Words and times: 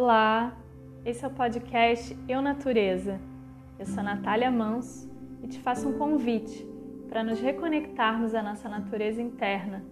Olá, 0.00 0.56
esse 1.04 1.24
é 1.24 1.26
o 1.26 1.30
podcast 1.32 2.16
Eu 2.28 2.40
Natureza. 2.40 3.20
Eu 3.80 3.84
sou 3.84 4.00
Natália 4.00 4.48
Manso 4.48 5.10
e 5.42 5.48
te 5.48 5.58
faço 5.58 5.88
um 5.88 5.98
convite 5.98 6.64
para 7.08 7.24
nos 7.24 7.40
reconectarmos 7.40 8.32
à 8.32 8.40
nossa 8.40 8.68
natureza 8.68 9.20
interna, 9.20 9.84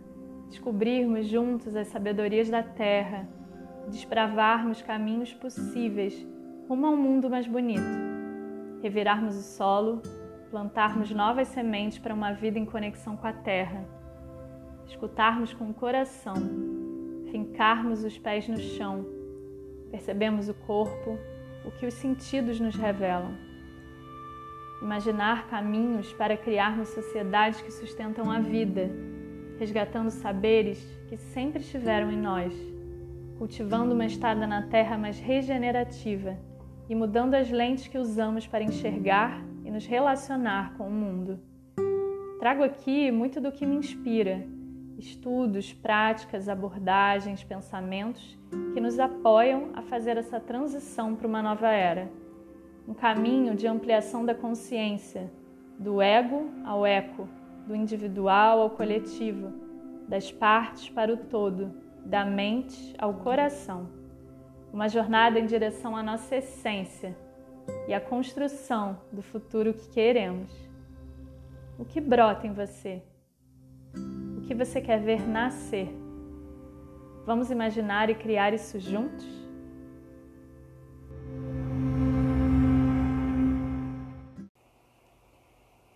descobrirmos 0.49 1.27
juntos 1.27 1.75
as 1.75 1.89
sabedorias 1.89 2.49
da 2.49 2.63
Terra, 2.63 3.29
desbravarmos 3.89 4.81
caminhos 4.81 5.35
possíveis 5.35 6.25
rumo 6.69 6.87
a 6.87 6.91
um 6.91 6.97
mundo 6.97 7.29
mais 7.29 7.49
bonito, 7.49 7.83
revirarmos 8.85 9.37
o 9.37 9.43
solo, 9.43 10.03
plantarmos 10.53 11.11
novas 11.11 11.49
sementes 11.49 11.99
para 11.99 12.15
uma 12.15 12.33
vida 12.33 12.61
em 12.61 12.65
conexão 12.65 13.17
com 13.17 13.27
a 13.27 13.33
Terra, 13.33 13.85
escutarmos 14.87 15.53
com 15.53 15.69
o 15.69 15.75
coração, 15.75 16.37
fincarmos 17.33 18.05
os 18.05 18.17
pés 18.17 18.47
no 18.47 18.59
chão 18.59 19.16
Percebemos 19.97 20.47
o 20.47 20.53
corpo, 20.53 21.19
o 21.65 21.71
que 21.71 21.87
os 21.87 21.95
sentidos 21.95 22.61
nos 22.61 22.77
revelam. 22.77 23.33
Imaginar 24.83 25.49
caminhos 25.49 26.13
para 26.13 26.37
criarmos 26.37 26.89
sociedades 26.89 27.63
que 27.63 27.71
sustentam 27.71 28.31
a 28.31 28.39
vida, 28.39 28.91
resgatando 29.59 30.11
saberes 30.11 30.79
que 31.09 31.17
sempre 31.17 31.63
estiveram 31.63 32.13
em 32.13 32.19
nós, 32.19 32.53
cultivando 33.39 33.95
uma 33.95 34.05
estada 34.05 34.47
na 34.47 34.61
terra 34.65 34.99
mais 34.99 35.19
regenerativa 35.19 36.37
e 36.91 36.95
mudando 36.95 37.33
as 37.33 37.51
lentes 37.51 37.89
que 37.89 37.97
usamos 37.97 38.47
para 38.47 38.63
enxergar 38.63 39.43
e 39.65 39.71
nos 39.71 39.87
relacionar 39.87 40.75
com 40.77 40.89
o 40.89 40.93
mundo. 40.93 41.41
Trago 42.39 42.63
aqui 42.63 43.11
muito 43.11 43.41
do 43.41 43.51
que 43.51 43.65
me 43.65 43.77
inspira 43.77 44.47
estudos, 44.99 45.73
práticas, 45.73 46.49
abordagens, 46.49 47.45
pensamentos 47.45 48.39
que 48.73 48.81
nos 48.81 48.99
apoiam 48.99 49.71
a 49.75 49.83
fazer 49.83 50.17
essa 50.17 50.41
transição 50.41 51.15
para 51.15 51.27
uma 51.27 51.43
nova 51.43 51.69
era. 51.69 52.11
Um 52.89 52.95
caminho 52.95 53.55
de 53.55 53.67
ampliação 53.67 54.25
da 54.25 54.35
consciência, 54.35 55.31
do 55.79 56.01
ego 56.01 56.51
ao 56.65 56.87
eco, 56.87 57.29
do 57.67 57.75
individual 57.75 58.61
ao 58.61 58.71
coletivo, 58.71 59.53
das 60.09 60.31
partes 60.31 60.89
para 60.89 61.13
o 61.13 61.17
todo, 61.17 61.73
da 62.05 62.25
mente 62.25 62.95
ao 62.99 63.15
coração. 63.15 63.89
Uma 64.73 64.89
jornada 64.89 65.39
em 65.39 65.47
direção 65.47 65.97
à 65.97 66.03
nossa 66.03 66.37
essência 66.37 67.17
e 67.89 67.95
à 67.95 68.01
construção 68.01 69.01
do 69.13 69.23
futuro 69.23 69.75
que 69.75 69.89
queremos. 69.89 70.51
O 71.79 71.85
que 71.85 72.01
brota 72.01 72.47
em 72.47 72.53
você? 72.53 73.03
Que 74.47 74.55
você 74.55 74.81
quer 74.81 75.01
ver 75.01 75.29
nascer. 75.29 75.89
Vamos 77.27 77.51
imaginar 77.51 78.09
e 78.09 78.15
criar 78.15 78.55
isso 78.55 78.79
juntos? 78.79 79.27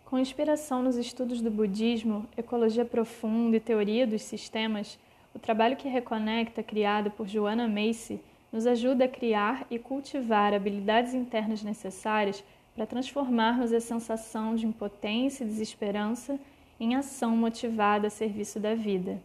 Com 0.04 0.18
inspiração 0.18 0.82
nos 0.82 0.96
estudos 0.96 1.40
do 1.40 1.52
budismo, 1.52 2.26
ecologia 2.36 2.84
profunda 2.84 3.56
e 3.56 3.60
teoria 3.60 4.04
dos 4.04 4.22
sistemas, 4.22 4.98
o 5.32 5.38
trabalho 5.38 5.76
que 5.76 5.88
reconecta, 5.88 6.64
criado 6.64 7.12
por 7.12 7.28
Joanna 7.28 7.68
Macy, 7.68 8.20
nos 8.52 8.66
ajuda 8.66 9.04
a 9.04 9.08
criar 9.08 9.64
e 9.70 9.78
cultivar 9.78 10.52
habilidades 10.52 11.14
internas 11.14 11.62
necessárias 11.62 12.42
para 12.74 12.86
transformarmos 12.86 13.72
a 13.72 13.78
sensação 13.78 14.56
de 14.56 14.66
impotência 14.66 15.44
e 15.44 15.46
desesperança 15.46 16.40
em 16.80 16.94
ação 16.94 17.36
motivada 17.36 18.06
a 18.06 18.10
serviço 18.10 18.58
da 18.58 18.74
vida. 18.74 19.20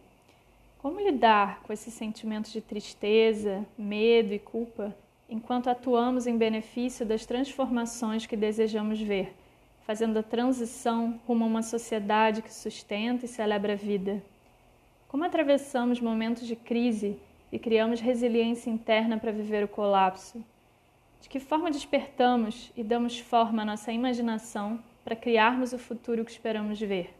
Como 0.78 1.00
lidar 1.00 1.62
com 1.62 1.72
esses 1.72 1.94
sentimentos 1.94 2.52
de 2.52 2.60
tristeza, 2.60 3.64
medo 3.78 4.34
e 4.34 4.38
culpa 4.38 4.94
enquanto 5.28 5.68
atuamos 5.68 6.26
em 6.26 6.36
benefício 6.36 7.04
das 7.04 7.24
transformações 7.24 8.26
que 8.26 8.36
desejamos 8.36 9.00
ver, 9.00 9.34
fazendo 9.86 10.18
a 10.18 10.22
transição 10.22 11.18
rumo 11.26 11.44
a 11.44 11.48
uma 11.48 11.62
sociedade 11.62 12.42
que 12.42 12.52
sustenta 12.52 13.24
e 13.24 13.28
celebra 13.28 13.72
a 13.72 13.76
vida? 13.76 14.22
Como 15.08 15.24
atravessamos 15.24 16.00
momentos 16.00 16.46
de 16.46 16.54
crise 16.54 17.18
e 17.50 17.58
criamos 17.58 18.00
resiliência 18.00 18.68
interna 18.68 19.18
para 19.18 19.32
viver 19.32 19.64
o 19.64 19.68
colapso? 19.68 20.44
De 21.22 21.28
que 21.28 21.40
forma 21.40 21.70
despertamos 21.70 22.70
e 22.76 22.84
damos 22.84 23.18
forma 23.18 23.62
à 23.62 23.64
nossa 23.64 23.90
imaginação 23.90 24.78
para 25.02 25.16
criarmos 25.16 25.72
o 25.72 25.78
futuro 25.78 26.24
que 26.24 26.30
esperamos 26.30 26.78
ver? 26.78 27.14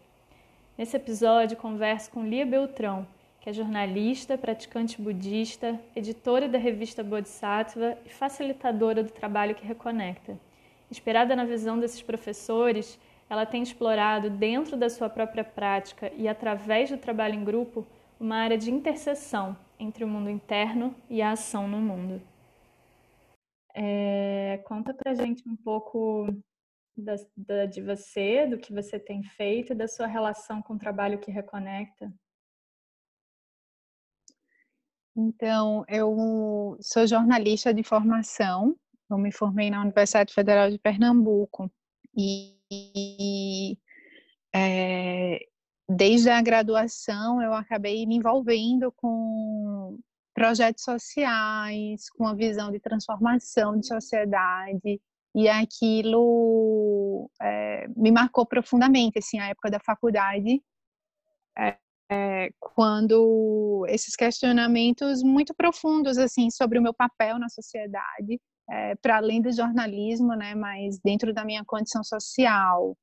Nesse 0.79 0.95
episódio, 0.95 1.57
converso 1.57 2.11
com 2.11 2.27
Lia 2.27 2.45
Beltrão, 2.45 3.07
que 3.41 3.49
é 3.49 3.53
jornalista, 3.53 4.37
praticante 4.37 5.01
budista, 5.01 5.81
editora 5.95 6.47
da 6.47 6.59
revista 6.59 7.03
Bodhisattva 7.03 7.97
e 8.05 8.11
facilitadora 8.11 9.03
do 9.03 9.11
trabalho 9.11 9.55
que 9.55 9.65
reconecta. 9.65 10.39
Inspirada 10.91 11.35
na 11.35 11.47
visão 11.47 11.81
desses 11.81 12.03
professores, 12.03 13.01
ela 13.31 13.47
tem 13.47 13.63
explorado 13.63 14.29
dentro 14.29 14.77
da 14.77 14.91
sua 14.91 15.09
própria 15.09 15.43
prática 15.43 16.13
e 16.15 16.29
através 16.29 16.91
do 16.91 16.99
trabalho 16.99 17.37
em 17.37 17.45
grupo 17.45 17.87
uma 18.21 18.37
área 18.37 18.59
de 18.59 18.71
interseção 18.71 19.57
entre 19.79 20.05
o 20.05 20.09
mundo 20.09 20.29
interno 20.29 20.95
e 21.09 21.23
a 21.23 21.31
ação 21.31 21.67
no 21.67 21.79
mundo. 21.79 22.21
É, 23.75 24.61
conta 24.67 24.93
pra 24.93 25.15
gente 25.15 25.43
um 25.49 25.57
pouco 25.57 26.29
da, 26.97 27.17
da, 27.37 27.67
de 27.67 27.83
você, 27.83 28.47
do 28.47 28.59
que 28.59 28.73
você 28.73 28.99
tem 28.99 29.23
feito 29.23 29.73
e 29.73 29.77
da 29.77 29.87
sua 29.87 30.07
relação 30.07 30.63
com 30.63 30.75
o 30.75 30.79
trabalho 30.79 31.19
que 31.19 31.31
reconecta? 31.31 32.13
Então, 35.15 35.85
eu 35.89 36.77
sou 36.81 37.07
jornalista 37.07 37.73
de 37.73 37.83
formação, 37.83 38.77
eu 39.11 39.17
me 39.17 39.33
formei 39.33 39.71
na 39.71 39.81
Universidade 39.81 40.33
Federal 40.33 40.71
de 40.71 40.79
Pernambuco. 40.79 41.71
E, 42.15 43.79
é, 44.55 45.39
desde 45.89 46.29
a 46.31 46.43
graduação 46.43 47.41
eu 47.43 47.53
acabei 47.53 48.07
me 48.07 48.17
envolvendo 48.17 48.91
com 48.93 49.99
projetos 50.35 50.85
sociais, 50.85 52.11
com 52.11 52.27
a 52.27 52.35
visão 52.35 52.71
de 52.71 52.79
transformação 52.79 53.79
de 53.79 53.87
sociedade, 53.87 55.01
e 55.37 55.51
aquilo 55.51 57.31
é, 57.43 57.87
me 57.95 58.11
marcou 58.11 58.47
profundamente, 58.47 59.19
assim, 59.19 59.39
a 59.39 59.49
época 59.49 59.71
da 59.71 59.79
faculdade, 59.79 60.63
é, 61.59 61.77
é, 62.11 62.51
quando 62.59 63.85
esses 63.87 64.17
questionamentos 64.17 65.23
muito 65.23 65.55
profundos, 65.55 66.17
assim, 66.17 66.51
sobre 66.51 66.79
o 66.79 66.83
meu 66.83 66.95
papel 66.95 67.39
na 67.39 67.51
sociedade, 67.51 68.41
para 69.01 69.19
além 69.19 69.41
do 69.41 69.53
jornalismo, 69.53 70.35
né, 70.35 70.53
mas 70.55 70.99
dentro 71.05 71.33
da 71.33 71.45
minha 71.45 71.65
condição 71.65 72.03
social, 72.03 72.97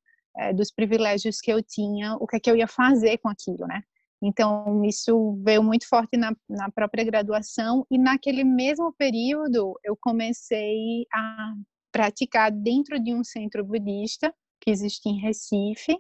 dos 0.56 0.72
privilégios 0.72 1.40
que 1.40 1.50
eu 1.50 1.64
tinha, 1.64 2.16
o 2.16 2.28
que 2.28 2.36
é 2.36 2.40
que 2.40 2.52
eu 2.52 2.58
ia 2.58 2.68
fazer 2.68 3.18
com 3.20 3.30
aquilo, 3.30 3.66
né? 3.66 3.82
Então, 4.22 4.84
isso 4.84 5.40
veio 5.42 5.64
muito 5.64 5.88
forte 5.88 6.18
na, 6.18 6.36
na 6.50 6.70
própria 6.70 7.06
graduação, 7.06 7.86
e 7.90 7.98
naquele 7.98 8.44
mesmo 8.44 8.92
período 8.98 9.80
eu 9.86 9.96
comecei 10.02 11.06
a 11.14 11.54
praticar 11.94 12.52
dentro 12.52 13.00
de 13.00 13.14
um 13.14 13.24
centro 13.24 13.64
budista 13.64 14.34
que 14.59 14.72
existe 14.72 15.08
em 15.08 15.20
Recife, 15.20 15.96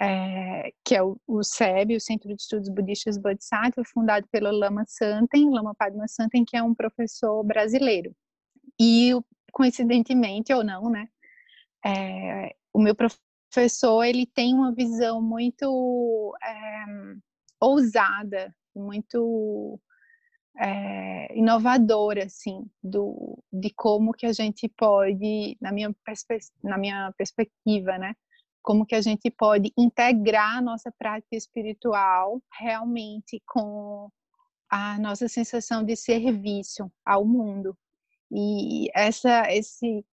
é, 0.00 0.72
que 0.84 0.94
é 0.94 1.02
o, 1.02 1.20
o 1.26 1.42
SEB, 1.42 1.96
o 1.96 2.00
Centro 2.00 2.28
de 2.28 2.40
Estudos 2.40 2.68
Budistas 2.68 3.18
Bodhisattva, 3.18 3.82
fundado 3.84 4.28
pelo 4.30 4.50
Lama 4.50 4.84
Santen, 4.86 5.50
Lama 5.50 5.74
Padma 5.74 6.06
Santen, 6.06 6.44
que 6.44 6.56
é 6.56 6.62
um 6.62 6.72
professor 6.72 7.42
brasileiro. 7.42 8.14
E, 8.80 9.10
coincidentemente 9.50 10.52
ou 10.52 10.62
não, 10.62 10.88
né, 10.88 11.08
é, 11.84 12.54
o 12.72 12.80
meu 12.80 12.94
professor, 12.94 14.04
ele 14.04 14.24
tem 14.24 14.54
uma 14.54 14.72
visão 14.72 15.20
muito 15.20 16.36
é, 16.44 16.84
ousada, 17.60 18.54
muito 18.74 19.80
é, 20.58 21.38
inovadora, 21.38 22.24
assim, 22.24 22.68
do, 22.82 23.38
de 23.52 23.70
como 23.70 24.12
que 24.12 24.26
a 24.26 24.32
gente 24.32 24.68
pode, 24.68 25.56
na 25.60 25.70
minha, 25.70 25.94
na 26.62 26.76
minha 26.76 27.12
perspectiva, 27.16 27.96
né, 27.96 28.14
como 28.62 28.84
que 28.84 28.94
a 28.94 29.00
gente 29.00 29.30
pode 29.30 29.72
integrar 29.78 30.58
a 30.58 30.62
nossa 30.62 30.92
prática 30.98 31.36
espiritual 31.36 32.42
realmente 32.58 33.40
com 33.46 34.10
a 34.68 34.98
nossa 34.98 35.28
sensação 35.28 35.82
de 35.82 35.96
serviço 35.96 36.90
ao 37.06 37.24
mundo. 37.24 37.76
E 38.30 38.90
essa, 38.94 39.50
esse 39.50 40.04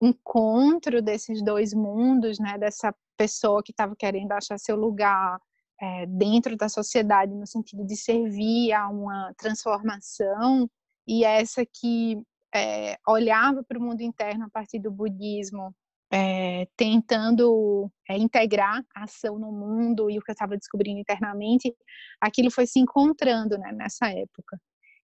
encontro 0.00 1.02
desses 1.02 1.44
dois 1.44 1.74
mundos, 1.74 2.38
né, 2.38 2.56
dessa 2.56 2.94
pessoa 3.16 3.62
que 3.62 3.72
estava 3.72 3.94
querendo 3.94 4.32
achar 4.32 4.58
seu 4.58 4.76
lugar 4.76 5.38
é, 5.80 6.06
dentro 6.06 6.56
da 6.56 6.68
sociedade 6.68 7.34
no 7.34 7.46
sentido 7.46 7.84
de 7.86 7.96
servir 7.96 8.72
a 8.72 8.88
uma 8.88 9.32
transformação 9.36 10.68
e 11.06 11.24
essa 11.24 11.64
que 11.64 12.20
é, 12.54 12.98
olhava 13.06 13.62
para 13.62 13.78
o 13.78 13.82
mundo 13.82 14.00
interno 14.00 14.46
a 14.46 14.50
partir 14.50 14.78
do 14.78 14.90
budismo, 14.90 15.74
é, 16.10 16.66
tentando 16.76 17.90
integrar 18.10 18.82
a 18.94 19.04
ação 19.04 19.38
no 19.38 19.52
mundo 19.52 20.10
e 20.10 20.18
o 20.18 20.22
que 20.22 20.30
eu 20.30 20.34
estava 20.34 20.56
descobrindo 20.56 21.00
internamente, 21.00 21.74
aquilo 22.20 22.50
foi 22.50 22.66
se 22.66 22.78
encontrando 22.78 23.58
né, 23.58 23.72
nessa 23.72 24.10
época. 24.10 24.58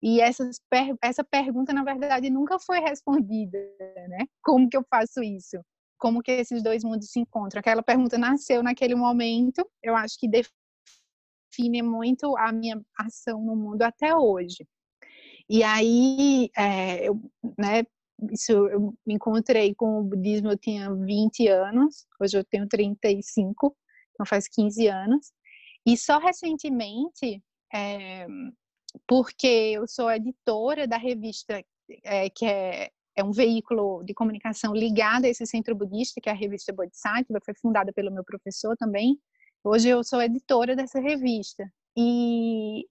E 0.02 0.22
essas 0.22 0.60
per 0.70 0.96
essa 1.02 1.24
pergunta, 1.24 1.74
na 1.74 1.84
verdade, 1.84 2.30
nunca 2.30 2.60
foi 2.60 2.80
respondida, 2.80 3.58
né? 4.08 4.26
Como 4.44 4.70
que 4.70 4.78
eu 4.78 4.86
faço 4.90 5.24
isso? 5.24 5.58
Como 5.98 6.22
que 6.22 6.32
esses 6.32 6.62
dois 6.62 6.84
mundos 6.84 7.10
se 7.10 7.20
encontram? 7.20 7.60
Aquela 7.60 7.84
pergunta 7.84 8.18
nasceu 8.18 8.62
naquele 8.62 8.96
momento, 8.96 9.68
eu 9.82 9.96
acho 9.96 10.18
que 10.20 10.28
define 10.28 11.82
muito 11.82 12.36
a 12.38 12.52
minha 12.52 12.82
ação 12.98 13.42
no 13.42 13.56
mundo 13.56 13.82
até 13.84 14.16
hoje. 14.16 14.68
E 15.50 15.64
aí, 15.64 16.50
é, 16.58 17.08
eu, 17.08 17.22
né, 17.58 17.84
isso 18.32 18.52
eu 18.52 18.94
me 19.06 19.14
encontrei 19.16 19.76
com 19.76 20.00
o 20.00 20.04
budismo, 20.04 20.50
eu 20.50 20.58
tinha 20.58 20.94
20 20.94 21.48
anos, 21.48 22.06
hoje 22.20 22.38
eu 22.38 22.44
tenho 22.44 22.68
35, 22.68 23.76
então 24.14 24.26
faz 24.26 24.48
15 24.48 24.88
anos. 24.88 25.32
E 25.86 25.98
só 25.98 26.18
recentemente, 26.18 27.44
é, 27.74 28.28
porque 29.08 29.48
eu 29.48 29.88
sou 29.88 30.12
editora 30.12 30.88
da 30.88 30.98
revista 30.98 31.64
é, 32.04 32.30
que 32.30 32.46
é, 32.46 32.90
é 33.16 33.24
um 33.24 33.32
veículo 33.32 34.04
de 34.04 34.14
comunicação 34.14 34.74
ligado 34.74 35.26
a 35.26 35.30
esse 35.30 35.46
centro 35.46 35.74
budista, 35.76 36.20
que 36.20 36.30
é 36.30 36.32
a 36.32 36.36
revista 36.36 36.74
Bodhisattva, 36.74 37.40
foi 37.44 37.54
fundada 37.56 37.94
pelo 37.94 38.12
meu 38.12 38.24
professor 38.24 38.76
também. 38.76 39.18
Hoje 39.64 39.90
eu 39.90 40.04
sou 40.04 40.22
editora 40.22 40.76
dessa 40.76 41.00
revista. 41.00 41.72
E 41.98 42.86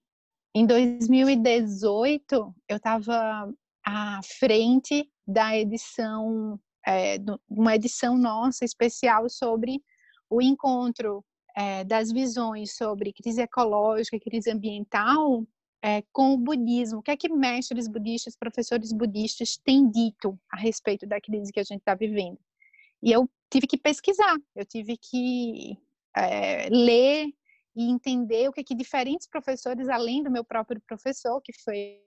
em 0.53 0.65
2018, 0.65 2.55
eu 2.67 2.77
estava 2.77 3.53
à 3.85 4.19
frente 4.39 5.07
da 5.27 5.55
edição, 5.55 6.59
é, 6.85 7.17
uma 7.47 7.75
edição 7.75 8.17
nossa 8.17 8.65
especial 8.65 9.29
sobre 9.29 9.79
o 10.29 10.41
encontro 10.41 11.23
é, 11.55 11.83
das 11.83 12.11
visões 12.11 12.75
sobre 12.75 13.13
crise 13.13 13.41
ecológica, 13.41 14.19
crise 14.19 14.51
ambiental, 14.51 15.45
é, 15.83 16.01
com 16.11 16.33
o 16.33 16.37
budismo. 16.37 16.99
O 16.99 17.01
que 17.01 17.11
é 17.11 17.17
que 17.17 17.29
mestres 17.29 17.87
budistas, 17.87 18.35
professores 18.35 18.91
budistas 18.91 19.57
têm 19.57 19.89
dito 19.89 20.39
a 20.51 20.57
respeito 20.57 21.05
da 21.05 21.21
crise 21.21 21.51
que 21.51 21.59
a 21.59 21.63
gente 21.63 21.79
está 21.79 21.95
vivendo? 21.95 22.39
E 23.01 23.11
eu 23.11 23.29
tive 23.51 23.67
que 23.67 23.77
pesquisar, 23.77 24.35
eu 24.55 24.65
tive 24.65 24.97
que 24.97 25.77
é, 26.15 26.69
ler 26.69 27.27
e 27.75 27.89
entender 27.89 28.47
o 28.49 28.53
que, 28.53 28.61
é 28.61 28.63
que 28.63 28.73
diferentes 28.73 29.27
professores, 29.27 29.89
além 29.89 30.23
do 30.23 30.31
meu 30.31 30.43
próprio 30.43 30.81
professor, 30.87 31.41
que 31.41 31.53
foi 31.63 31.99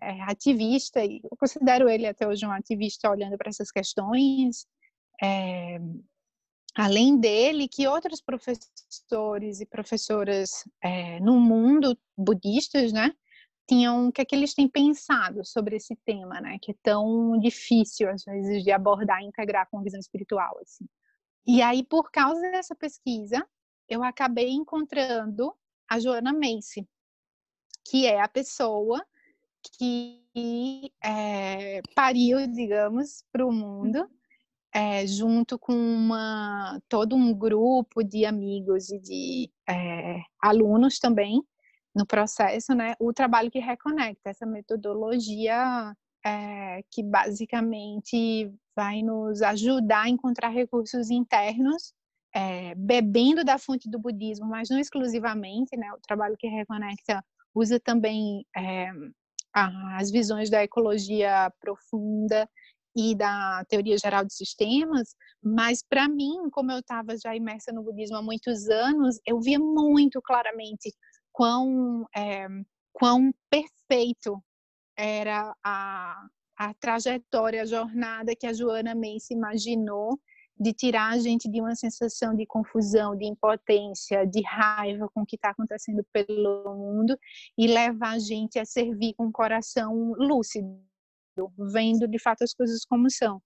é, 0.00 0.20
ativista, 0.22 1.04
e 1.04 1.20
eu 1.24 1.36
considero 1.36 1.88
ele 1.88 2.06
até 2.06 2.26
hoje 2.26 2.46
um 2.46 2.52
ativista 2.52 3.10
olhando 3.10 3.36
para 3.38 3.48
essas 3.48 3.70
questões. 3.70 4.66
Além 6.74 7.18
dele, 7.18 7.68
que 7.68 7.86
outros 7.86 8.20
professores 8.20 9.60
e 9.60 9.66
professoras 9.66 10.64
é, 10.82 11.20
no 11.20 11.38
mundo 11.38 11.98
budistas, 12.16 12.92
né, 12.92 13.12
tinham 13.68 14.08
o 14.08 14.12
que 14.12 14.22
é 14.22 14.24
que 14.24 14.34
eles 14.34 14.54
têm 14.54 14.68
pensado 14.68 15.44
sobre 15.44 15.76
esse 15.76 15.94
tema, 16.04 16.40
né, 16.40 16.58
que 16.60 16.72
é 16.72 16.74
tão 16.82 17.38
difícil 17.38 18.10
às 18.10 18.24
vezes 18.24 18.64
de 18.64 18.70
abordar 18.70 19.20
e 19.20 19.26
integrar 19.26 19.68
com 19.70 19.78
a 19.78 19.82
visão 19.82 20.00
espiritual, 20.00 20.58
assim. 20.60 20.86
E 21.46 21.60
aí, 21.60 21.82
por 21.84 22.10
causa 22.10 22.40
dessa 22.40 22.74
pesquisa, 22.74 23.46
eu 23.88 24.02
acabei 24.02 24.50
encontrando 24.50 25.52
a 25.88 25.98
Joana 25.98 26.32
Macy, 26.32 26.88
que 27.84 28.06
é 28.06 28.20
a 28.20 28.28
pessoa 28.28 29.04
que 29.76 30.22
é, 31.02 31.80
pariu, 31.94 32.46
digamos, 32.46 33.24
para 33.30 33.46
o 33.46 33.52
mundo, 33.52 34.08
é, 34.74 35.06
junto 35.06 35.58
com 35.58 35.74
uma, 35.74 36.80
todo 36.88 37.14
um 37.14 37.34
grupo 37.34 38.02
de 38.02 38.24
amigos 38.24 38.90
e 38.90 38.98
de 38.98 39.50
é, 39.68 40.22
alunos 40.40 40.98
também 40.98 41.42
no 41.94 42.06
processo, 42.06 42.74
né? 42.74 42.94
O 42.98 43.12
trabalho 43.12 43.50
que 43.50 43.58
reconecta 43.58 44.30
essa 44.30 44.46
metodologia 44.46 45.94
que 46.88 47.02
basicamente 47.02 48.54
vai 48.76 49.02
nos 49.02 49.42
ajudar 49.42 50.02
a 50.02 50.08
encontrar 50.08 50.50
recursos 50.50 51.10
internos 51.10 51.92
bebendo 52.76 53.44
da 53.44 53.58
fonte 53.58 53.90
do 53.90 53.98
budismo, 53.98 54.46
mas 54.46 54.70
não 54.70 54.78
exclusivamente, 54.78 55.76
né? 55.76 55.92
O 55.92 56.00
trabalho 56.00 56.36
que 56.38 56.46
reconecta 56.46 57.22
usa 57.52 57.80
também 57.80 58.46
é, 58.56 58.90
as 59.52 60.10
visões 60.10 60.48
da 60.48 60.62
ecologia 60.62 61.52
profunda 61.60 62.48
e 62.96 63.14
da 63.14 63.64
teoria 63.68 63.96
geral 63.96 64.24
de 64.24 64.34
sistemas, 64.34 65.14
mas 65.42 65.82
para 65.82 66.08
mim, 66.08 66.50
como 66.50 66.70
eu 66.72 66.78
estava 66.78 67.16
já 67.16 67.34
imersa 67.34 67.72
no 67.72 67.82
budismo 67.82 68.16
há 68.16 68.22
muitos 68.22 68.68
anos, 68.68 69.18
eu 69.26 69.40
via 69.40 69.58
muito 69.58 70.20
claramente 70.22 70.92
quão, 71.32 72.06
é, 72.14 72.46
quão 72.92 73.32
perfeito 73.50 74.42
era 74.96 75.54
a, 75.64 76.26
a 76.58 76.74
trajetória, 76.74 77.62
a 77.62 77.66
jornada 77.66 78.36
que 78.36 78.46
a 78.46 78.52
Joana 78.52 78.94
Macy 78.94 79.32
imaginou 79.32 80.20
de 80.58 80.72
tirar 80.72 81.12
a 81.12 81.18
gente 81.18 81.50
de 81.50 81.60
uma 81.60 81.74
sensação 81.74 82.36
de 82.36 82.46
confusão, 82.46 83.16
de 83.16 83.24
impotência, 83.24 84.24
de 84.26 84.42
raiva 84.44 85.08
com 85.12 85.22
o 85.22 85.26
que 85.26 85.36
está 85.36 85.50
acontecendo 85.50 86.04
pelo 86.12 86.74
mundo 86.76 87.18
e 87.58 87.66
levar 87.66 88.12
a 88.12 88.18
gente 88.18 88.58
a 88.58 88.64
servir 88.64 89.14
com 89.14 89.26
o 89.26 89.32
coração 89.32 90.12
lúcido, 90.16 90.78
vendo 91.72 92.06
de 92.08 92.18
fato 92.18 92.42
as 92.42 92.54
coisas 92.54 92.84
como 92.84 93.10
são. 93.10 93.40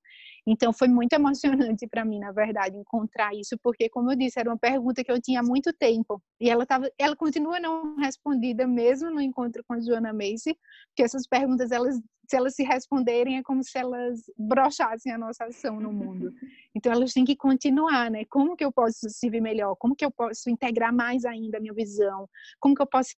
Então 0.47 0.73
foi 0.73 0.89
muito 0.89 1.13
emocionante 1.75 1.87
para 1.89 2.05
mim, 2.05 2.21
na 2.21 2.33
verdade, 2.33 2.77
encontrar 2.77 3.35
isso, 3.35 3.59
porque 3.63 3.89
como 3.89 4.13
eu 4.13 4.17
disse, 4.17 4.39
era 4.39 4.49
uma 4.49 4.59
pergunta 4.59 5.03
que 5.03 5.11
eu 5.11 5.21
tinha 5.21 5.41
há 5.41 5.43
muito 5.43 5.73
tempo 5.73 6.23
e 6.41 6.49
ela 6.49 6.65
tava, 6.65 6.91
ela 6.99 7.17
continua 7.17 7.59
não 7.59 7.97
respondida 7.97 8.67
mesmo 8.67 9.11
no 9.11 9.21
encontro 9.21 9.65
com 9.67 9.75
a 9.75 9.81
Joana 9.81 10.13
Macy, 10.13 10.57
porque 10.89 11.03
essas 11.03 11.27
perguntas 11.27 11.71
elas 11.71 12.01
se 12.29 12.37
elas 12.37 12.55
se 12.55 12.65
responderem 12.65 13.39
é 13.39 13.43
como 13.43 13.63
se 13.63 13.79
elas 13.79 14.21
brochassem 14.37 15.13
a 15.13 15.19
nossa 15.19 15.45
ação 15.45 15.81
no 15.81 15.93
mundo. 15.93 16.33
Então 16.75 16.93
elas 16.93 17.15
têm 17.15 17.25
que 17.25 17.35
continuar, 17.35 18.11
né? 18.11 18.27
Como 18.27 18.55
que 18.55 18.63
eu 18.63 18.71
posso 18.71 19.09
servir 19.09 19.41
melhor? 19.41 19.75
Como 19.77 19.97
que 19.97 20.05
eu 20.05 20.11
posso 20.11 20.51
integrar 20.51 20.93
mais 20.93 21.25
ainda 21.25 21.57
a 21.57 21.61
minha 21.61 21.73
visão? 21.73 22.29
Como 22.61 22.75
que 22.75 22.83
eu 22.83 22.87
posso 22.87 23.15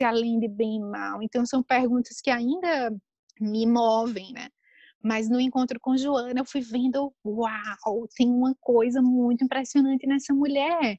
ser 0.00 0.06
além 0.06 0.40
de 0.40 0.48
bem 0.48 0.76
e 0.76 0.80
mal? 0.80 1.22
Então 1.22 1.44
são 1.44 1.62
perguntas 1.62 2.22
que 2.22 2.30
ainda 2.30 2.90
me 3.40 3.66
movem, 3.66 4.32
né? 4.32 4.50
Mas 5.02 5.28
no 5.30 5.40
encontro 5.40 5.80
com 5.80 5.96
Joana, 5.96 6.40
eu 6.40 6.44
fui 6.44 6.60
vendo, 6.60 7.12
uau, 7.24 8.06
tem 8.14 8.28
uma 8.28 8.54
coisa 8.60 9.00
muito 9.00 9.44
impressionante 9.44 10.06
nessa 10.06 10.34
mulher. 10.34 10.98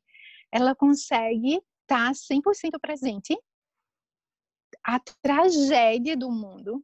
Ela 0.52 0.74
consegue 0.74 1.62
estar 1.84 2.12
100% 2.12 2.80
presente 2.82 3.38
a 4.84 5.00
tragédia 5.22 6.18
do 6.18 6.32
mundo, 6.32 6.84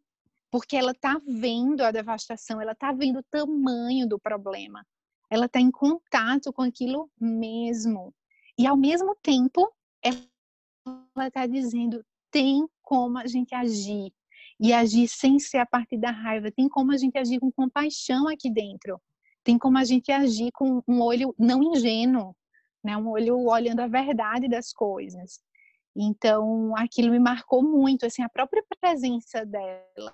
porque 0.52 0.76
ela 0.76 0.92
está 0.92 1.20
vendo 1.26 1.82
a 1.82 1.92
devastação, 1.92 2.62
ela 2.62 2.74
está 2.74 2.92
vendo 2.92 3.20
o 3.20 3.24
tamanho 3.24 4.08
do 4.08 4.20
problema, 4.20 4.86
ela 5.30 5.46
está 5.46 5.60
em 5.60 5.72
contato 5.72 6.54
com 6.54 6.62
aquilo 6.62 7.10
mesmo. 7.20 8.14
E 8.58 8.68
ao 8.68 8.78
mesmo 8.78 9.16
tempo, 9.22 9.72
ela 10.04 11.28
está 11.28 11.46
dizendo: 11.46 12.06
tem 12.32 12.68
como 12.82 13.18
a 13.18 13.28
gente 13.28 13.54
agir, 13.54 14.14
e 14.60 14.74
agir 14.74 15.08
sem 15.08 15.40
ser 15.40 15.58
a 15.58 15.66
partir 15.66 15.98
da 15.98 16.12
raiva. 16.12 16.52
Tem 16.52 16.68
como 16.68 16.92
a 16.92 16.98
gente 16.98 17.18
agir 17.18 17.40
com 17.40 17.52
compaixão 17.52 18.28
aqui 18.28 18.50
dentro. 18.50 19.00
Tem 19.44 19.58
como 19.58 19.78
a 19.78 19.84
gente 19.84 20.12
agir 20.12 20.52
com 20.52 20.82
um 20.88 21.02
olho 21.02 21.34
não 21.38 21.62
ingênuo, 21.64 22.36
né? 22.84 22.98
Um 22.98 23.10
olho 23.10 23.38
olhando 23.46 23.80
a 23.80 23.88
verdade 23.88 24.48
das 24.48 24.74
coisas. 24.74 25.40
Então, 25.96 26.76
aquilo 26.78 27.12
me 27.12 27.20
marcou 27.20 27.64
muito, 27.64 28.06
assim, 28.06 28.22
a 28.22 28.30
própria 28.30 28.64
presença 28.80 29.46
dela, 29.46 30.14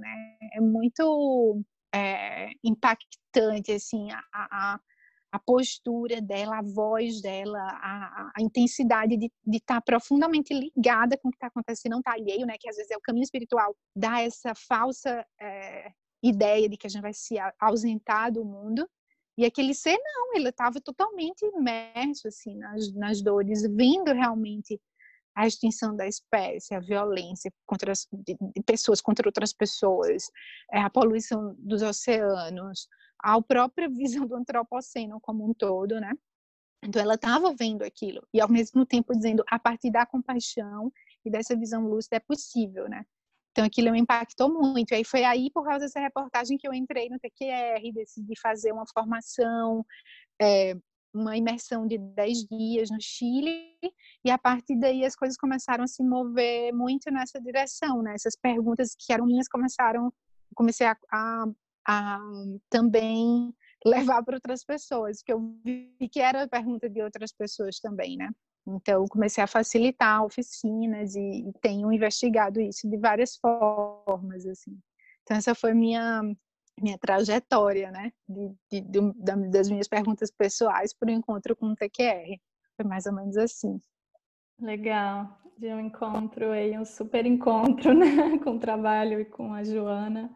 né? 0.00 0.36
É 0.54 0.60
muito 0.60 1.62
é, 1.94 2.50
impactante, 2.64 3.72
assim, 3.72 4.10
a, 4.10 4.22
a, 4.32 4.80
a 5.32 5.38
postura 5.38 6.20
dela, 6.20 6.58
a 6.58 6.62
voz 6.62 7.22
dela, 7.22 7.58
a, 7.58 8.32
a 8.36 8.42
intensidade 8.42 9.16
de 9.16 9.30
estar 9.50 9.76
tá 9.76 9.80
profundamente 9.80 10.52
ligada 10.52 11.16
com 11.16 11.28
o 11.28 11.30
que 11.30 11.36
está 11.36 11.46
acontecendo, 11.46 11.92
não 11.92 12.00
está 12.00 12.12
alheio, 12.12 12.46
né? 12.46 12.56
Que 12.60 12.68
às 12.68 12.76
vezes 12.76 12.90
é 12.90 12.96
o 12.96 13.00
caminho 13.00 13.24
espiritual, 13.24 13.74
dá 13.96 14.20
essa 14.20 14.54
falsa 14.54 15.26
é, 15.40 15.90
ideia 16.22 16.68
de 16.68 16.76
que 16.76 16.86
a 16.86 16.90
gente 16.90 17.00
vai 17.00 17.14
se 17.14 17.36
ausentar 17.58 18.30
do 18.30 18.44
mundo. 18.44 18.86
E 19.38 19.46
aquele 19.46 19.72
ser, 19.72 19.96
não, 19.96 20.34
ele 20.34 20.50
estava 20.50 20.78
totalmente 20.82 21.42
imerso, 21.46 22.28
assim, 22.28 22.54
nas, 22.58 22.92
nas 22.92 23.22
dores, 23.22 23.62
vendo 23.62 24.12
realmente 24.12 24.78
a 25.34 25.46
extinção 25.46 25.96
da 25.96 26.06
espécie, 26.06 26.74
a 26.74 26.80
violência 26.80 27.50
contra 27.64 27.92
as, 27.92 28.06
de, 28.12 28.36
de 28.38 28.62
pessoas 28.62 29.00
contra 29.00 29.26
outras 29.26 29.54
pessoas, 29.54 30.30
é, 30.70 30.80
a 30.80 30.90
poluição 30.90 31.54
dos 31.58 31.80
oceanos, 31.80 32.86
a 33.22 33.40
própria 33.40 33.88
visão 33.88 34.26
do 34.26 34.36
antropoceno 34.36 35.20
como 35.20 35.48
um 35.48 35.54
todo, 35.54 36.00
né? 36.00 36.12
Então 36.84 37.00
ela 37.00 37.14
estava 37.14 37.54
vendo 37.54 37.82
aquilo 37.82 38.26
e 38.34 38.40
ao 38.40 38.48
mesmo 38.48 38.84
tempo 38.84 39.14
dizendo 39.14 39.44
a 39.48 39.58
partir 39.58 39.90
da 39.90 40.04
compaixão 40.04 40.92
e 41.24 41.30
dessa 41.30 41.56
visão 41.56 41.86
lúcida 41.86 42.16
é 42.16 42.20
possível, 42.20 42.88
né? 42.88 43.04
Então 43.52 43.64
aquilo 43.64 43.92
me 43.92 44.00
impactou 44.00 44.52
muito. 44.52 44.92
E 44.92 44.96
aí 44.96 45.04
foi 45.04 45.24
aí 45.24 45.50
por 45.52 45.64
causa 45.64 45.80
dessa 45.80 46.00
reportagem 46.00 46.58
que 46.58 46.66
eu 46.66 46.72
entrei 46.72 47.08
no 47.08 47.18
TQR, 47.18 47.92
decidi 47.94 48.32
fazer 48.40 48.72
uma 48.72 48.84
formação 48.92 49.84
é, 50.40 50.74
uma 51.14 51.36
imersão 51.36 51.86
de 51.86 51.98
10 51.98 52.46
dias 52.46 52.90
no 52.90 53.00
Chile, 53.00 53.76
e 54.24 54.30
a 54.30 54.38
partir 54.38 54.76
daí 54.78 55.04
as 55.04 55.14
coisas 55.14 55.36
começaram 55.36 55.84
a 55.84 55.86
se 55.86 56.02
mover 56.02 56.72
muito 56.72 57.10
nessa 57.10 57.40
direção, 57.40 58.02
né? 58.02 58.14
Essas 58.14 58.34
perguntas 58.36 58.94
que 58.98 59.12
eram 59.12 59.26
minhas 59.26 59.48
começaram, 59.48 60.12
comecei 60.54 60.86
a, 60.86 60.96
a, 61.12 61.44
a 61.86 62.18
também 62.70 63.54
levar 63.84 64.22
para 64.22 64.36
outras 64.36 64.64
pessoas, 64.64 65.22
que 65.22 65.32
eu 65.32 65.40
vi 65.64 66.08
que 66.10 66.20
era 66.20 66.48
pergunta 66.48 66.88
de 66.88 67.02
outras 67.02 67.32
pessoas 67.32 67.80
também, 67.80 68.16
né? 68.16 68.30
Então, 68.66 69.04
comecei 69.08 69.42
a 69.42 69.48
facilitar 69.48 70.24
oficinas 70.24 71.16
e, 71.16 71.48
e 71.48 71.52
tenho 71.60 71.92
investigado 71.92 72.60
isso 72.60 72.88
de 72.88 72.96
várias 72.96 73.36
formas, 73.36 74.46
assim. 74.46 74.78
Então, 75.22 75.36
essa 75.36 75.54
foi 75.54 75.74
minha 75.74 76.22
minha 76.80 76.98
trajetória, 76.98 77.90
né, 77.90 78.10
de, 78.26 78.50
de, 78.70 78.80
de, 78.80 79.50
das 79.50 79.68
minhas 79.68 79.86
perguntas 79.86 80.30
pessoais 80.30 80.94
para 80.94 81.10
o 81.10 81.12
encontro 81.12 81.54
com 81.54 81.66
o 81.66 81.76
TQR. 81.76 82.40
Foi 82.76 82.86
mais 82.86 83.04
ou 83.04 83.12
menos 83.12 83.36
assim. 83.36 83.78
Legal, 84.58 85.38
de 85.58 85.68
um 85.68 85.80
encontro 85.80 86.50
aí, 86.50 86.78
um 86.78 86.84
super 86.84 87.26
encontro, 87.26 87.92
né, 87.94 88.38
com 88.38 88.52
o 88.52 88.58
trabalho 88.58 89.20
e 89.20 89.24
com 89.24 89.52
a 89.52 89.62
Joana. 89.62 90.34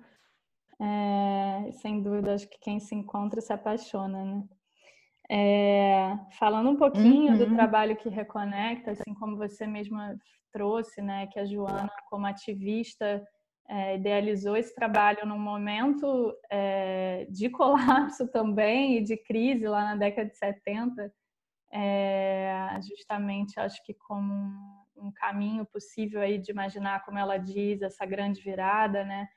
É, 0.81 1.73
sem 1.73 2.03
dúvida, 2.03 2.35
acho 2.35 2.49
que 2.49 2.59
quem 2.61 2.79
se 2.79 2.95
encontra 2.95 3.41
se 3.41 3.53
apaixona, 3.53 4.25
né? 4.25 4.45
É, 5.29 6.17
falando 6.39 6.71
um 6.71 6.77
pouquinho 6.77 7.33
uhum. 7.33 7.39
do 7.39 7.55
trabalho 7.55 7.97
que 7.97 8.09
reconecta, 8.09 8.93
assim 8.93 9.13
como 9.15 9.37
você 9.37 9.67
mesma 9.67 10.17
trouxe, 10.53 11.03
né, 11.03 11.27
que 11.27 11.39
a 11.39 11.45
Joana, 11.45 11.91
como 12.09 12.27
ativista, 12.27 13.27
é, 13.69 13.97
idealizou 13.97 14.57
esse 14.57 14.75
trabalho 14.75 15.27
num 15.27 15.39
momento 15.39 16.33
é, 16.51 17.27
de 17.29 17.51
colapso 17.51 18.29
também 18.31 18.99
e 18.99 19.03
de 19.03 19.17
crise 19.17 19.67
lá 19.67 19.83
na 19.83 19.97
década 19.97 20.31
de 20.31 20.37
70, 20.37 21.13
é, 21.73 22.79
justamente 22.89 23.59
acho 23.59 23.85
que 23.85 23.93
como 23.93 24.33
um, 24.33 24.85
um, 24.97 25.13
caminho 25.13 25.67
possível 25.67 26.21
aí 26.21 26.39
de 26.39 26.53
imaginar, 26.53 27.05
como 27.05 27.19
ela 27.19 27.37
diz, 27.37 27.83
essa 27.83 28.07
grande 28.07 28.41
virada, 28.41 29.05
né? 29.05 29.29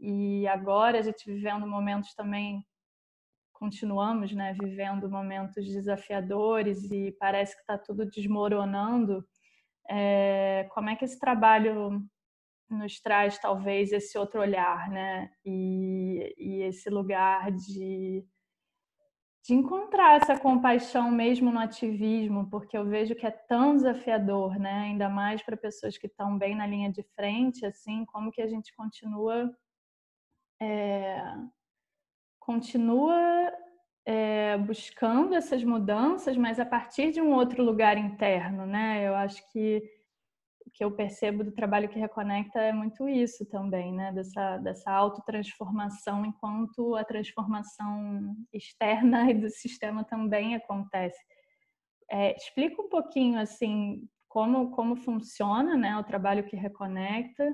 E 0.00 0.46
agora 0.48 0.98
a 0.98 1.02
gente 1.02 1.30
vivendo 1.30 1.66
momentos 1.66 2.14
também 2.14 2.64
continuamos, 3.52 4.32
né, 4.32 4.56
vivendo 4.58 5.10
momentos 5.10 5.66
desafiadores 5.66 6.90
e 6.90 7.14
parece 7.20 7.54
que 7.54 7.60
está 7.60 7.76
tudo 7.76 8.06
desmoronando. 8.06 9.22
É, 9.88 10.66
como 10.72 10.88
é 10.88 10.96
que 10.96 11.04
esse 11.04 11.18
trabalho 11.18 12.02
nos 12.70 13.00
traz 13.00 13.38
talvez 13.38 13.92
esse 13.92 14.16
outro 14.16 14.40
olhar, 14.40 14.88
né? 14.88 15.30
E, 15.44 16.34
e 16.38 16.62
esse 16.62 16.88
lugar 16.88 17.50
de, 17.50 18.24
de 19.44 19.54
encontrar 19.54 20.16
essa 20.16 20.38
compaixão 20.38 21.10
mesmo 21.10 21.50
no 21.50 21.58
ativismo, 21.58 22.48
porque 22.48 22.78
eu 22.78 22.86
vejo 22.86 23.14
que 23.14 23.26
é 23.26 23.30
tão 23.30 23.74
desafiador, 23.74 24.58
né? 24.58 24.84
Ainda 24.84 25.08
mais 25.08 25.42
para 25.42 25.56
pessoas 25.56 25.98
que 25.98 26.06
estão 26.06 26.38
bem 26.38 26.54
na 26.54 26.66
linha 26.66 26.90
de 26.90 27.02
frente, 27.14 27.66
assim, 27.66 28.04
como 28.06 28.30
que 28.30 28.40
a 28.40 28.46
gente 28.46 28.74
continua 28.74 29.52
é, 30.60 31.34
continua 32.38 33.52
é, 34.04 34.58
buscando 34.58 35.34
essas 35.34 35.62
mudanças, 35.64 36.36
mas 36.36 36.58
a 36.58 36.66
partir 36.66 37.12
de 37.12 37.20
um 37.20 37.32
outro 37.32 37.62
lugar 37.62 37.96
interno, 37.96 38.66
né? 38.66 39.06
Eu 39.06 39.14
acho 39.14 39.40
que 39.52 39.82
o 40.66 40.70
que 40.70 40.84
eu 40.84 40.92
percebo 40.92 41.42
do 41.42 41.52
trabalho 41.52 41.88
que 41.88 41.98
reconecta 41.98 42.60
é 42.60 42.72
muito 42.72 43.08
isso 43.08 43.44
também, 43.46 43.92
né? 43.92 44.12
Dessa, 44.12 44.58
dessa 44.58 44.90
autotransformação, 44.90 46.24
enquanto 46.24 46.94
a 46.94 47.04
transformação 47.04 48.34
externa 48.52 49.30
e 49.30 49.34
do 49.40 49.48
sistema 49.48 50.04
também 50.04 50.54
acontece. 50.54 51.20
É, 52.10 52.36
explica 52.36 52.82
um 52.82 52.88
pouquinho, 52.88 53.38
assim, 53.38 54.02
como, 54.28 54.70
como 54.70 54.96
funciona 54.96 55.76
né, 55.76 55.96
o 55.96 56.04
trabalho 56.04 56.44
que 56.44 56.56
reconecta 56.56 57.52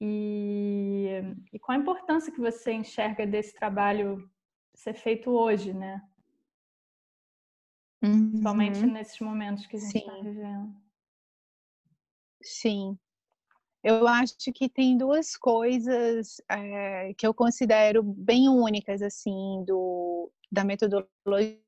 e, 0.00 1.20
e 1.52 1.58
qual 1.58 1.76
a 1.76 1.80
importância 1.80 2.32
que 2.32 2.40
você 2.40 2.72
enxerga 2.72 3.26
desse 3.26 3.54
trabalho 3.54 4.30
ser 4.74 4.94
feito 4.94 5.30
hoje, 5.30 5.72
né? 5.72 6.00
Uhum. 8.02 8.30
Principalmente 8.30 8.86
nesses 8.86 9.18
momentos 9.20 9.66
que 9.66 9.76
a 9.76 9.80
gente 9.80 9.98
está 9.98 10.14
vivendo. 10.20 10.74
Sim. 12.42 12.96
Eu 13.82 14.06
acho 14.06 14.34
que 14.54 14.68
tem 14.68 14.96
duas 14.96 15.36
coisas 15.36 16.40
é, 16.48 17.12
que 17.14 17.26
eu 17.26 17.34
considero 17.34 18.02
bem 18.02 18.48
únicas, 18.48 19.02
assim, 19.02 19.64
do, 19.66 20.30
da 20.50 20.64
metodologia 20.64 21.58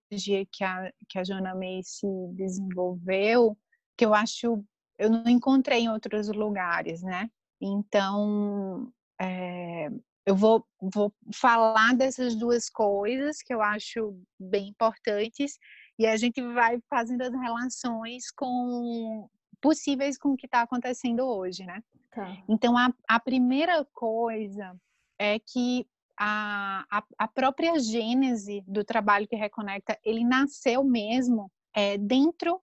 que 0.53 0.65
a, 0.65 0.93
que 1.09 1.19
a 1.19 1.25
Joana 1.25 1.55
Macy 1.55 2.07
desenvolveu, 2.33 3.57
que 3.97 4.05
eu 4.05 4.15
acho, 4.15 4.65
eu 4.99 5.11
não 5.11 5.29
encontrei 5.29 5.81
em 5.81 5.89
outros 5.89 6.29
lugares, 6.29 7.03
né? 7.03 7.31
Então, 7.61 8.91
é, 9.21 9.89
eu 10.27 10.35
vou, 10.35 10.65
vou 10.81 11.13
falar 11.35 11.95
dessas 11.95 12.35
duas 12.35 12.69
coisas 12.71 13.43
que 13.43 13.53
eu 13.53 13.61
acho 13.61 14.19
bem 14.39 14.69
importantes 14.69 15.59
e 15.99 16.07
a 16.07 16.17
gente 16.17 16.41
vai 16.41 16.81
fazendo 16.89 17.23
as 17.23 17.33
relações 17.33 18.31
com 18.31 19.29
possíveis 19.61 20.17
com 20.17 20.31
o 20.31 20.37
que 20.37 20.47
está 20.47 20.63
acontecendo 20.63 21.21
hoje, 21.27 21.65
né? 21.65 21.83
Tá. 22.11 22.37
Então, 22.49 22.77
a, 22.77 22.93
a 23.09 23.21
primeira 23.21 23.85
coisa 23.93 24.75
é 25.19 25.39
que 25.39 25.87
a, 26.19 26.85
a, 26.91 27.05
a, 27.19 27.29
própria 27.29 27.79
gênese 27.79 28.63
do 28.67 28.85
trabalho 28.85 29.29
que 29.29 29.37
reconecta, 29.37 29.99
ele 30.05 30.25
nasceu 30.25 30.83
mesmo 30.83 31.51
é, 31.75 31.97
dentro 31.99 32.61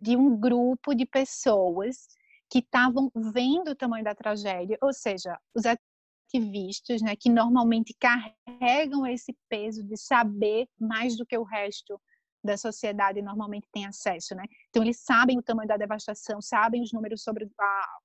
de 0.00 0.16
um 0.16 0.36
grupo 0.36 0.94
de 0.94 1.04
pessoas 1.04 2.06
que 2.50 2.58
estavam 2.58 3.10
vendo 3.14 3.70
o 3.70 3.76
tamanho 3.76 4.04
da 4.04 4.14
tragédia, 4.14 4.76
ou 4.82 4.92
seja, 4.92 5.38
os 5.54 5.62
ativistas, 5.64 7.00
né, 7.00 7.14
que 7.14 7.30
normalmente 7.30 7.96
carregam 7.98 9.06
esse 9.06 9.36
peso 9.48 9.84
de 9.84 9.96
saber 9.96 10.68
mais 10.78 11.16
do 11.16 11.24
que 11.24 11.38
o 11.38 11.44
resto 11.44 12.00
da 12.42 12.56
sociedade 12.56 13.22
normalmente 13.22 13.68
tem 13.72 13.86
acesso, 13.86 14.34
né? 14.34 14.44
Então 14.70 14.82
eles 14.82 15.00
sabem 15.00 15.38
o 15.38 15.42
tamanho 15.42 15.68
da 15.68 15.76
devastação, 15.76 16.40
sabem 16.40 16.82
os 16.82 16.92
números 16.92 17.22
sobre 17.22 17.48
a, 17.60 17.98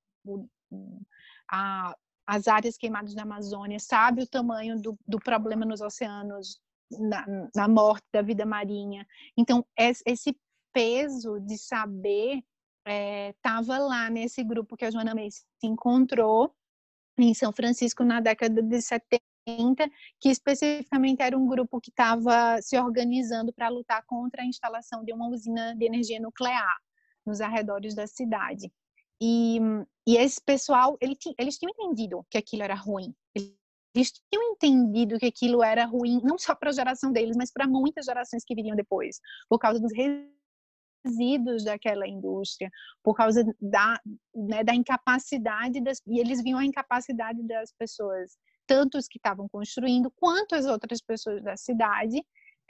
a, 1.52 1.96
as 2.28 2.48
áreas 2.48 2.78
queimadas 2.78 3.16
da 3.16 3.24
Amazônia, 3.24 3.80
sabe 3.80 4.24
o 4.24 4.28
tamanho 4.28 4.80
do, 4.80 4.98
do 5.08 5.18
problema 5.20 5.66
nos 5.66 5.80
oceanos, 5.80 6.60
na, 6.92 7.50
na, 7.56 7.68
morte 7.68 8.06
da 8.12 8.22
vida 8.22 8.46
marinha. 8.46 9.08
Então 9.38 9.66
esse 9.78 10.38
peso 10.74 11.40
de 11.40 11.58
saber 11.58 12.44
estava 12.86 13.75
é, 13.75 13.80
lá 13.80 14.10
nesse 14.10 14.44
grupo 14.44 14.77
que 14.77 14.86
a 14.86 14.92
Joana 14.92 15.15
May 15.15 15.32
se 15.32 15.46
encontrou 15.63 16.54
em 17.18 17.34
São 17.34 17.51
Francisco 17.51 18.04
na 18.04 18.20
década 18.20 18.62
de 18.62 18.82
70 18.82 19.24
que 20.20 20.30
especificamente 20.30 21.22
era 21.22 21.38
um 21.38 21.48
grupo 21.48 21.80
que 21.80 21.92
estava 21.92 22.60
se 22.62 22.77
organizando 22.80 23.54
para 23.54 23.70
lutar 23.70 24.04
contra 24.06 24.42
a 24.42 24.46
instalação 24.46 25.04
de 25.04 25.13
uma 25.13 25.27
usina 25.27 25.75
de 25.75 25.86
energia 25.86 26.20
nuclear 26.20 26.77
nos 27.25 27.42
arredores 27.42 27.94
da 27.94 28.08
cidade. 28.08 28.72
E, 29.22 29.60
e 30.08 30.18
esse 30.18 30.42
pessoal, 30.42 30.98
ele, 31.00 31.15
eles 31.38 31.58
tinham 31.58 31.72
entendido 31.72 32.25
que 32.30 32.38
aquilo 32.38 32.63
era 32.63 32.75
ruim. 32.75 33.13
Eles 33.36 34.12
tinham 34.32 34.51
entendido 34.51 35.18
que 35.18 35.25
aquilo 35.25 35.63
era 35.63 35.86
ruim, 35.86 36.20
não 36.24 36.38
só 36.38 36.54
para 36.54 36.70
a 36.70 36.74
geração 36.74 37.12
deles, 37.12 37.38
mas 37.38 37.51
para 37.51 37.68
muitas 37.68 38.06
gerações 38.06 38.44
que 38.44 38.56
viriam 38.56 38.75
depois, 38.75 39.20
por 39.48 39.58
causa 39.58 39.80
dos 39.80 39.94
resíduos 41.06 41.64
daquela 41.64 42.08
indústria, 42.08 42.70
por 43.04 43.16
causa 43.16 43.44
da, 43.62 44.00
né, 44.34 44.64
da 44.64 44.74
incapacidade 44.74 45.80
das, 45.82 46.02
e 46.08 46.20
eles 46.20 46.42
viam 46.42 46.60
a 46.60 46.66
incapacidade 46.66 47.42
das 47.44 47.72
pessoas 47.78 48.38
tanto 48.68 48.98
os 48.98 49.08
que 49.08 49.20
estavam 49.20 49.48
construindo 49.48 50.12
quanto 50.20 50.56
as 50.56 50.66
outras 50.66 51.00
pessoas 51.02 51.44
da 51.44 51.56
cidade 51.56 52.20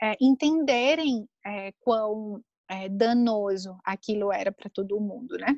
é, 0.02 0.14
entenderem 0.20 1.26
é, 1.44 1.72
quão 1.80 2.40
é, 2.68 2.88
danoso 2.88 3.78
aquilo 3.84 4.32
era 4.32 4.52
para 4.52 4.70
todo 4.70 5.00
mundo, 5.00 5.36
né? 5.38 5.56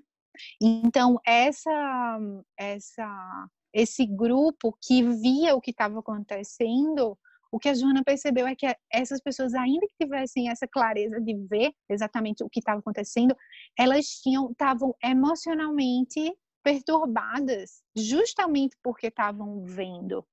Então 0.62 1.18
essa 1.26 2.18
essa 2.56 3.48
esse 3.72 4.06
grupo 4.06 4.76
que 4.80 5.02
via 5.02 5.54
o 5.54 5.60
que 5.60 5.72
estava 5.72 5.98
acontecendo, 5.98 7.18
o 7.50 7.58
que 7.58 7.68
a 7.68 7.74
Joana 7.74 8.02
percebeu 8.04 8.46
é 8.46 8.54
que 8.54 8.66
essas 8.92 9.20
pessoas, 9.20 9.54
ainda 9.54 9.86
que 9.86 10.04
tivessem 10.04 10.50
essa 10.50 10.66
clareza 10.66 11.20
de 11.20 11.34
ver 11.48 11.72
exatamente 11.88 12.44
o 12.44 12.48
que 12.48 12.60
estava 12.60 12.80
acontecendo, 12.80 13.34
elas 13.78 14.06
tinham 14.22 14.50
estavam 14.50 14.94
emocionalmente 15.02 16.32
perturbadas, 16.62 17.82
justamente 17.96 18.76
porque 18.82 19.06
estavam 19.06 19.64
vendo. 19.64 20.26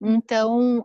Então, 0.00 0.84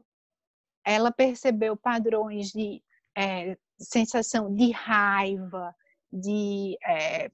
ela 0.86 1.12
percebeu 1.12 1.76
padrões 1.76 2.50
de 2.50 2.84
é, 3.18 3.58
sensação 3.80 4.54
de 4.54 4.72
raiva, 4.72 5.76
de 6.12 6.78
é, 6.86 7.32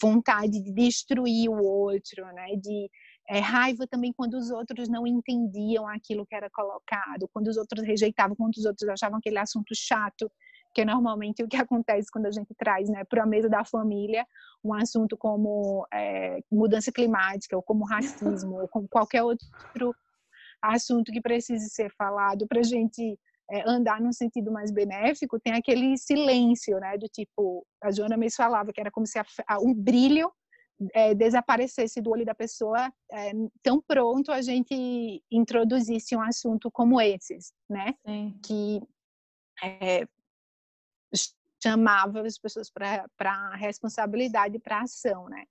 vontade 0.00 0.62
de 0.62 0.72
destruir 0.72 1.48
o 1.50 1.62
outro, 1.62 2.24
né? 2.32 2.56
De 2.56 2.90
é, 3.28 3.38
raiva 3.38 3.86
também 3.86 4.12
quando 4.12 4.34
os 4.34 4.50
outros 4.50 4.88
não 4.88 5.06
entendiam 5.06 5.86
aquilo 5.86 6.26
que 6.26 6.34
era 6.34 6.50
colocado, 6.50 7.28
quando 7.32 7.48
os 7.48 7.56
outros 7.56 7.84
rejeitavam, 7.84 8.36
quando 8.36 8.56
os 8.56 8.64
outros 8.64 8.88
achavam 8.88 9.18
aquele 9.18 9.38
assunto 9.38 9.74
chato 9.74 10.30
que 10.74 10.80
é 10.80 10.84
normalmente 10.84 11.42
o 11.42 11.48
que 11.48 11.56
acontece 11.56 12.10
quando 12.10 12.26
a 12.26 12.30
gente 12.30 12.54
traz 12.54 12.88
né, 12.88 13.04
para 13.04 13.22
a 13.24 13.26
mesa 13.26 13.48
da 13.48 13.64
família 13.64 14.26
um 14.64 14.72
assunto 14.72 15.16
como 15.16 15.86
é, 15.92 16.38
mudança 16.50 16.90
climática, 16.90 17.56
ou 17.56 17.62
como 17.62 17.84
racismo, 17.84 18.60
ou 18.60 18.68
como 18.68 18.88
qualquer 18.88 19.22
outro 19.22 19.46
assunto 20.62 21.12
que 21.12 21.20
precise 21.20 21.68
ser 21.68 21.92
falado 21.92 22.46
para 22.46 22.60
a 22.60 22.64
gente 22.64 23.18
é, 23.50 23.68
andar 23.68 24.00
num 24.00 24.12
sentido 24.12 24.50
mais 24.52 24.70
benéfico, 24.70 25.40
tem 25.40 25.52
aquele 25.52 25.96
silêncio, 25.98 26.78
né? 26.78 26.96
Do 26.96 27.08
tipo, 27.08 27.66
a 27.82 27.90
Joana 27.90 28.16
mesmo 28.16 28.36
falava 28.36 28.72
que 28.72 28.80
era 28.80 28.90
como 28.90 29.06
se 29.06 29.18
a, 29.18 29.24
a, 29.48 29.58
um 29.60 29.74
brilho 29.74 30.32
é, 30.94 31.14
desaparecesse 31.14 32.00
do 32.00 32.10
olho 32.10 32.24
da 32.24 32.34
pessoa 32.34 32.92
é, 33.10 33.32
tão 33.62 33.80
pronto 33.80 34.30
a 34.32 34.42
gente 34.42 35.22
introduzisse 35.30 36.16
um 36.16 36.22
assunto 36.22 36.70
como 36.70 37.00
esses, 37.00 37.52
né? 37.68 37.94
Sim. 38.06 38.38
Que 38.44 38.80
é, 39.62 40.06
chamava 41.62 42.22
as 42.26 42.38
pessoas 42.38 42.70
para 42.70 43.54
responsabilidade, 43.56 44.58
para 44.58 44.82
ação, 44.82 45.28
né? 45.28 45.44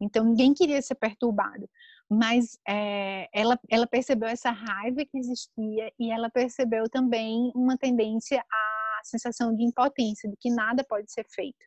Então 0.00 0.24
ninguém 0.24 0.52
queria 0.52 0.80
ser 0.82 0.94
perturbado, 0.94 1.68
mas 2.08 2.58
é, 2.68 3.28
ela, 3.32 3.58
ela 3.68 3.86
percebeu 3.86 4.28
essa 4.28 4.50
raiva 4.50 5.04
que 5.04 5.18
existia 5.18 5.90
e 5.98 6.10
ela 6.10 6.30
percebeu 6.30 6.88
também 6.88 7.50
uma 7.54 7.76
tendência 7.76 8.40
à 8.40 9.00
sensação 9.04 9.54
de 9.54 9.64
impotência, 9.64 10.28
de 10.28 10.36
que 10.36 10.50
nada 10.50 10.84
pode 10.84 11.10
ser 11.10 11.24
feito. 11.30 11.64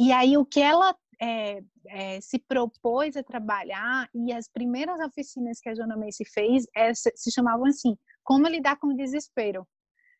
E 0.00 0.12
aí 0.12 0.36
o 0.38 0.46
que 0.46 0.60
ela 0.60 0.94
é, 1.20 1.62
é, 1.88 2.20
se 2.20 2.38
propôs 2.38 3.16
a 3.16 3.22
trabalhar 3.22 4.08
e 4.14 4.32
as 4.32 4.48
primeiras 4.48 5.00
oficinas 5.00 5.60
que 5.60 5.68
a 5.68 5.74
Joana 5.74 5.96
Macy 5.96 6.24
fez 6.24 6.66
é, 6.76 6.92
se 6.94 7.30
chamavam 7.32 7.66
assim, 7.66 7.96
como 8.22 8.48
lidar 8.48 8.78
com 8.78 8.88
o 8.88 8.96
desespero. 8.96 9.66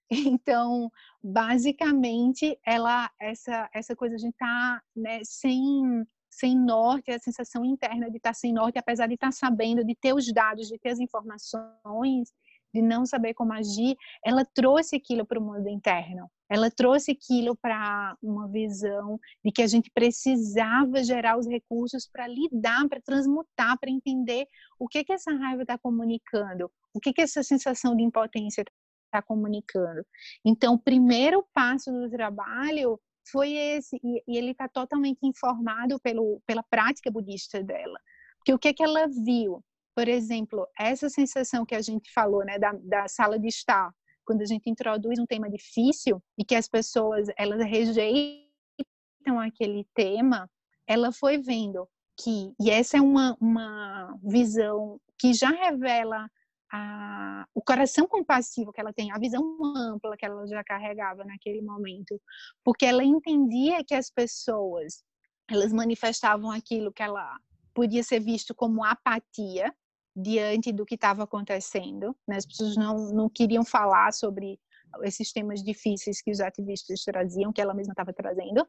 Então, 0.38 0.88
basicamente, 1.20 2.56
ela 2.64 3.10
essa 3.20 3.68
essa 3.74 3.96
coisa 3.96 4.14
de 4.16 4.28
estar 4.28 4.78
tá, 4.78 4.82
né, 4.94 5.18
sem 5.24 6.06
sem 6.30 6.56
norte, 6.56 7.10
a 7.10 7.18
sensação 7.18 7.64
interna 7.64 8.10
de 8.10 8.18
estar 8.18 8.30
tá 8.30 8.34
sem 8.34 8.52
norte, 8.52 8.78
apesar 8.78 9.06
de 9.06 9.14
estar 9.14 9.28
tá 9.28 9.32
sabendo, 9.32 9.84
de 9.84 9.96
ter 9.96 10.14
os 10.14 10.30
dados, 10.32 10.68
de 10.68 10.78
ter 10.78 10.90
as 10.90 11.00
informações, 11.00 12.32
de 12.76 12.82
não 12.82 13.06
saber 13.06 13.34
como 13.34 13.52
agir, 13.52 13.96
ela 14.24 14.44
trouxe 14.44 14.96
aquilo 14.96 15.24
para 15.24 15.40
o 15.40 15.42
mundo 15.42 15.68
interno. 15.68 16.30
Ela 16.48 16.70
trouxe 16.70 17.12
aquilo 17.12 17.56
para 17.56 18.16
uma 18.22 18.46
visão 18.48 19.18
de 19.44 19.50
que 19.50 19.62
a 19.62 19.66
gente 19.66 19.90
precisava 19.90 21.02
gerar 21.02 21.38
os 21.38 21.46
recursos 21.46 22.06
para 22.06 22.28
lidar, 22.28 22.88
para 22.88 23.00
transmutar, 23.00 23.78
para 23.78 23.90
entender 23.90 24.46
o 24.78 24.86
que 24.86 25.02
que 25.02 25.12
essa 25.12 25.32
raiva 25.32 25.62
está 25.62 25.76
comunicando, 25.78 26.70
o 26.94 27.00
que 27.00 27.12
que 27.12 27.22
essa 27.22 27.42
sensação 27.42 27.96
de 27.96 28.02
impotência 28.02 28.64
está 29.06 29.22
comunicando. 29.22 30.04
Então, 30.44 30.74
o 30.74 30.78
primeiro 30.78 31.44
passo 31.52 31.90
do 31.90 32.10
trabalho 32.10 33.00
foi 33.30 33.52
esse, 33.52 33.98
e, 34.04 34.22
e 34.28 34.36
ele 34.36 34.52
está 34.52 34.68
totalmente 34.68 35.18
informado 35.24 35.98
pelo, 36.00 36.40
pela 36.46 36.62
prática 36.62 37.10
budista 37.10 37.62
dela. 37.62 37.98
Porque 38.38 38.54
o 38.54 38.58
que, 38.58 38.72
que 38.72 38.84
ela 38.84 39.08
viu? 39.08 39.64
Por 39.96 40.08
exemplo, 40.08 40.68
essa 40.78 41.08
sensação 41.08 41.64
que 41.64 41.74
a 41.74 41.80
gente 41.80 42.12
falou, 42.12 42.44
né, 42.44 42.58
da, 42.58 42.72
da 42.72 43.08
sala 43.08 43.38
de 43.38 43.48
estar, 43.48 43.90
quando 44.26 44.42
a 44.42 44.44
gente 44.44 44.68
introduz 44.68 45.18
um 45.18 45.24
tema 45.24 45.48
difícil 45.48 46.22
e 46.38 46.44
que 46.44 46.54
as 46.54 46.68
pessoas 46.68 47.28
elas 47.38 47.64
rejeitam 47.64 49.40
aquele 49.40 49.86
tema, 49.94 50.50
ela 50.86 51.10
foi 51.12 51.38
vendo 51.38 51.88
que, 52.20 52.52
e 52.60 52.70
essa 52.70 52.98
é 52.98 53.00
uma, 53.00 53.36
uma 53.40 54.14
visão 54.22 55.00
que 55.18 55.32
já 55.32 55.48
revela 55.48 56.28
a, 56.70 57.46
o 57.54 57.62
coração 57.62 58.06
compassivo 58.06 58.72
que 58.72 58.80
ela 58.80 58.92
tem, 58.92 59.10
a 59.12 59.18
visão 59.18 59.42
ampla 59.74 60.16
que 60.16 60.26
ela 60.26 60.46
já 60.46 60.62
carregava 60.62 61.24
naquele 61.24 61.62
momento, 61.62 62.20
porque 62.62 62.84
ela 62.84 63.02
entendia 63.02 63.82
que 63.82 63.94
as 63.94 64.10
pessoas 64.10 65.02
elas 65.50 65.72
manifestavam 65.72 66.50
aquilo 66.50 66.92
que 66.92 67.02
ela 67.02 67.38
podia 67.72 68.02
ser 68.02 68.20
visto 68.20 68.54
como 68.54 68.84
apatia 68.84 69.72
diante 70.16 70.72
do 70.72 70.86
que 70.86 70.94
estava 70.94 71.24
acontecendo, 71.24 72.16
né? 72.26 72.36
as 72.36 72.46
pessoas 72.46 72.74
não, 72.74 72.96
não 73.12 73.28
queriam 73.28 73.62
falar 73.64 74.12
sobre 74.12 74.58
esses 75.02 75.30
temas 75.30 75.62
difíceis 75.62 76.22
que 76.22 76.30
os 76.30 76.40
ativistas 76.40 77.04
traziam, 77.04 77.52
que 77.52 77.60
ela 77.60 77.74
mesma 77.74 77.92
estava 77.92 78.14
trazendo, 78.14 78.66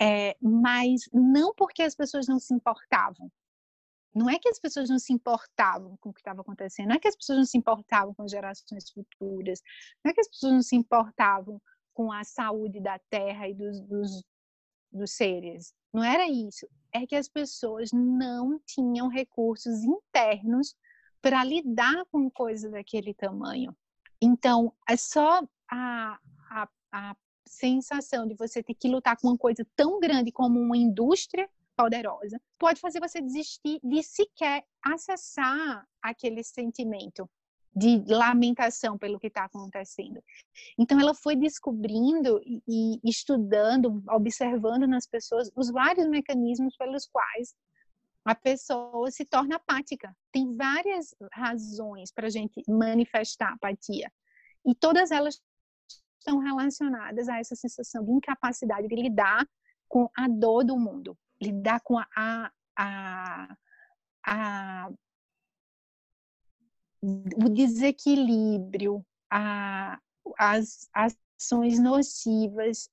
é, 0.00 0.34
mas 0.40 1.02
não 1.12 1.54
porque 1.54 1.82
as 1.82 1.94
pessoas 1.94 2.26
não 2.26 2.38
se 2.38 2.54
importavam, 2.54 3.30
não 4.14 4.30
é 4.30 4.38
que 4.38 4.48
as 4.48 4.58
pessoas 4.58 4.88
não 4.88 4.98
se 4.98 5.12
importavam 5.12 5.98
com 5.98 6.08
o 6.08 6.14
que 6.14 6.20
estava 6.20 6.40
acontecendo, 6.40 6.88
não 6.88 6.96
é 6.96 6.98
que 6.98 7.08
as 7.08 7.16
pessoas 7.16 7.38
não 7.38 7.44
se 7.44 7.58
importavam 7.58 8.14
com 8.14 8.22
as 8.22 8.30
gerações 8.30 8.90
futuras, 8.90 9.60
não 10.02 10.10
é 10.10 10.14
que 10.14 10.20
as 10.22 10.28
pessoas 10.28 10.52
não 10.54 10.62
se 10.62 10.74
importavam 10.74 11.60
com 11.92 12.10
a 12.10 12.24
saúde 12.24 12.80
da 12.80 12.98
terra 13.10 13.46
e 13.46 13.54
dos, 13.54 13.82
dos, 13.82 14.24
dos 14.90 15.10
seres. 15.12 15.74
Não 15.92 16.02
era 16.02 16.26
isso. 16.30 16.66
É 16.92 17.06
que 17.06 17.14
as 17.14 17.28
pessoas 17.28 17.90
não 17.92 18.58
tinham 18.66 19.08
recursos 19.08 19.82
internos 19.84 20.74
para 21.20 21.42
lidar 21.44 22.04
com 22.10 22.30
coisas 22.30 22.70
daquele 22.70 23.14
tamanho. 23.14 23.76
Então, 24.20 24.72
é 24.88 24.96
só 24.96 25.42
a, 25.70 26.18
a, 26.50 26.68
a 26.92 27.16
sensação 27.46 28.26
de 28.26 28.34
você 28.34 28.62
ter 28.62 28.74
que 28.74 28.88
lutar 28.88 29.16
com 29.16 29.28
uma 29.28 29.38
coisa 29.38 29.66
tão 29.74 30.00
grande 30.00 30.32
como 30.32 30.58
uma 30.58 30.76
indústria 30.76 31.48
poderosa, 31.76 32.40
pode 32.58 32.80
fazer 32.80 33.00
você 33.00 33.20
desistir 33.20 33.78
de 33.84 34.02
sequer 34.02 34.64
acessar 34.82 35.86
aquele 36.00 36.42
sentimento 36.42 37.28
de 37.74 38.02
lamentação 38.08 38.96
pelo 38.96 39.20
que 39.20 39.26
está 39.26 39.44
acontecendo. 39.44 40.22
Então, 40.78 40.98
ela 40.98 41.12
foi 41.12 41.36
descobrindo 41.36 42.40
e 42.46 42.98
estudando, 43.04 44.02
observando 44.08 44.86
nas 44.86 45.06
pessoas 45.06 45.50
os 45.54 45.70
vários 45.70 46.08
mecanismos 46.08 46.74
pelos 46.78 47.06
quais 47.06 47.54
a 48.26 48.34
pessoa 48.34 49.10
se 49.10 49.24
torna 49.24 49.56
apática. 49.56 50.14
Tem 50.32 50.54
várias 50.56 51.14
razões 51.32 52.12
para 52.12 52.26
a 52.26 52.30
gente 52.30 52.62
manifestar 52.68 53.52
apatia. 53.52 54.12
E 54.66 54.74
todas 54.74 55.10
elas 55.10 55.40
estão 56.18 56.38
relacionadas 56.38 57.28
a 57.28 57.38
essa 57.38 57.54
sensação 57.54 58.04
de 58.04 58.12
incapacidade 58.12 58.88
de 58.88 58.96
lidar 58.96 59.46
com 59.88 60.10
a 60.16 60.26
dor 60.28 60.64
do 60.64 60.76
mundo 60.76 61.16
lidar 61.40 61.80
com 61.80 61.98
a, 61.98 62.52
a, 62.76 63.56
a, 64.26 64.90
o 67.02 67.48
desequilíbrio, 67.48 69.04
a, 69.30 69.98
as 70.38 70.88
ações 70.92 71.78
nocivas 71.78 72.90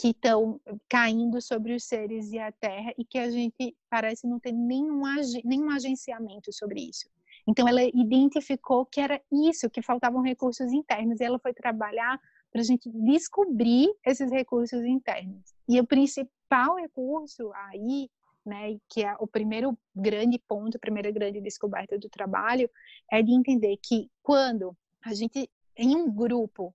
que 0.00 0.08
estão 0.08 0.58
caindo 0.88 1.42
sobre 1.42 1.74
os 1.74 1.84
seres 1.84 2.32
e 2.32 2.38
a 2.38 2.50
terra 2.50 2.94
e 2.96 3.04
que 3.04 3.18
a 3.18 3.30
gente 3.30 3.76
parece 3.90 4.26
não 4.26 4.40
ter 4.40 4.50
nenhum, 4.50 5.02
nenhum 5.44 5.68
agenciamento 5.68 6.50
sobre 6.54 6.80
isso. 6.80 7.06
Então, 7.46 7.68
ela 7.68 7.82
identificou 7.82 8.86
que 8.86 8.98
era 8.98 9.20
isso, 9.30 9.68
que 9.68 9.82
faltavam 9.82 10.22
recursos 10.22 10.72
internos, 10.72 11.20
e 11.20 11.24
ela 11.24 11.38
foi 11.38 11.52
trabalhar 11.52 12.18
para 12.50 12.62
a 12.62 12.64
gente 12.64 12.88
descobrir 12.90 13.94
esses 14.02 14.30
recursos 14.30 14.82
internos. 14.86 15.54
E 15.68 15.78
o 15.78 15.86
principal 15.86 16.76
recurso 16.76 17.52
aí, 17.52 18.08
né, 18.44 18.78
que 18.88 19.04
é 19.04 19.14
o 19.20 19.26
primeiro 19.26 19.78
grande 19.94 20.38
ponto, 20.48 20.78
a 20.78 20.80
primeira 20.80 21.10
grande 21.10 21.42
descoberta 21.42 21.98
do 21.98 22.08
trabalho, 22.08 22.70
é 23.12 23.22
de 23.22 23.32
entender 23.32 23.76
que 23.82 24.10
quando 24.22 24.74
a 25.04 25.12
gente, 25.12 25.50
em 25.76 25.94
um 25.94 26.10
grupo, 26.10 26.74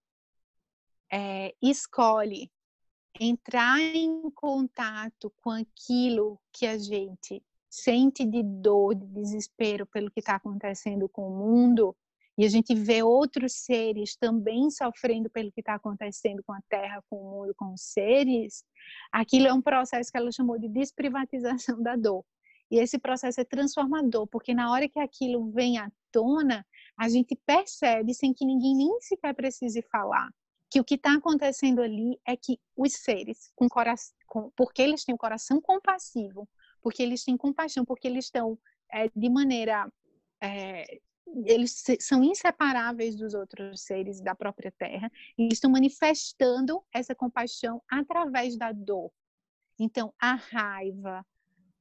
é, 1.12 1.56
escolhe 1.60 2.52
entrar 3.20 3.80
em 3.80 4.30
contato 4.32 5.32
com 5.42 5.50
aquilo 5.50 6.40
que 6.52 6.66
a 6.66 6.78
gente 6.78 7.44
sente 7.70 8.26
de 8.26 8.42
dor, 8.42 8.96
de 8.96 9.06
desespero 9.08 9.86
pelo 9.86 10.10
que 10.12 10.20
está 10.20 10.36
acontecendo 10.36 11.10
com 11.10 11.28
o 11.28 11.38
mundo, 11.38 11.96
e 12.38 12.44
a 12.44 12.50
gente 12.50 12.76
vê 12.76 13.02
outros 13.02 13.54
seres 13.54 14.16
também 14.18 14.70
sofrendo 14.70 15.30
pelo 15.30 15.52
que 15.52 15.62
está 15.62 15.76
acontecendo 15.76 16.44
com 16.44 16.52
a 16.52 16.60
Terra, 16.70 17.02
com 17.10 17.16
o 17.16 17.32
mundo, 17.32 17.56
com 17.56 17.74
os 17.74 17.82
seres, 17.82 18.64
aquilo 19.12 19.48
é 19.48 19.54
um 19.54 19.62
processo 19.62 20.12
que 20.12 20.18
ela 20.18 20.32
chamou 20.32 20.60
de 20.60 20.68
desprivatização 20.68 21.82
da 21.82 21.96
dor. 21.96 22.26
E 22.70 22.78
esse 22.78 22.98
processo 22.98 23.40
é 23.40 23.46
transformador, 23.46 24.28
porque 24.28 24.54
na 24.54 24.72
hora 24.72 24.90
que 24.90 25.00
aquilo 25.00 25.50
vem 25.52 25.78
à 25.78 25.90
tona, 26.12 26.66
a 26.98 27.08
gente 27.08 27.40
percebe, 27.46 28.14
sem 28.14 28.34
que 28.34 28.46
ninguém 28.46 28.76
nem 28.76 29.00
sequer 29.02 29.34
precise 29.34 29.82
falar, 29.84 30.30
que 30.76 30.80
o 30.82 30.84
que 30.84 30.96
está 30.96 31.14
acontecendo 31.14 31.82
ali 31.82 32.20
é 32.28 32.36
que 32.36 32.60
os 32.76 32.92
seres, 32.92 33.50
com 33.56 33.70
coração, 33.70 34.14
com, 34.28 34.52
porque 34.58 34.82
eles 34.82 35.06
têm 35.06 35.16
um 35.16 35.18
coração 35.18 35.62
compassivo, 35.62 36.50
porque 36.82 37.02
eles 37.02 37.24
têm 37.24 37.38
compaixão, 37.38 37.86
porque 37.86 38.06
eles 38.06 38.26
estão 38.26 38.60
é, 38.92 39.08
de 39.16 39.30
maneira 39.30 39.90
é, 40.42 41.00
eles 41.46 41.82
são 42.02 42.22
inseparáveis 42.22 43.16
dos 43.16 43.34
outros 43.34 43.84
seres 43.84 44.20
da 44.20 44.36
própria 44.36 44.70
terra 44.70 45.10
e 45.38 45.48
estão 45.48 45.72
manifestando 45.72 46.84
essa 46.94 47.16
compaixão 47.16 47.82
através 47.90 48.58
da 48.58 48.74
dor. 48.74 49.10
Então, 49.80 50.14
a 50.20 50.36
raiva, 50.36 51.26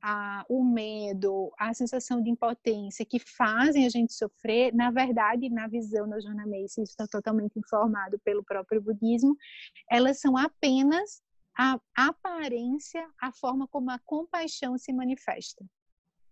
a, 0.06 0.44
o 0.50 0.62
medo, 0.62 1.50
a 1.58 1.72
sensação 1.72 2.22
de 2.22 2.28
impotência 2.28 3.06
que 3.06 3.18
fazem 3.18 3.86
a 3.86 3.88
gente 3.88 4.12
sofrer, 4.12 4.74
na 4.74 4.90
verdade, 4.90 5.48
na 5.48 5.66
visão 5.66 6.06
da 6.06 6.20
Joana 6.20 6.44
Macy, 6.46 6.82
isso 6.82 6.92
está 6.92 7.06
totalmente 7.06 7.58
informado 7.58 8.18
pelo 8.18 8.44
próprio 8.44 8.82
budismo, 8.82 9.34
elas 9.90 10.20
são 10.20 10.36
apenas 10.36 11.22
a 11.56 11.80
aparência, 11.96 13.08
a 13.18 13.32
forma 13.32 13.66
como 13.66 13.90
a 13.90 13.98
compaixão 14.00 14.76
se 14.76 14.92
manifesta. 14.92 15.64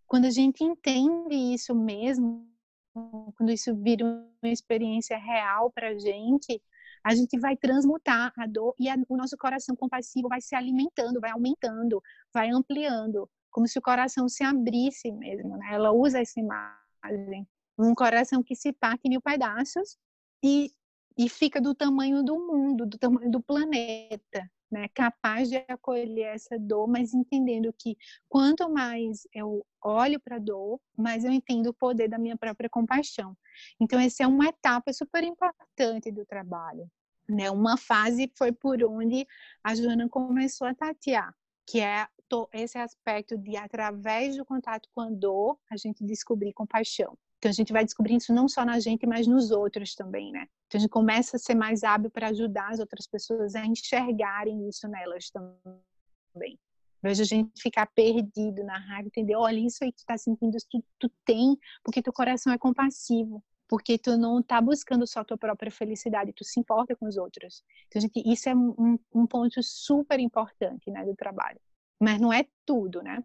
Quando 0.06 0.26
a 0.26 0.30
gente 0.30 0.62
entende 0.62 1.34
isso 1.34 1.74
mesmo, 1.74 2.46
quando 2.92 3.52
isso 3.52 3.74
vira 3.74 4.04
uma 4.04 4.52
experiência 4.52 5.16
real 5.16 5.72
para 5.72 5.88
a 5.88 5.98
gente, 5.98 6.60
a 7.02 7.14
gente 7.14 7.38
vai 7.38 7.56
transmutar 7.56 8.34
a 8.36 8.46
dor 8.46 8.74
e 8.78 8.90
a, 8.90 8.96
o 9.08 9.16
nosso 9.16 9.36
coração 9.38 9.74
compassivo 9.74 10.28
vai 10.28 10.42
se 10.42 10.54
alimentando, 10.54 11.20
vai 11.20 11.30
aumentando, 11.30 12.02
vai 12.34 12.50
ampliando, 12.50 13.30
como 13.52 13.68
se 13.68 13.78
o 13.78 13.82
coração 13.82 14.28
se 14.28 14.42
abrisse 14.42 15.12
mesmo. 15.12 15.56
Né? 15.56 15.68
Ela 15.72 15.92
usa 15.92 16.20
essa 16.20 16.40
imagem, 16.40 17.46
um 17.78 17.94
coração 17.94 18.42
que 18.42 18.56
se 18.56 18.72
parte 18.72 19.02
em 19.04 19.10
mil 19.10 19.20
pedaços 19.20 19.96
e, 20.42 20.72
e 21.16 21.28
fica 21.28 21.60
do 21.60 21.74
tamanho 21.74 22.24
do 22.24 22.34
mundo, 22.36 22.84
do 22.86 22.98
tamanho 22.98 23.30
do 23.30 23.40
planeta 23.40 24.50
né, 24.72 24.88
capaz 24.94 25.50
de 25.50 25.56
acolher 25.68 26.34
essa 26.34 26.58
dor, 26.58 26.88
mas 26.88 27.12
entendendo 27.12 27.72
que 27.78 27.94
quanto 28.26 28.70
mais 28.70 29.28
eu 29.34 29.64
olho 29.84 30.18
para 30.18 30.36
a 30.36 30.38
dor, 30.38 30.80
mais 30.96 31.24
eu 31.24 31.30
entendo 31.30 31.66
o 31.66 31.74
poder 31.74 32.08
da 32.08 32.18
minha 32.18 32.38
própria 32.38 32.70
compaixão. 32.70 33.36
Então, 33.78 34.00
essa 34.00 34.24
é 34.24 34.26
uma 34.26 34.46
etapa 34.46 34.90
super 34.94 35.22
importante 35.22 36.10
do 36.10 36.24
trabalho. 36.24 36.90
Né? 37.28 37.50
Uma 37.50 37.76
fase 37.76 38.32
foi 38.34 38.50
por 38.50 38.82
onde 38.82 39.26
a 39.62 39.74
Joana 39.74 40.08
começou 40.08 40.66
a 40.66 40.74
tatear, 40.74 41.34
que 41.66 41.80
é 41.80 42.06
esse 42.52 42.78
aspecto 42.78 43.36
de, 43.36 43.56
através 43.56 44.36
do 44.36 44.44
contato 44.44 44.88
com 44.94 45.02
a 45.02 45.10
dor, 45.10 45.58
a 45.70 45.76
gente 45.76 46.02
descobrir 46.04 46.52
compaixão. 46.52 47.16
Então 47.38 47.50
a 47.50 47.52
gente 47.52 47.72
vai 47.72 47.84
descobrindo 47.84 48.22
isso 48.22 48.32
não 48.32 48.48
só 48.48 48.64
na 48.64 48.78
gente, 48.78 49.06
mas 49.06 49.26
nos 49.26 49.50
outros 49.50 49.94
também, 49.94 50.30
né? 50.30 50.46
Então 50.66 50.78
a 50.78 50.80
gente 50.80 50.90
começa 50.90 51.36
a 51.36 51.40
ser 51.40 51.54
mais 51.54 51.82
hábil 51.82 52.10
para 52.10 52.28
ajudar 52.28 52.70
as 52.70 52.78
outras 52.78 53.06
pessoas 53.06 53.54
a 53.54 53.66
enxergarem 53.66 54.68
isso 54.68 54.86
nelas 54.86 55.30
também. 55.30 56.58
Veja 57.02 57.24
a 57.24 57.26
gente 57.26 57.50
ficar 57.60 57.86
perdido 57.86 58.62
na 58.62 58.78
raiva, 58.78 59.08
entender, 59.08 59.34
olha, 59.34 59.58
isso 59.58 59.82
aí 59.82 59.90
que 59.90 59.98
tu 59.98 60.06
tá 60.06 60.16
sentindo, 60.16 60.56
tu, 60.70 60.84
tu 61.00 61.10
tem, 61.24 61.58
porque 61.82 62.00
teu 62.00 62.12
coração 62.12 62.52
é 62.52 62.58
compassivo, 62.58 63.42
porque 63.72 63.96
tu 63.96 64.18
não 64.18 64.42
tá 64.42 64.60
buscando 64.60 65.06
só 65.06 65.24
tua 65.24 65.38
própria 65.38 65.72
felicidade, 65.72 66.34
tu 66.34 66.44
se 66.44 66.60
importa 66.60 66.94
com 66.94 67.06
os 67.06 67.16
outros. 67.16 67.64
Então, 67.88 68.02
gente, 68.02 68.22
isso 68.30 68.46
é 68.50 68.54
um, 68.54 68.98
um 69.14 69.26
ponto 69.26 69.62
super 69.62 70.20
importante, 70.20 70.90
né, 70.90 71.02
do 71.06 71.16
trabalho. 71.16 71.58
Mas 71.98 72.20
não 72.20 72.30
é 72.30 72.46
tudo, 72.66 73.02
né? 73.02 73.24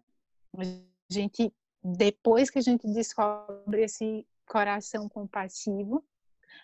A 0.56 0.62
gente 1.12 1.52
depois 1.84 2.48
que 2.48 2.58
a 2.58 2.62
gente 2.62 2.90
descobre 2.90 3.82
esse 3.82 4.26
coração 4.46 5.06
compassivo, 5.06 6.02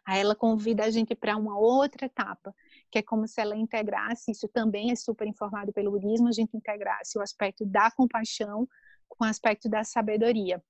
aí 0.07 0.19
ela 0.19 0.35
convida 0.35 0.87
a 0.87 0.91
gente 0.91 1.15
para 1.15 1.37
uma 1.37 1.59
outra 1.59 2.07
etapa, 2.07 2.57
que 2.91 3.01
é 3.01 3.03
como 3.03 3.29
se 3.29 3.39
ela 3.39 3.55
integrasse, 3.55 4.31
isso 4.31 4.49
também 4.49 4.93
é 4.93 4.97
super 4.97 5.29
informado 5.29 5.75
pelo 5.75 5.91
budismo, 5.91 6.29
a 6.29 6.33
gente 6.33 6.57
integrasse 6.57 7.19
o 7.19 7.21
aspecto 7.21 7.67
da 7.67 7.91
compaixão 7.91 8.67
com 9.07 9.27
o 9.27 9.29
aspecto 9.29 9.69
da 9.69 9.85
sabedoria, 9.85 10.65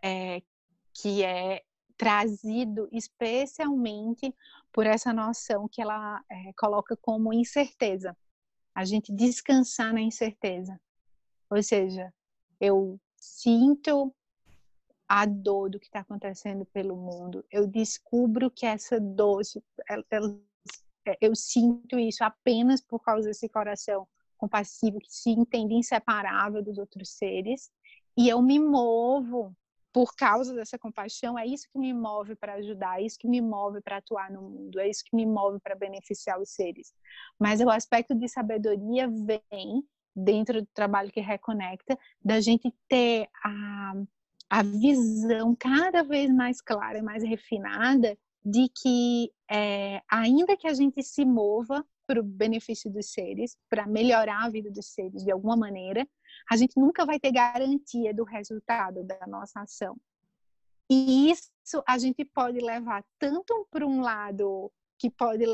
é, 0.00 0.40
que 0.92 1.24
é 1.24 1.64
trazido 2.02 2.88
especialmente 2.90 4.34
por 4.72 4.88
essa 4.88 5.12
noção 5.12 5.68
que 5.68 5.80
ela 5.80 6.20
é, 6.28 6.52
coloca 6.54 6.96
como 6.96 7.32
incerteza, 7.32 8.16
a 8.74 8.84
gente 8.84 9.12
descansar 9.12 9.94
na 9.94 10.00
incerteza, 10.00 10.80
ou 11.48 11.62
seja, 11.62 12.12
eu 12.60 12.98
sinto 13.16 14.12
a 15.06 15.24
dor 15.24 15.70
do 15.70 15.78
que 15.78 15.86
está 15.86 16.00
acontecendo 16.00 16.64
pelo 16.64 16.96
mundo, 16.96 17.44
eu 17.48 17.68
descubro 17.68 18.50
que 18.50 18.66
essa 18.66 18.98
dor, 18.98 19.42
ela, 19.88 20.04
ela, 20.10 20.40
é, 21.06 21.16
eu 21.20 21.36
sinto 21.36 22.00
isso 22.00 22.24
apenas 22.24 22.80
por 22.80 22.98
causa 22.98 23.28
desse 23.28 23.48
coração 23.48 24.08
compassivo 24.36 24.98
que 24.98 25.14
se 25.14 25.30
entende 25.30 25.74
inseparável 25.74 26.64
dos 26.64 26.78
outros 26.78 27.10
seres, 27.10 27.70
e 28.16 28.28
eu 28.28 28.42
me 28.42 28.58
movo 28.58 29.56
por 29.92 30.14
causa 30.16 30.54
dessa 30.54 30.78
compaixão, 30.78 31.38
é 31.38 31.46
isso 31.46 31.68
que 31.70 31.78
me 31.78 31.92
move 31.92 32.34
para 32.36 32.54
ajudar, 32.54 33.00
é 33.00 33.04
isso 33.04 33.18
que 33.18 33.28
me 33.28 33.40
move 33.40 33.80
para 33.82 33.98
atuar 33.98 34.30
no 34.30 34.42
mundo, 34.42 34.80
é 34.80 34.88
isso 34.88 35.04
que 35.04 35.14
me 35.14 35.26
move 35.26 35.60
para 35.60 35.74
beneficiar 35.74 36.40
os 36.40 36.50
seres. 36.50 36.94
Mas 37.38 37.60
o 37.60 37.68
aspecto 37.68 38.14
de 38.14 38.28
sabedoria 38.28 39.08
vem 39.08 39.84
dentro 40.14 40.62
do 40.62 40.68
trabalho 40.72 41.10
que 41.10 41.20
reconecta, 41.20 41.98
da 42.24 42.40
gente 42.40 42.72
ter 42.88 43.28
a, 43.44 43.94
a 44.48 44.62
visão 44.62 45.54
cada 45.54 46.02
vez 46.02 46.30
mais 46.32 46.60
clara 46.60 46.98
e 46.98 47.02
mais 47.02 47.22
refinada 47.22 48.16
de 48.44 48.68
que, 48.68 49.30
é, 49.50 50.02
ainda 50.10 50.56
que 50.56 50.66
a 50.66 50.74
gente 50.74 51.02
se 51.02 51.24
mova 51.24 51.84
para 52.06 52.20
o 52.20 52.22
benefício 52.22 52.90
dos 52.90 53.12
seres, 53.12 53.56
para 53.68 53.86
melhorar 53.86 54.44
a 54.44 54.50
vida 54.50 54.70
dos 54.70 54.86
seres 54.86 55.24
de 55.24 55.30
alguma 55.30 55.56
maneira, 55.56 56.06
a 56.50 56.56
gente 56.56 56.78
nunca 56.78 57.04
vai 57.04 57.18
ter 57.18 57.32
garantia 57.32 58.12
do 58.14 58.24
resultado 58.24 59.04
da 59.04 59.26
nossa 59.26 59.60
ação. 59.60 59.96
E 60.90 61.30
isso 61.30 61.82
a 61.86 61.96
gente 61.98 62.24
pode 62.24 62.58
levar 62.58 63.04
tanto 63.18 63.66
para 63.70 63.86
um 63.86 64.00
lado 64.00 64.70
que 64.98 65.10
pode 65.10 65.44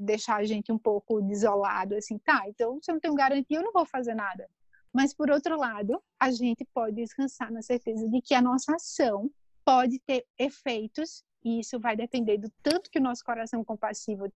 deixar 0.00 0.36
a 0.36 0.44
gente 0.44 0.72
um 0.72 0.78
pouco 0.78 1.20
desolado, 1.20 1.94
assim, 1.94 2.18
tá, 2.18 2.44
então 2.46 2.78
se 2.80 2.90
eu 2.90 2.94
não 2.94 3.00
tenho 3.00 3.14
garantia, 3.14 3.58
eu 3.58 3.62
não 3.62 3.72
vou 3.72 3.84
fazer 3.84 4.14
nada. 4.14 4.48
Mas, 4.96 5.12
por 5.12 5.30
outro 5.30 5.58
lado, 5.58 6.02
a 6.18 6.30
gente 6.30 6.64
pode 6.72 6.96
descansar 6.96 7.52
na 7.52 7.60
certeza 7.60 8.08
de 8.08 8.22
que 8.22 8.32
a 8.32 8.40
nossa 8.40 8.74
ação 8.74 9.30
pode 9.62 10.00
ter 10.06 10.24
efeitos, 10.38 11.22
e 11.44 11.60
isso 11.60 11.78
vai 11.78 11.94
depender 11.94 12.38
do 12.38 12.50
tanto 12.62 12.90
que 12.90 12.98
o 12.98 13.02
nosso 13.02 13.22
coração 13.22 13.62
compassivo 13.62 14.32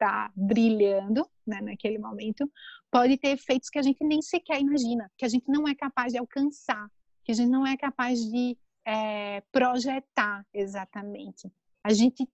está 0.00 0.32
brilhando 0.34 1.28
né, 1.46 1.60
naquele 1.60 1.98
momento, 1.98 2.50
pode 2.90 3.18
ter 3.18 3.28
efeitos 3.28 3.68
que 3.68 3.78
a 3.78 3.82
gente 3.82 4.02
nem 4.02 4.22
sequer 4.22 4.60
imagina, 4.60 5.10
que 5.16 5.24
a 5.24 5.28
gente 5.28 5.48
não 5.48 5.68
é 5.68 5.74
capaz 5.74 6.12
de 6.12 6.18
alcançar, 6.18 6.90
que 7.22 7.32
a 7.32 7.34
gente 7.34 7.50
não 7.50 7.66
é 7.66 7.76
capaz 7.76 8.18
de 8.18 8.56
é, 8.84 9.42
projetar 9.52 10.46
exatamente. 10.54 11.52
A 11.84 11.92
gente 11.92 12.26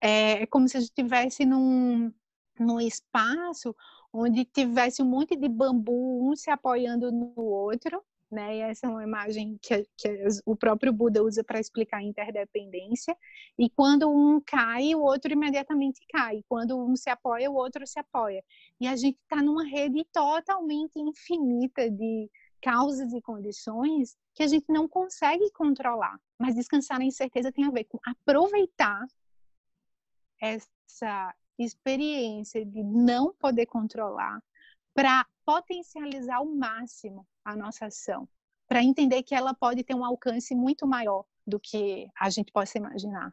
é, 0.00 0.42
é 0.42 0.46
como 0.46 0.68
se 0.68 0.76
a 0.76 0.80
gente 0.80 0.90
estivesse 0.90 1.46
num, 1.46 2.12
num 2.60 2.80
espaço 2.80 3.74
onde 4.12 4.44
tivesse 4.44 5.02
um 5.02 5.06
monte 5.06 5.34
de 5.36 5.48
bambu, 5.48 6.28
um 6.30 6.36
se 6.36 6.50
apoiando 6.50 7.10
no 7.10 7.32
outro, 7.36 8.02
né? 8.30 8.56
E 8.56 8.60
essa 8.60 8.86
é 8.86 8.90
uma 8.90 9.02
imagem 9.02 9.58
que, 9.62 9.86
que 9.96 10.26
o 10.44 10.54
próprio 10.54 10.92
Buda 10.92 11.22
usa 11.22 11.42
para 11.42 11.60
explicar 11.60 11.98
a 11.98 12.02
interdependência. 12.02 13.16
E 13.58 13.70
quando 13.70 14.08
um 14.10 14.40
cai, 14.40 14.94
o 14.94 15.00
outro 15.00 15.32
imediatamente 15.32 16.00
cai. 16.10 16.42
Quando 16.48 16.78
um 16.78 16.94
se 16.94 17.10
apoia, 17.10 17.50
o 17.50 17.54
outro 17.54 17.86
se 17.86 17.98
apoia. 17.98 18.44
E 18.80 18.86
a 18.86 18.96
gente 18.96 19.18
está 19.22 19.42
numa 19.42 19.64
rede 19.64 20.04
totalmente 20.12 20.98
infinita 20.98 21.90
de 21.90 22.30
causas 22.60 23.12
e 23.12 23.20
condições 23.20 24.16
que 24.34 24.42
a 24.42 24.46
gente 24.46 24.66
não 24.68 24.88
consegue 24.88 25.50
controlar. 25.52 26.18
Mas 26.38 26.54
descansar 26.54 26.98
na 26.98 27.04
incerteza 27.04 27.52
tem 27.52 27.64
a 27.64 27.70
ver 27.70 27.84
com 27.84 27.98
aproveitar 28.04 29.06
essa 30.40 31.34
experiência 31.58 32.64
de 32.64 32.82
não 32.84 33.34
poder 33.34 33.66
controlar 33.66 34.40
para 34.98 35.24
potencializar 35.46 36.38
ao 36.38 36.46
máximo 36.46 37.24
a 37.44 37.54
nossa 37.54 37.86
ação, 37.86 38.28
para 38.66 38.82
entender 38.82 39.22
que 39.22 39.32
ela 39.32 39.54
pode 39.54 39.84
ter 39.84 39.94
um 39.94 40.04
alcance 40.04 40.56
muito 40.56 40.88
maior 40.88 41.24
do 41.46 41.60
que 41.60 42.10
a 42.18 42.28
gente 42.28 42.50
possa 42.50 42.78
imaginar. 42.78 43.32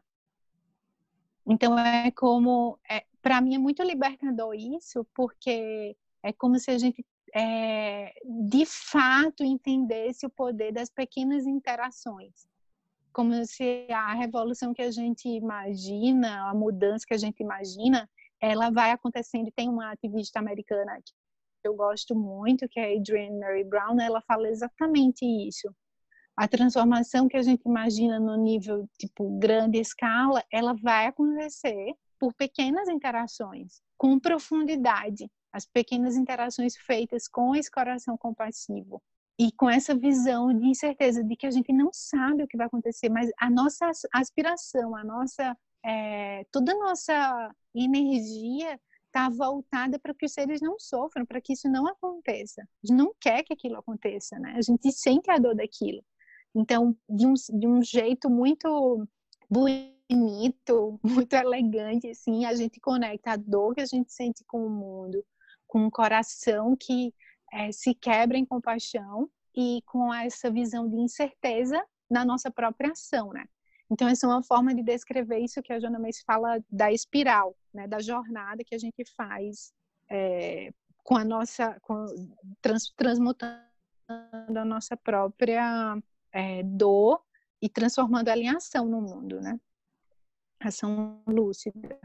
Então 1.44 1.76
é 1.76 2.12
como, 2.12 2.78
é, 2.88 3.04
para 3.20 3.40
mim 3.40 3.56
é 3.56 3.58
muito 3.58 3.82
libertador 3.82 4.54
isso, 4.54 5.04
porque 5.12 5.96
é 6.22 6.32
como 6.32 6.56
se 6.56 6.70
a 6.70 6.78
gente 6.78 7.04
é, 7.34 8.14
de 8.48 8.64
fato 8.64 9.42
entendesse 9.42 10.24
o 10.24 10.30
poder 10.30 10.70
das 10.70 10.88
pequenas 10.88 11.46
interações 11.46 12.46
como 13.12 13.32
se 13.44 13.88
a 13.90 14.14
revolução 14.14 14.72
que 14.72 14.82
a 14.82 14.90
gente 14.92 15.28
imagina, 15.28 16.48
a 16.48 16.54
mudança 16.54 17.04
que 17.04 17.14
a 17.14 17.18
gente 17.18 17.42
imagina, 17.42 18.08
ela 18.38 18.70
vai 18.70 18.90
acontecendo. 18.90 19.50
Tem 19.50 19.70
uma 19.70 19.90
ativista 19.90 20.38
americana 20.38 21.00
que 21.66 21.68
eu 21.68 21.74
gosto 21.74 22.14
muito, 22.14 22.68
que 22.68 22.78
é 22.78 22.94
a 22.94 22.96
Adrienne 22.96 23.40
Mary 23.40 23.64
Brown, 23.64 24.00
ela 24.00 24.20
fala 24.20 24.48
exatamente 24.48 25.24
isso. 25.24 25.68
A 26.36 26.46
transformação 26.46 27.28
que 27.28 27.36
a 27.36 27.42
gente 27.42 27.62
imagina 27.66 28.20
no 28.20 28.36
nível 28.36 28.88
tipo 28.98 29.36
grande 29.38 29.78
escala, 29.78 30.44
ela 30.52 30.74
vai 30.74 31.06
acontecer 31.06 31.94
por 32.20 32.32
pequenas 32.34 32.88
interações, 32.88 33.80
com 33.98 34.20
profundidade, 34.20 35.28
as 35.52 35.66
pequenas 35.66 36.16
interações 36.16 36.76
feitas 36.76 37.26
com 37.26 37.54
esse 37.54 37.70
coração 37.70 38.16
compassivo 38.16 39.02
e 39.38 39.50
com 39.52 39.68
essa 39.68 39.94
visão 39.94 40.56
de 40.56 40.66
incerteza 40.66 41.24
de 41.24 41.36
que 41.36 41.46
a 41.46 41.50
gente 41.50 41.72
não 41.72 41.90
sabe 41.92 42.42
o 42.42 42.46
que 42.46 42.56
vai 42.56 42.66
acontecer, 42.66 43.08
mas 43.08 43.30
a 43.38 43.50
nossa 43.50 43.90
aspiração, 44.12 44.94
a 44.94 45.02
nossa 45.02 45.56
é, 45.84 46.44
toda 46.50 46.72
a 46.72 46.78
nossa 46.78 47.54
energia 47.74 48.78
está 49.16 49.30
voltada 49.30 49.98
para 49.98 50.14
que 50.14 50.26
os 50.26 50.32
seres 50.32 50.60
não 50.60 50.78
sofram, 50.78 51.24
para 51.24 51.40
que 51.40 51.54
isso 51.54 51.68
não 51.68 51.86
aconteça. 51.86 52.60
A 52.62 52.86
gente 52.86 52.98
não 52.98 53.14
quer 53.18 53.42
que 53.42 53.54
aquilo 53.54 53.78
aconteça, 53.78 54.38
né? 54.38 54.54
A 54.56 54.60
gente 54.60 54.92
sente 54.92 55.30
a 55.30 55.38
dor 55.38 55.54
daquilo. 55.54 56.04
Então, 56.54 56.94
de 57.08 57.26
um, 57.26 57.34
de 57.34 57.66
um 57.66 57.82
jeito 57.82 58.28
muito 58.28 59.08
bonito, 59.48 61.00
muito 61.02 61.32
elegante, 61.32 62.10
assim, 62.10 62.44
a 62.44 62.54
gente 62.54 62.78
conecta 62.78 63.32
a 63.32 63.36
dor 63.36 63.74
que 63.74 63.80
a 63.80 63.86
gente 63.86 64.12
sente 64.12 64.44
com 64.44 64.66
o 64.66 64.70
mundo, 64.70 65.24
com 65.66 65.86
um 65.86 65.90
coração 65.90 66.76
que 66.76 67.14
é, 67.52 67.72
se 67.72 67.94
quebra 67.94 68.36
em 68.36 68.44
compaixão 68.44 69.30
e 69.54 69.80
com 69.86 70.12
essa 70.12 70.50
visão 70.50 70.88
de 70.88 70.96
incerteza 70.96 71.82
na 72.10 72.24
nossa 72.24 72.50
própria 72.50 72.92
ação, 72.92 73.32
né? 73.32 73.46
Então, 73.90 74.08
essa 74.08 74.26
é 74.26 74.28
uma 74.28 74.42
forma 74.42 74.74
de 74.74 74.82
descrever 74.82 75.38
isso 75.38 75.62
que 75.62 75.72
a 75.72 75.78
Joana 75.78 75.98
Mace 75.98 76.24
fala 76.24 76.58
da 76.70 76.92
espiral, 76.92 77.56
né? 77.72 77.86
Da 77.86 78.00
jornada 78.00 78.64
que 78.64 78.74
a 78.74 78.78
gente 78.78 79.04
faz 79.16 79.72
é, 80.10 80.72
com 81.04 81.16
a 81.16 81.24
nossa, 81.24 81.78
com, 81.80 82.04
trans, 82.60 82.92
transmutando 82.96 83.60
a 84.08 84.64
nossa 84.64 84.96
própria 84.96 85.96
é, 86.32 86.62
dor 86.64 87.22
e 87.62 87.68
transformando 87.68 88.28
ela 88.28 88.40
em 88.40 88.48
ação 88.48 88.86
no 88.86 89.00
mundo, 89.00 89.40
né? 89.40 89.58
Ação 90.60 91.22
lúcida, 91.26 91.98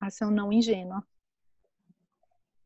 ação 0.00 0.30
não 0.30 0.52
ingênua. 0.52 1.06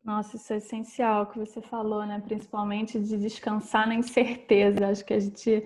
Nossa, 0.03 0.35
isso 0.35 0.51
é 0.51 0.57
essencial 0.57 1.27
que 1.27 1.39
você 1.39 1.61
falou, 1.61 2.05
né? 2.05 2.19
Principalmente 2.19 2.99
de 2.99 3.17
descansar 3.17 3.87
na 3.87 3.95
incerteza. 3.95 4.89
Acho 4.89 5.05
que 5.05 5.13
a 5.13 5.19
gente 5.19 5.63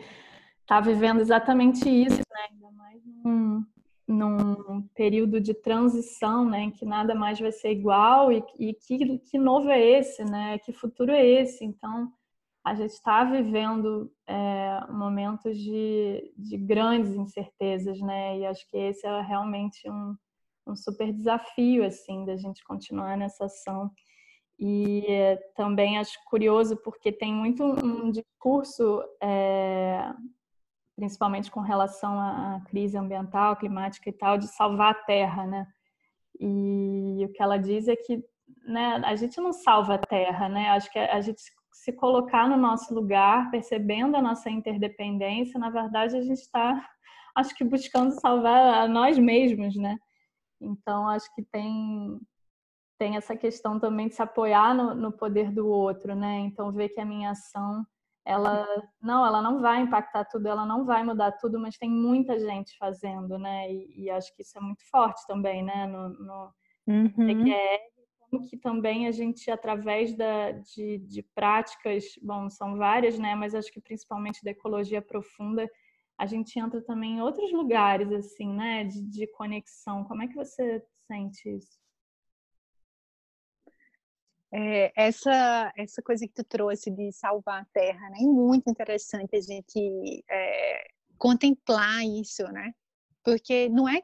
está 0.67 0.81
vivendo 0.81 1.21
exatamente 1.21 1.89
isso, 1.89 2.17
né? 2.17 2.47
Ainda 2.51 2.71
mais 2.71 3.01
num, 3.23 3.63
num, 4.05 4.81
período 4.93 5.39
de 5.39 5.53
transição, 5.53 6.43
né? 6.43 6.63
Em 6.63 6.71
que 6.71 6.85
nada 6.85 7.15
mais 7.15 7.39
vai 7.39 7.53
ser 7.53 7.71
igual 7.71 8.31
e, 8.33 8.43
e 8.59 8.73
que, 8.73 9.17
que 9.19 9.37
novo 9.37 9.69
é 9.69 9.79
esse, 9.81 10.25
né? 10.25 10.59
Que 10.59 10.73
futuro 10.73 11.13
é 11.13 11.25
esse? 11.25 11.63
Então, 11.63 12.11
a 12.65 12.75
gente 12.75 12.91
está 12.91 13.23
vivendo 13.23 14.11
é, 14.27 14.81
momentos 14.89 15.57
de, 15.57 16.33
de 16.37 16.57
grandes 16.57 17.13
incertezas, 17.13 18.01
né? 18.01 18.39
E 18.39 18.45
acho 18.45 18.69
que 18.69 18.77
esse 18.77 19.07
é 19.07 19.21
realmente 19.21 19.89
um, 19.89 20.15
um 20.67 20.75
super 20.75 21.13
desafio, 21.13 21.85
assim, 21.85 22.25
da 22.25 22.35
gente 22.35 22.61
continuar 22.65 23.15
nessa 23.15 23.45
ação. 23.45 23.89
E 24.59 25.05
também 25.55 25.97
acho 25.97 26.17
curioso 26.25 26.75
porque 26.75 27.09
tem 27.09 27.33
muito 27.33 27.63
um 27.63 28.11
discurso, 28.11 29.01
é, 29.21 30.11
principalmente 30.97 31.51
com 31.51 31.61
relação 31.61 32.19
à 32.19 32.59
crise 32.67 32.97
ambiental, 32.97 33.55
climática 33.55 34.09
e 34.09 34.13
tal, 34.13 34.37
de 34.37 34.47
salvar 34.47 34.91
a 34.91 35.03
Terra, 35.05 35.45
né? 35.45 35.67
E 36.39 37.23
o 37.23 37.31
que 37.31 37.41
ela 37.41 37.57
diz 37.57 37.87
é 37.87 37.95
que 37.95 38.23
né, 38.65 39.01
a 39.05 39.15
gente 39.15 39.39
não 39.39 39.53
salva 39.53 39.93
a 39.93 39.99
Terra, 39.99 40.49
né? 40.49 40.69
Acho 40.69 40.91
que 40.91 40.97
a 40.97 41.21
gente 41.21 41.39
se 41.71 41.93
colocar 41.93 42.49
no 42.49 42.57
nosso 42.57 42.93
lugar, 42.93 43.51
percebendo 43.51 44.17
a 44.17 44.21
nossa 44.21 44.49
interdependência, 44.49 45.59
na 45.59 45.69
verdade 45.69 46.17
a 46.17 46.21
gente 46.21 46.39
está, 46.39 46.83
acho 47.35 47.55
que 47.55 47.63
buscando 47.63 48.19
salvar 48.19 48.83
a 48.83 48.87
nós 48.87 49.19
mesmos, 49.19 49.75
né? 49.75 49.97
Então 50.59 51.07
acho 51.07 51.33
que 51.35 51.43
tem 51.43 52.19
tem 52.99 53.15
essa 53.15 53.37
questão 53.37 53.79
também 53.79 54.07
de 54.07 54.15
se 54.15 54.23
apoiar 54.23 54.73
no, 54.73 54.95
no, 54.95 55.11
poder 55.11 55.51
do 55.51 55.67
outro, 55.67 56.15
né? 56.15 56.39
Então 56.39 56.71
ver 56.71 56.89
que 56.89 56.99
a 56.99 57.05
minha 57.05 57.29
ação, 57.29 57.85
ela 58.27 58.67
não, 59.01 59.25
ela 59.25 59.41
não 59.41 59.61
vai 59.61 59.81
impactar 59.81 60.25
tudo, 60.25 60.47
ela 60.47 60.65
não 60.65 60.85
vai 60.85 61.01
mudar 61.01 61.31
tudo, 61.31 61.57
mas 61.57 61.77
tem 61.77 61.89
muita 61.89 62.37
gente 62.37 62.77
fazendo, 62.77 63.39
né? 63.39 63.71
E, 63.71 64.03
e 64.03 64.09
acho 64.09 64.35
que 64.35 64.41
isso 64.41 64.57
é 64.57 64.61
muito 64.61 64.83
forte 64.91 65.25
também, 65.25 65.63
né? 65.63 65.87
No, 65.87 66.09
no 66.09 66.53
uhum. 66.87 67.29
como 68.19 68.45
que 68.45 68.57
também 68.57 69.07
a 69.07 69.11
gente 69.13 69.49
através 69.49 70.13
da, 70.13 70.51
de, 70.51 70.97
de 70.97 71.23
práticas, 71.33 72.03
bom, 72.21 72.49
são 72.49 72.75
várias, 72.75 73.17
né? 73.17 73.33
Mas 73.33 73.55
acho 73.55 73.71
que 73.71 73.79
principalmente 73.79 74.43
da 74.43 74.51
ecologia 74.51 75.01
profunda 75.01 75.65
a 76.17 76.25
gente 76.25 76.59
entra 76.59 76.81
também 76.81 77.17
em 77.17 77.21
outros 77.21 77.49
lugares, 77.53 78.11
assim, 78.11 78.51
né? 78.51 78.83
De, 78.83 79.01
de 79.03 79.25
conexão. 79.27 80.03
Como 80.03 80.21
é 80.21 80.27
que 80.27 80.35
você 80.35 80.83
sente 81.07 81.49
isso? 81.49 81.79
É, 84.51 84.93
essa, 84.95 85.73
essa 85.75 86.01
coisa 86.01 86.25
que 86.25 86.33
tu 86.33 86.43
trouxe 86.43 86.89
de 86.89 87.11
salvar 87.11 87.61
a 87.63 87.65
terra, 87.73 88.09
né? 88.09 88.19
É 88.21 88.25
muito 88.25 88.69
interessante 88.69 89.35
a 89.35 89.41
gente 89.41 90.23
é, 90.29 90.87
contemplar 91.17 92.05
isso, 92.05 92.43
né? 92.51 92.71
Porque 93.23 93.67
não 93.69 93.87
é 93.89 94.01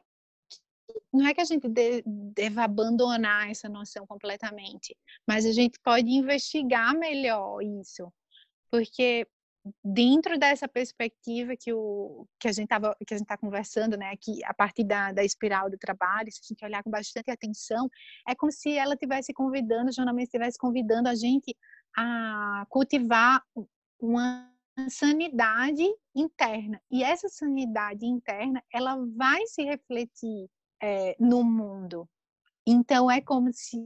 não 1.12 1.26
é 1.26 1.32
que 1.34 1.40
a 1.40 1.44
gente 1.44 1.68
de, 1.68 2.02
deva 2.06 2.64
abandonar 2.64 3.50
essa 3.50 3.68
noção 3.68 4.06
completamente, 4.06 4.96
mas 5.26 5.46
a 5.46 5.52
gente 5.52 5.78
pode 5.82 6.08
investigar 6.10 6.94
melhor 6.94 7.62
isso, 7.62 8.12
porque 8.70 9.26
dentro 9.82 10.38
dessa 10.38 10.68
perspectiva 10.68 11.56
que, 11.56 11.72
o, 11.72 12.26
que 12.38 12.48
a 12.48 12.52
gente 12.52 12.64
estava 12.64 12.94
que 13.06 13.14
a 13.14 13.16
gente 13.16 13.24
está 13.24 13.36
conversando, 13.36 13.96
né, 13.96 14.14
que 14.20 14.44
a 14.44 14.52
partir 14.52 14.84
da, 14.84 15.12
da 15.12 15.24
espiral 15.24 15.70
do 15.70 15.78
trabalho, 15.78 16.30
se 16.30 16.40
a 16.42 16.46
gente 16.46 16.64
olhar 16.64 16.82
com 16.82 16.90
bastante 16.90 17.30
atenção, 17.30 17.88
é 18.28 18.34
como 18.34 18.52
se 18.52 18.76
ela 18.76 18.94
estivesse 18.94 19.32
convidando, 19.32 19.92
jornalmente 19.92 20.26
estivesse 20.26 20.58
convidando 20.58 21.08
a 21.08 21.14
gente 21.14 21.56
a 21.96 22.66
cultivar 22.68 23.42
uma 23.98 24.50
sanidade 24.88 25.84
interna. 26.14 26.80
E 26.90 27.02
essa 27.04 27.28
sanidade 27.28 28.04
interna, 28.04 28.62
ela 28.72 28.96
vai 29.16 29.46
se 29.46 29.62
refletir 29.62 30.48
é, 30.82 31.16
no 31.18 31.42
mundo. 31.44 32.08
Então, 32.66 33.10
é 33.10 33.20
como 33.20 33.52
se 33.52 33.78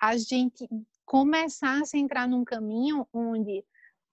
a 0.00 0.16
gente 0.16 0.68
começasse 1.04 1.96
a 1.96 2.00
entrar 2.00 2.28
num 2.28 2.44
caminho 2.44 3.06
onde 3.12 3.64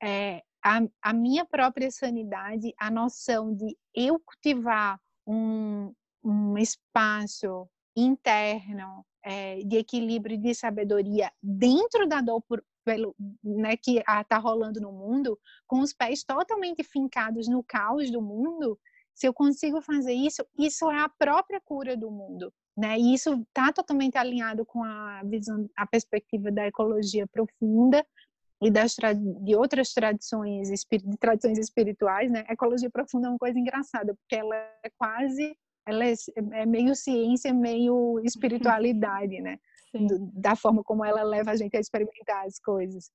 é, 0.01 0.43
a, 0.63 0.81
a 1.01 1.13
minha 1.13 1.45
própria 1.45 1.91
sanidade, 1.91 2.73
a 2.79 2.89
noção 2.89 3.53
de 3.53 3.77
eu 3.93 4.19
cultivar 4.19 4.99
um, 5.27 5.93
um 6.23 6.57
espaço 6.57 7.67
interno 7.95 9.05
é, 9.23 9.57
de 9.63 9.77
equilíbrio 9.77 10.37
de 10.37 10.53
sabedoria 10.55 11.31
dentro 11.41 12.07
da 12.07 12.21
dor 12.21 12.41
por, 12.41 12.63
pelo, 12.83 13.15
né, 13.43 13.77
que 13.77 13.99
está 13.99 14.37
rolando 14.37 14.79
no 14.81 14.91
mundo, 14.91 15.39
com 15.67 15.79
os 15.79 15.93
pés 15.93 16.23
totalmente 16.23 16.83
fincados 16.83 17.47
no 17.47 17.63
caos 17.63 18.09
do 18.09 18.21
mundo, 18.21 18.79
se 19.13 19.27
eu 19.27 19.33
consigo 19.33 19.81
fazer 19.81 20.13
isso, 20.13 20.43
isso 20.57 20.89
é 20.89 20.99
a 20.99 21.09
própria 21.09 21.61
cura 21.61 21.95
do 21.95 22.09
mundo. 22.09 22.51
Né? 22.75 22.97
E 22.97 23.13
isso 23.13 23.45
está 23.47 23.71
totalmente 23.71 24.17
alinhado 24.17 24.65
com 24.65 24.83
a 24.83 25.21
visão, 25.23 25.69
a 25.75 25.85
perspectiva 25.85 26.51
da 26.51 26.65
ecologia 26.65 27.27
profunda, 27.27 28.05
e 28.61 28.71
das 28.71 28.95
de 29.41 29.55
outras 29.55 29.89
tradições, 29.93 30.69
de 30.69 31.17
tradições 31.17 31.57
espirituais, 31.57 32.31
né? 32.31 32.45
A 32.47 32.53
ecologia 32.53 32.89
profunda 32.89 33.27
é 33.27 33.29
uma 33.31 33.37
coisa 33.37 33.59
engraçada, 33.59 34.15
porque 34.15 34.35
ela 34.35 34.55
é 34.55 34.89
quase, 34.97 35.55
ela 35.85 36.05
é, 36.05 36.13
é 36.53 36.65
meio 36.65 36.95
ciência, 36.95 37.53
meio 37.53 38.19
espiritualidade, 38.23 39.41
né? 39.41 39.57
Do, 39.93 40.31
da 40.33 40.55
forma 40.55 40.83
como 40.83 41.03
ela 41.03 41.23
leva 41.23 41.51
a 41.51 41.55
gente 41.55 41.75
a 41.75 41.79
experimentar 41.79 42.45
as 42.45 42.57
coisas. 42.59 43.11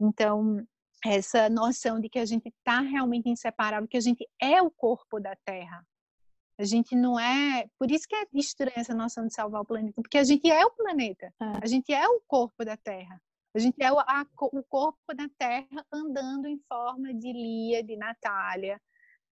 Então, 0.00 0.62
essa 1.04 1.48
noção 1.48 1.98
de 1.98 2.08
que 2.08 2.18
a 2.18 2.24
gente 2.24 2.48
está 2.48 2.80
realmente 2.80 3.28
inseparável, 3.28 3.88
que 3.88 3.96
a 3.96 4.00
gente 4.00 4.28
é 4.40 4.62
o 4.62 4.70
corpo 4.70 5.18
da 5.18 5.34
Terra. 5.44 5.84
A 6.58 6.64
gente 6.64 6.94
não 6.94 7.18
é. 7.18 7.66
Por 7.78 7.90
isso 7.90 8.06
que 8.06 8.14
é 8.14 8.24
estranha 8.34 8.74
essa 8.76 8.94
noção 8.94 9.26
de 9.26 9.34
salvar 9.34 9.62
o 9.62 9.64
planeta, 9.64 10.00
porque 10.00 10.18
a 10.18 10.24
gente 10.24 10.48
é 10.50 10.64
o 10.64 10.70
planeta. 10.70 11.32
É. 11.40 11.44
A 11.62 11.66
gente 11.66 11.92
é 11.92 12.06
o 12.06 12.20
corpo 12.26 12.64
da 12.64 12.76
Terra. 12.76 13.20
A 13.54 13.58
gente 13.58 13.82
é 13.82 13.92
o, 13.92 13.98
a, 13.98 14.26
o 14.40 14.62
corpo 14.62 15.14
da 15.14 15.28
Terra 15.38 15.84
andando 15.92 16.46
em 16.46 16.58
forma 16.68 17.12
de 17.12 17.32
Lia, 17.32 17.82
de 17.84 17.96
Natália, 17.96 18.80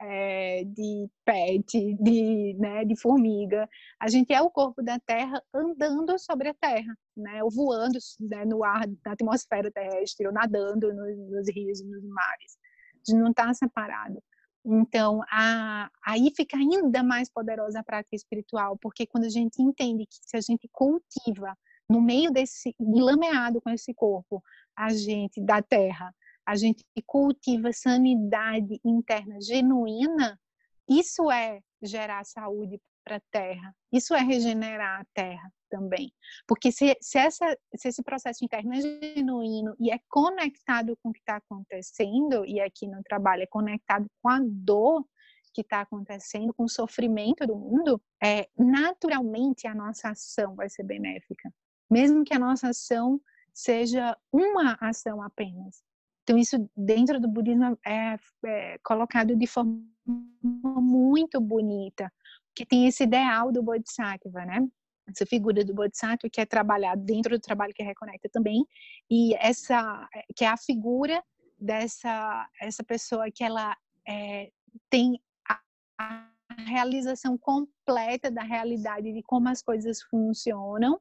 é, 0.01 0.63
de 0.65 1.09
pet, 1.25 1.93
de, 1.95 2.53
né, 2.57 2.85
de 2.85 2.95
formiga. 2.95 3.67
A 3.99 4.09
gente 4.09 4.33
é 4.33 4.41
o 4.41 4.49
corpo 4.49 4.81
da 4.81 4.99
Terra 4.99 5.41
andando 5.53 6.17
sobre 6.19 6.49
a 6.49 6.53
Terra, 6.53 6.97
né, 7.15 7.43
ou 7.43 7.49
voando 7.49 7.97
né, 8.19 8.45
no 8.45 8.63
ar, 8.63 8.87
na 9.05 9.13
atmosfera 9.13 9.71
terrestre, 9.71 10.27
ou 10.27 10.33
nadando 10.33 10.93
nos, 10.93 11.17
nos 11.29 11.49
rios, 11.53 11.81
nos 11.83 12.03
mares. 12.03 12.57
A 12.95 13.11
gente 13.11 13.21
não 13.21 13.31
está 13.31 13.53
separado. 13.53 14.21
Então, 14.65 15.21
a, 15.31 15.89
aí 16.05 16.31
fica 16.35 16.57
ainda 16.57 17.01
mais 17.01 17.29
poderosa 17.29 17.79
a 17.79 17.83
prática 17.83 18.15
espiritual, 18.15 18.77
porque 18.77 19.07
quando 19.07 19.25
a 19.25 19.29
gente 19.29 19.61
entende 19.61 20.05
que 20.05 20.15
se 20.21 20.35
a 20.35 20.41
gente 20.41 20.67
cultiva 20.71 21.57
no 21.89 22.01
meio 22.01 22.31
desse 22.31 22.75
lameado 22.79 23.59
com 23.61 23.69
esse 23.71 23.93
corpo, 23.93 24.43
a 24.75 24.89
gente 24.93 25.41
da 25.41 25.61
terra, 25.61 26.13
a 26.45 26.55
gente 26.55 26.85
cultiva 27.05 27.73
sanidade 27.73 28.79
interna 28.85 29.41
genuína, 29.41 30.39
isso 30.87 31.31
é 31.31 31.61
gerar 31.81 32.23
saúde 32.25 32.79
para 33.03 33.17
a 33.17 33.21
terra, 33.31 33.75
isso 33.91 34.13
é 34.13 34.19
regenerar 34.19 35.01
a 35.01 35.05
terra 35.13 35.51
também. 35.69 36.11
Porque 36.47 36.71
se, 36.71 36.95
se, 37.01 37.17
essa, 37.17 37.57
se 37.75 37.87
esse 37.87 38.03
processo 38.03 38.43
interno 38.43 38.73
é 38.73 38.81
genuíno 38.81 39.75
e 39.79 39.91
é 39.91 39.99
conectado 40.07 40.97
com 41.01 41.09
o 41.09 41.13
que 41.13 41.19
está 41.19 41.37
acontecendo, 41.37 42.45
e 42.45 42.59
aqui 42.59 42.87
no 42.87 43.01
trabalho 43.03 43.43
é 43.43 43.47
conectado 43.47 44.07
com 44.21 44.29
a 44.29 44.39
dor 44.41 45.05
que 45.53 45.61
está 45.61 45.81
acontecendo, 45.81 46.53
com 46.53 46.65
o 46.65 46.69
sofrimento 46.69 47.45
do 47.47 47.55
mundo, 47.55 48.01
é, 48.23 48.47
naturalmente 48.57 49.67
a 49.67 49.73
nossa 49.73 50.09
ação 50.09 50.55
vai 50.55 50.69
ser 50.69 50.83
benéfica 50.83 51.51
mesmo 51.89 52.23
que 52.23 52.33
a 52.33 52.39
nossa 52.39 52.69
ação 52.69 53.19
seja 53.53 54.15
uma 54.31 54.77
ação 54.79 55.21
apenas. 55.21 55.83
Então, 56.23 56.37
isso 56.37 56.69
dentro 56.77 57.19
do 57.19 57.27
budismo 57.27 57.77
é, 57.85 58.17
é 58.45 58.77
colocado 58.83 59.35
de 59.35 59.47
forma 59.47 59.81
muito 60.05 61.41
bonita, 61.41 62.11
que 62.55 62.65
tem 62.65 62.87
esse 62.87 63.03
ideal 63.03 63.51
do 63.51 63.63
Bodhisattva, 63.63 64.45
né? 64.45 64.67
Essa 65.07 65.25
figura 65.25 65.65
do 65.65 65.73
Bodhisattva 65.73 66.29
que 66.31 66.39
é 66.39 66.45
trabalhado 66.45 67.01
dentro 67.03 67.37
do 67.37 67.41
trabalho 67.41 67.73
que 67.73 67.81
reconecta 67.81 68.29
também, 68.31 68.63
e 69.09 69.33
essa 69.35 70.07
que 70.35 70.45
é 70.45 70.47
a 70.47 70.57
figura 70.57 71.23
dessa 71.59 72.47
essa 72.61 72.83
pessoa 72.83 73.31
que 73.31 73.43
ela 73.43 73.75
é, 74.07 74.51
tem 74.89 75.19
a, 75.47 75.59
a 75.97 76.29
realização 76.67 77.37
completa 77.37 78.29
da 78.29 78.43
realidade 78.43 79.11
de 79.11 79.23
como 79.23 79.49
as 79.49 79.61
coisas 79.61 80.01
funcionam, 80.03 80.99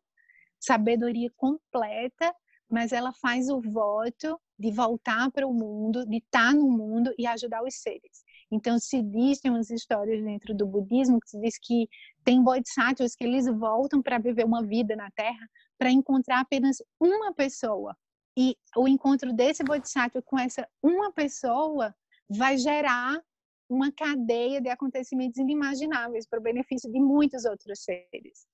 sabedoria 0.60 1.30
completa, 1.36 2.34
mas 2.68 2.92
ela 2.92 3.12
faz 3.12 3.48
o 3.48 3.60
voto 3.60 4.38
de 4.58 4.70
voltar 4.70 5.30
para 5.30 5.46
o 5.46 5.54
mundo, 5.54 6.04
de 6.04 6.18
estar 6.18 6.52
no 6.52 6.68
mundo 6.68 7.14
e 7.16 7.26
ajudar 7.26 7.62
os 7.62 7.74
seres. 7.74 8.24
Então, 8.50 8.78
se 8.78 9.02
diz, 9.02 9.40
tem 9.40 9.50
umas 9.50 9.70
histórias 9.70 10.22
dentro 10.22 10.54
do 10.54 10.66
budismo 10.66 11.20
que 11.20 11.30
se 11.30 11.40
diz 11.40 11.58
que 11.58 11.88
tem 12.24 12.42
bodhisattvas 12.42 13.14
que 13.14 13.24
eles 13.24 13.46
voltam 13.46 14.02
para 14.02 14.18
viver 14.18 14.44
uma 14.44 14.64
vida 14.64 14.96
na 14.96 15.10
Terra 15.10 15.48
para 15.78 15.90
encontrar 15.90 16.40
apenas 16.40 16.78
uma 17.00 17.32
pessoa. 17.32 17.96
E 18.36 18.56
o 18.76 18.88
encontro 18.88 19.32
desse 19.32 19.62
bodhisattva 19.62 20.22
com 20.22 20.38
essa 20.38 20.66
uma 20.82 21.12
pessoa 21.12 21.94
vai 22.28 22.56
gerar 22.56 23.20
uma 23.68 23.92
cadeia 23.92 24.60
de 24.60 24.68
acontecimentos 24.68 25.38
inimagináveis 25.38 26.26
para 26.26 26.38
o 26.38 26.42
benefício 26.42 26.90
de 26.90 26.98
muitos 26.98 27.44
outros 27.44 27.80
seres. 27.80 28.46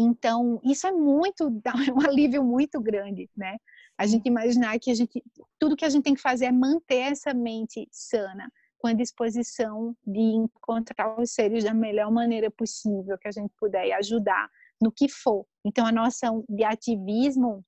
Então, 0.00 0.60
isso 0.62 0.86
é 0.86 0.92
muito, 0.92 1.50
dá 1.64 1.72
um 1.92 2.06
alívio 2.08 2.44
muito 2.44 2.80
grande, 2.80 3.28
né? 3.36 3.56
A 3.98 4.06
gente 4.06 4.26
imaginar 4.26 4.78
que 4.78 4.92
a 4.92 4.94
gente, 4.94 5.22
tudo 5.58 5.76
que 5.76 5.84
a 5.84 5.88
gente 5.88 6.04
tem 6.04 6.14
que 6.14 6.20
fazer 6.20 6.46
é 6.46 6.52
manter 6.52 7.12
essa 7.12 7.34
mente 7.34 7.88
sana, 7.90 8.48
com 8.78 8.86
a 8.86 8.92
disposição 8.92 9.96
de 10.06 10.20
encontrar 10.20 11.20
os 11.20 11.32
seres 11.32 11.64
da 11.64 11.74
melhor 11.74 12.12
maneira 12.12 12.48
possível 12.48 13.18
que 13.18 13.26
a 13.26 13.32
gente 13.32 13.52
puder 13.58 13.88
e 13.88 13.92
ajudar 13.92 14.48
no 14.80 14.92
que 14.92 15.08
for. 15.08 15.44
Então, 15.64 15.84
a 15.84 15.90
noção 15.90 16.44
de 16.48 16.62
ativismo, 16.62 17.64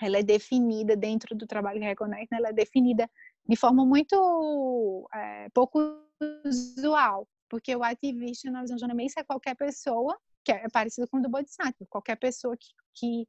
ela 0.00 0.18
é 0.18 0.22
definida 0.22 0.96
dentro 0.96 1.34
do 1.34 1.48
trabalho 1.48 1.80
Reconnect, 1.80 2.32
ela 2.32 2.50
é 2.50 2.52
definida 2.52 3.10
de 3.44 3.56
forma 3.56 3.84
muito 3.84 5.08
é, 5.12 5.48
pouco 5.52 5.80
usual, 6.46 7.26
porque 7.48 7.74
o 7.74 7.82
ativista 7.82 8.48
na 8.52 8.60
visão 8.62 8.78
Mace 8.94 9.18
é 9.18 9.24
qualquer 9.24 9.56
pessoa 9.56 10.16
que 10.44 10.52
é 10.52 10.68
parecido 10.68 11.08
com 11.08 11.18
o 11.18 11.22
do 11.22 11.28
Bodhisattva, 11.28 11.86
qualquer 11.88 12.16
pessoa 12.16 12.56
que, 12.56 12.68
que 12.94 13.28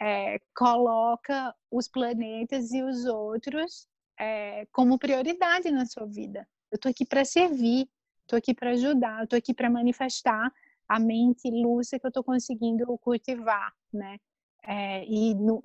é, 0.00 0.38
coloca 0.54 1.54
os 1.70 1.88
planetas 1.88 2.72
e 2.72 2.82
os 2.82 3.04
outros 3.06 3.88
é, 4.18 4.66
como 4.72 4.98
prioridade 4.98 5.70
na 5.70 5.86
sua 5.86 6.06
vida. 6.06 6.46
Eu 6.70 6.76
estou 6.76 6.90
aqui 6.90 7.04
para 7.04 7.24
servir, 7.24 7.88
estou 8.22 8.36
aqui 8.36 8.54
para 8.54 8.70
ajudar, 8.70 9.24
estou 9.24 9.36
aqui 9.36 9.54
para 9.54 9.70
manifestar 9.70 10.52
a 10.88 10.98
mente 10.98 11.50
lúcida 11.50 11.98
que 11.98 12.06
eu 12.06 12.08
estou 12.08 12.24
conseguindo 12.24 12.86
cultivar, 12.98 13.72
né? 13.92 14.18
É, 14.66 15.04
e 15.04 15.34
no, 15.34 15.62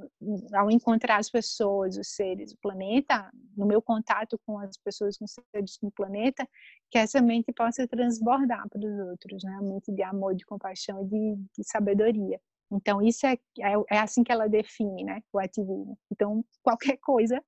ao 0.53 0.69
encontrar 0.69 1.17
as 1.17 1.29
pessoas, 1.29 1.97
os 1.97 2.09
seres, 2.09 2.51
o 2.51 2.57
planeta, 2.57 3.31
no 3.55 3.65
meu 3.65 3.81
contato 3.81 4.37
com 4.45 4.59
as 4.59 4.75
pessoas, 4.77 5.17
com 5.17 5.23
os 5.23 5.35
seres 5.51 5.77
do 5.81 5.89
planeta, 5.91 6.45
que 6.91 6.97
essa 6.97 7.21
mente 7.21 7.51
possa 7.53 7.87
transbordar 7.87 8.67
para 8.67 8.79
os 8.79 8.99
outros, 9.09 9.41
né? 9.43 9.55
A 9.57 9.61
mente 9.61 9.91
de 9.91 10.03
amor, 10.03 10.35
de 10.35 10.45
compaixão 10.45 11.01
e 11.01 11.05
de, 11.05 11.35
de 11.57 11.63
sabedoria. 11.63 12.39
Então, 12.71 13.01
isso 13.01 13.25
é, 13.25 13.33
é, 13.59 13.73
é, 13.89 13.99
assim 13.99 14.23
que 14.23 14.31
ela 14.31 14.47
define, 14.47 15.05
né? 15.05 15.21
O 15.31 15.39
ativismo. 15.39 15.97
Então, 16.11 16.43
qualquer 16.61 16.97
coisa, 16.97 17.41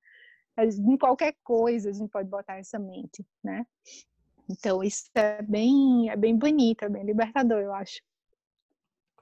em 0.58 0.96
qualquer 0.96 1.34
coisa 1.44 1.90
a 1.90 1.92
gente 1.92 2.10
pode 2.10 2.28
botar 2.30 2.56
essa 2.56 2.78
mente, 2.78 3.24
né? 3.44 3.66
Então, 4.50 4.82
isso 4.82 5.10
é 5.14 5.42
bem, 5.42 6.10
é 6.10 6.16
bem 6.16 6.36
bonito, 6.36 6.84
é 6.84 6.88
bem 6.88 7.04
libertador, 7.04 7.58
eu 7.58 7.74
acho. 7.74 8.00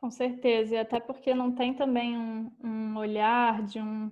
Com 0.00 0.10
certeza, 0.10 0.74
e 0.74 0.78
até 0.78 0.98
porque 0.98 1.34
não 1.34 1.52
tem 1.52 1.74
também 1.74 2.16
um, 2.16 2.50
um 2.64 2.96
olhar 2.96 3.62
de 3.62 3.78
um, 3.78 4.10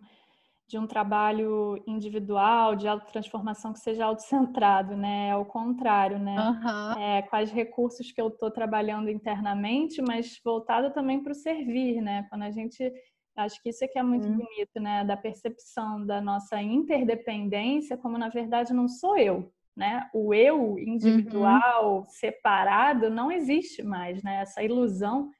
de 0.69 0.77
um 0.77 0.87
trabalho 0.87 1.83
individual, 1.87 2.77
de 2.77 2.87
autotransformação 2.87 3.73
que 3.73 3.79
seja 3.79 4.05
autocentrado, 4.05 4.95
né? 4.95 5.31
Ao 5.31 5.47
contrário, 5.47 6.19
né? 6.19 6.37
Uhum. 6.39 7.01
É, 7.01 7.23
quais 7.23 7.51
recursos 7.51 8.13
que 8.13 8.21
eu 8.21 8.29
estou 8.29 8.51
trabalhando 8.51 9.09
internamente, 9.09 10.03
mas 10.03 10.39
voltado 10.45 10.93
também 10.93 11.23
para 11.23 11.33
o 11.33 11.35
servir, 11.35 12.03
né? 12.03 12.27
Quando 12.29 12.43
a 12.43 12.51
gente. 12.51 12.93
Acho 13.35 13.63
que 13.63 13.71
isso 13.71 13.85
é 13.85 13.89
que 13.89 13.99
é 13.99 14.03
muito 14.03 14.27
uhum. 14.29 14.37
bonito, 14.37 14.81
né? 14.81 15.05
Da 15.05 15.17
percepção 15.17 16.05
da 16.05 16.21
nossa 16.21 16.61
interdependência, 16.61 17.97
como 17.97 18.19
na 18.19 18.29
verdade 18.29 18.75
não 18.75 18.89
sou 18.89 19.17
eu, 19.17 19.51
né? 19.75 20.07
O 20.13 20.35
eu 20.35 20.79
individual, 20.79 22.01
uhum. 22.01 22.05
separado, 22.09 23.09
não 23.09 23.33
existe 23.33 23.83
mais, 23.83 24.23
né? 24.23 24.43
Essa 24.43 24.63
ilusão 24.63 25.31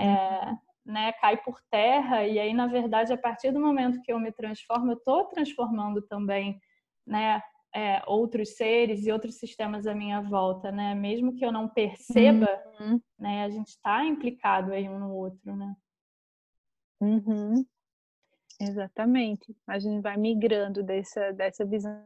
é, 0.00 0.58
né, 0.88 1.12
cai 1.12 1.36
por 1.36 1.60
terra 1.70 2.26
e 2.26 2.38
aí 2.38 2.54
na 2.54 2.66
verdade 2.66 3.12
a 3.12 3.18
partir 3.18 3.52
do 3.52 3.60
momento 3.60 4.00
que 4.02 4.12
eu 4.12 4.18
me 4.18 4.32
transformo 4.32 4.92
eu 4.92 4.96
estou 4.96 5.26
transformando 5.26 6.00
também 6.02 6.58
né 7.06 7.42
é, 7.74 8.02
outros 8.06 8.56
seres 8.56 9.06
e 9.06 9.12
outros 9.12 9.36
sistemas 9.36 9.86
à 9.86 9.94
minha 9.94 10.22
volta 10.22 10.72
né 10.72 10.94
mesmo 10.94 11.34
que 11.34 11.44
eu 11.44 11.52
não 11.52 11.68
perceba 11.68 12.48
uhum. 12.80 12.98
né 13.18 13.44
a 13.44 13.50
gente 13.50 13.68
está 13.68 14.02
implicado 14.04 14.72
aí 14.72 14.88
um 14.88 14.98
no 14.98 15.14
outro 15.14 15.54
né 15.54 15.76
uhum. 17.00 17.64
exatamente 18.58 19.54
a 19.66 19.78
gente 19.78 20.00
vai 20.00 20.16
migrando 20.16 20.82
dessa 20.82 21.32
dessa 21.32 21.66
visão 21.66 22.02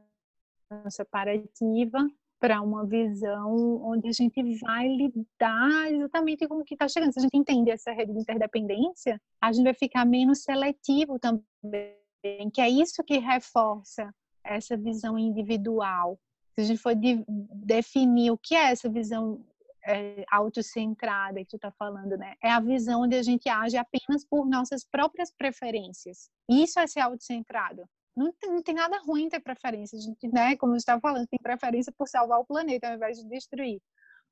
separativa 0.90 2.04
para 2.42 2.60
uma 2.60 2.84
visão 2.84 3.80
onde 3.84 4.08
a 4.08 4.12
gente 4.12 4.42
vai 4.58 4.88
lidar 4.88 5.92
exatamente 5.92 6.48
com 6.48 6.56
o 6.56 6.64
que 6.64 6.74
está 6.74 6.88
chegando. 6.88 7.12
Se 7.12 7.20
a 7.20 7.22
gente 7.22 7.36
entender 7.36 7.70
essa 7.70 7.92
rede 7.92 8.12
de 8.12 8.18
interdependência, 8.18 9.22
a 9.40 9.52
gente 9.52 9.62
vai 9.62 9.74
ficar 9.74 10.04
menos 10.04 10.42
seletivo 10.42 11.20
também, 11.20 12.50
que 12.52 12.60
é 12.60 12.68
isso 12.68 13.04
que 13.04 13.18
reforça 13.18 14.12
essa 14.42 14.76
visão 14.76 15.16
individual. 15.16 16.18
Se 16.56 16.62
a 16.62 16.64
gente 16.64 16.80
for 16.80 16.96
de, 16.96 17.24
definir 17.64 18.32
o 18.32 18.38
que 18.38 18.56
é 18.56 18.72
essa 18.72 18.90
visão 18.90 19.46
é, 19.86 20.24
autocentrada 20.28 21.38
que 21.44 21.50
tu 21.50 21.56
está 21.56 21.70
falando, 21.70 22.16
né? 22.16 22.34
É 22.42 22.50
a 22.50 22.58
visão 22.58 23.02
onde 23.02 23.14
a 23.14 23.22
gente 23.22 23.48
age 23.48 23.76
apenas 23.76 24.24
por 24.28 24.44
nossas 24.46 24.84
próprias 24.84 25.30
preferências. 25.30 26.28
Isso 26.50 26.80
é 26.80 26.88
ser 26.88 27.00
autocentrado 27.02 27.84
não 28.16 28.32
tem, 28.32 28.50
não 28.50 28.62
tem 28.62 28.74
nada 28.74 28.98
ruim 28.98 29.28
ter 29.28 29.40
preferência. 29.40 29.98
Gente, 29.98 30.28
né, 30.28 30.56
como 30.56 30.72
eu 30.72 30.76
estava 30.76 31.00
falando, 31.00 31.26
tem 31.26 31.38
preferência 31.40 31.92
por 31.96 32.08
salvar 32.08 32.40
o 32.40 32.44
planeta 32.44 32.88
ao 32.88 32.94
invés 32.94 33.18
de 33.18 33.28
destruir. 33.28 33.80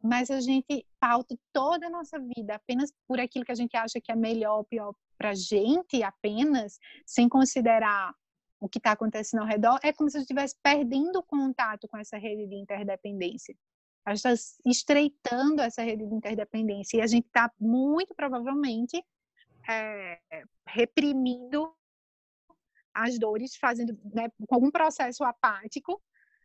Mas 0.02 0.30
a 0.30 0.40
gente 0.40 0.86
pauta 0.98 1.36
toda 1.52 1.86
a 1.86 1.90
nossa 1.90 2.18
vida 2.18 2.54
apenas 2.54 2.92
por 3.06 3.20
aquilo 3.20 3.44
que 3.44 3.52
a 3.52 3.56
gente 3.56 3.76
acha 3.76 4.00
que 4.00 4.10
é 4.10 4.16
melhor 4.16 4.58
ou 4.58 4.64
pior 4.64 4.94
para 5.18 5.34
gente, 5.34 6.02
apenas, 6.02 6.78
sem 7.06 7.28
considerar 7.28 8.14
o 8.58 8.68
que 8.68 8.78
está 8.78 8.92
acontecendo 8.92 9.40
ao 9.40 9.46
redor, 9.46 9.78
é 9.82 9.92
como 9.92 10.08
se 10.10 10.16
a 10.16 10.20
gente 10.20 10.30
estivesse 10.30 10.54
perdendo 10.62 11.22
contato 11.22 11.88
com 11.88 11.96
essa 11.96 12.16
rede 12.18 12.46
de 12.46 12.56
interdependência. 12.56 13.54
A 14.04 14.14
gente 14.14 14.26
está 14.26 14.60
estreitando 14.66 15.60
essa 15.60 15.82
rede 15.82 16.06
de 16.06 16.14
interdependência 16.14 16.98
e 16.98 17.00
a 17.02 17.06
gente 17.06 17.26
está 17.26 17.50
muito 17.58 18.14
provavelmente 18.14 19.02
é, 19.68 20.18
reprimindo 20.66 21.74
as 22.94 23.18
dores, 23.18 23.56
fazendo 23.56 23.98
né, 24.12 24.30
com 24.46 24.54
algum 24.54 24.70
processo 24.70 25.24
apático 25.24 26.00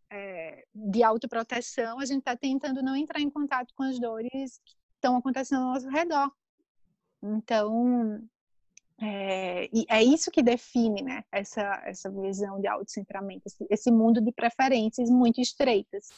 é, 0.10 0.66
de 0.74 1.04
autoproteção, 1.04 2.00
a 2.00 2.06
gente 2.06 2.20
está 2.20 2.36
tentando 2.36 2.82
não 2.82 2.96
entrar 2.96 3.20
em 3.20 3.30
contato 3.30 3.74
com 3.76 3.84
as 3.84 4.00
dores 4.00 4.62
que 4.64 4.76
estão 4.96 5.18
acontecendo 5.18 5.64
ao 5.64 5.74
nosso 5.74 5.90
redor. 5.90 6.32
Então, 7.22 8.22
é, 9.02 9.68
é 9.90 10.04
isso 10.04 10.32
que 10.32 10.44
define 10.44 11.02
né, 11.02 11.24
essa, 11.32 11.82
essa 11.86 12.10
visão 12.10 12.62
de 12.62 12.68
autocentramento, 12.68 13.44
esse, 13.46 13.66
esse 13.70 13.92
mundo 13.92 14.22
de 14.22 14.32
preferências 14.32 15.10
muito 15.10 15.42
estreitas. 15.42 16.10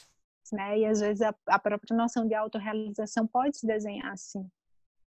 Né? 0.51 0.79
E 0.79 0.85
às 0.85 0.99
vezes 0.99 1.21
a, 1.21 1.35
a 1.47 1.59
própria 1.59 1.95
noção 1.95 2.27
de 2.27 2.33
autorrealização 2.33 3.27
pode 3.27 3.57
se 3.57 3.65
desenhar 3.65 4.11
assim. 4.13 4.49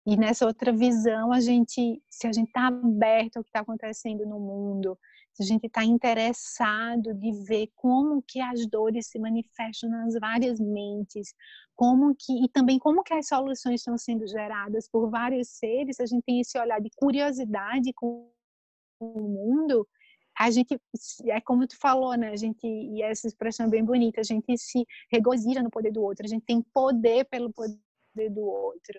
E 0.06 0.16
nessa 0.16 0.46
outra 0.46 0.72
visão, 0.72 1.30
a 1.32 1.40
gente, 1.40 2.02
se 2.08 2.26
a 2.26 2.32
gente 2.32 2.48
está 2.48 2.68
aberto 2.68 3.36
ao 3.36 3.44
que 3.44 3.50
está 3.50 3.60
acontecendo 3.60 4.26
no 4.26 4.40
mundo, 4.40 4.98
se 5.34 5.42
a 5.42 5.46
gente 5.46 5.66
está 5.66 5.84
interessado 5.84 7.14
de 7.14 7.32
ver 7.44 7.70
como 7.76 8.22
que 8.22 8.40
as 8.40 8.66
dores 8.66 9.08
se 9.08 9.18
manifestam 9.18 9.90
nas 9.90 10.14
várias 10.14 10.58
mentes, 10.58 11.34
como 11.76 12.14
que 12.18 12.44
e 12.44 12.48
também 12.48 12.78
como 12.78 13.02
que 13.02 13.12
as 13.12 13.28
soluções 13.28 13.80
estão 13.80 13.96
sendo 13.98 14.26
geradas 14.26 14.88
por 14.88 15.10
vários 15.10 15.48
seres, 15.48 16.00
a 16.00 16.06
gente 16.06 16.24
tem 16.24 16.40
esse 16.40 16.58
olhar 16.58 16.80
de 16.80 16.90
curiosidade 16.96 17.92
com 17.92 18.30
o 19.00 19.20
mundo, 19.20 19.86
a 20.38 20.50
gente 20.50 20.80
é 21.26 21.40
como 21.42 21.66
tu 21.66 21.78
falou, 21.78 22.14
né? 22.16 22.30
A 22.30 22.36
gente 22.36 22.66
e 22.66 23.02
essa 23.02 23.26
expressão 23.28 23.66
é 23.66 23.70
bem 23.70 23.84
bonita, 23.84 24.20
a 24.20 24.24
gente 24.24 24.56
se 24.56 24.86
regozija 25.12 25.62
no 25.62 25.70
poder 25.70 25.92
do 25.92 26.02
outro, 26.02 26.24
a 26.24 26.28
gente 26.28 26.44
tem 26.46 26.62
poder 26.72 27.26
pelo 27.26 27.52
poder 27.52 27.78
do 28.30 28.40
outro 28.40 28.98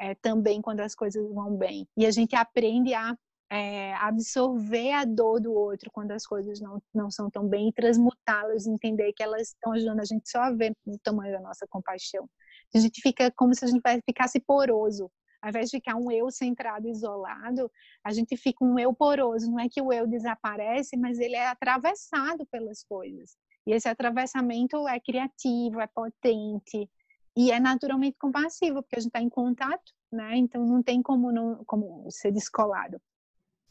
é, 0.00 0.14
também 0.14 0.62
quando 0.62 0.80
as 0.80 0.94
coisas 0.94 1.22
vão 1.32 1.54
bem. 1.54 1.86
E 1.96 2.06
a 2.06 2.10
gente 2.10 2.34
aprende 2.34 2.94
a 2.94 3.14
é, 3.52 3.92
absorver 3.96 4.92
a 4.92 5.04
dor 5.04 5.40
do 5.40 5.52
outro 5.52 5.90
quando 5.92 6.12
as 6.12 6.24
coisas 6.24 6.60
não, 6.60 6.80
não 6.94 7.10
são 7.10 7.28
tão 7.28 7.46
bem 7.46 7.68
e 7.68 7.72
transmutá-las, 7.72 8.66
entender 8.66 9.12
que 9.12 9.22
elas 9.22 9.48
estão 9.48 9.72
ajudando 9.72 10.00
a 10.00 10.04
gente 10.04 10.30
só 10.30 10.40
a 10.40 10.52
ver 10.52 10.72
o 10.86 10.98
tamanho 11.00 11.32
da 11.32 11.40
nossa 11.40 11.66
compaixão. 11.68 12.28
A 12.74 12.78
gente 12.78 13.00
fica 13.02 13.30
como 13.32 13.54
se 13.54 13.64
a 13.64 13.68
gente 13.68 13.82
ficasse 14.06 14.40
poroso. 14.40 15.10
Ao 15.42 15.48
invés 15.48 15.70
de 15.70 15.78
ficar 15.78 15.96
um 15.96 16.10
eu 16.10 16.30
centrado, 16.30 16.86
isolado, 16.86 17.70
a 18.04 18.12
gente 18.12 18.36
fica 18.36 18.64
um 18.64 18.78
eu 18.78 18.94
poroso. 18.94 19.50
Não 19.50 19.58
é 19.58 19.68
que 19.68 19.82
o 19.82 19.92
eu 19.92 20.06
desaparece, 20.06 20.96
mas 20.96 21.18
ele 21.18 21.34
é 21.34 21.48
atravessado 21.48 22.46
pelas 22.46 22.84
coisas. 22.84 23.36
E 23.66 23.72
esse 23.72 23.88
atravessamento 23.88 24.86
é 24.86 25.00
criativo, 25.00 25.80
é 25.80 25.86
potente 25.86 26.88
e 27.36 27.50
é 27.50 27.60
naturalmente 27.60 28.16
compassivo, 28.18 28.82
porque 28.82 28.96
a 28.96 29.00
gente 29.00 29.08
está 29.08 29.20
em 29.20 29.28
contato, 29.28 29.92
né? 30.12 30.36
Então 30.36 30.64
não 30.64 30.82
tem 30.82 31.02
como 31.02 31.30
não 31.30 31.64
como 31.64 32.10
ser 32.10 32.32
descolado. 32.32 33.00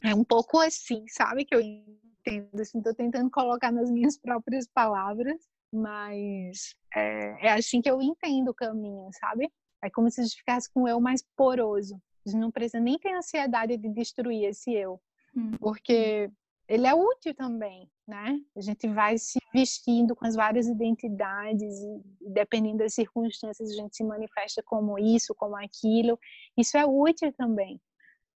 É 0.02 0.14
um 0.14 0.24
pouco 0.24 0.58
assim, 0.58 1.04
sabe? 1.08 1.44
Que 1.44 1.54
eu 1.54 1.60
entendo. 1.60 2.60
Assim, 2.60 2.78
estou 2.78 2.94
tentando 2.94 3.30
colocar 3.30 3.70
nas 3.70 3.90
minhas 3.90 4.16
próprias 4.18 4.66
palavras, 4.66 5.40
mas 5.72 6.74
é, 6.94 7.48
é, 7.48 7.52
assim 7.52 7.80
que 7.80 7.90
eu 7.90 8.00
entendo 8.00 8.48
o 8.48 8.54
caminho, 8.54 9.08
sabe? 9.20 9.50
É 9.82 9.90
como 9.90 10.10
se 10.10 10.20
a 10.20 10.24
gente 10.24 10.36
ficasse 10.36 10.70
com 10.72 10.82
o 10.82 10.88
eu 10.88 11.00
mais 11.00 11.22
poroso. 11.36 12.00
A 12.26 12.30
gente 12.30 12.40
não 12.40 12.50
precisa 12.50 12.80
nem 12.80 12.98
ter 12.98 13.14
ansiedade 13.14 13.76
de 13.76 13.88
destruir 13.88 14.44
esse 14.44 14.72
eu, 14.72 15.00
hum. 15.34 15.52
porque 15.58 16.30
ele 16.70 16.86
é 16.86 16.94
útil 16.94 17.34
também, 17.34 17.90
né? 18.06 18.38
A 18.56 18.60
gente 18.60 18.86
vai 18.86 19.18
se 19.18 19.40
vestindo 19.52 20.14
com 20.14 20.24
as 20.24 20.36
várias 20.36 20.68
identidades 20.68 21.80
e 21.80 22.00
dependendo 22.32 22.78
das 22.78 22.94
circunstâncias 22.94 23.72
a 23.72 23.74
gente 23.74 23.96
se 23.96 24.04
manifesta 24.04 24.62
como 24.64 24.96
isso, 24.96 25.34
como 25.34 25.56
aquilo. 25.56 26.16
Isso 26.56 26.78
é 26.78 26.86
útil 26.86 27.32
também. 27.32 27.80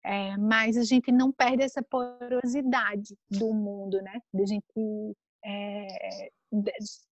É, 0.02 0.34
mas 0.38 0.78
a 0.78 0.82
gente 0.82 1.12
não 1.12 1.30
perde 1.30 1.62
essa 1.62 1.82
porosidade 1.82 3.14
do 3.30 3.52
mundo, 3.52 4.00
né? 4.00 4.18
Da 4.32 4.46
gente 4.46 5.14
é, 5.44 6.30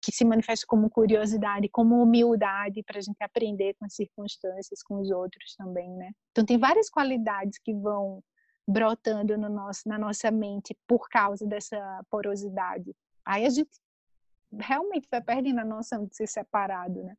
que 0.01 0.11
se 0.11 0.25
manifesta 0.25 0.65
como 0.67 0.89
curiosidade, 0.89 1.69
como 1.69 2.01
humildade 2.01 2.81
para 2.81 2.97
a 2.97 3.01
gente 3.01 3.21
aprender 3.21 3.75
com 3.75 3.85
as 3.85 3.93
circunstâncias, 3.93 4.81
com 4.81 4.99
os 4.99 5.11
outros 5.11 5.55
também, 5.55 5.87
né? 5.91 6.11
Então 6.31 6.43
tem 6.43 6.57
várias 6.57 6.89
qualidades 6.89 7.59
que 7.59 7.75
vão 7.75 8.23
brotando 8.67 9.37
no 9.37 9.49
nosso, 9.49 9.87
na 9.87 9.97
nossa 9.97 10.31
mente 10.31 10.77
por 10.87 11.09
causa 11.09 11.45
dessa 11.45 12.05
porosidade. 12.09 12.95
Aí 13.25 13.45
a 13.45 13.49
gente 13.49 13.71
realmente 14.59 15.07
vai 15.09 15.21
perdendo 15.21 15.59
a 15.59 15.65
noção 15.65 16.05
de 16.05 16.15
ser 16.15 16.27
separado, 16.27 17.03
né? 17.03 17.15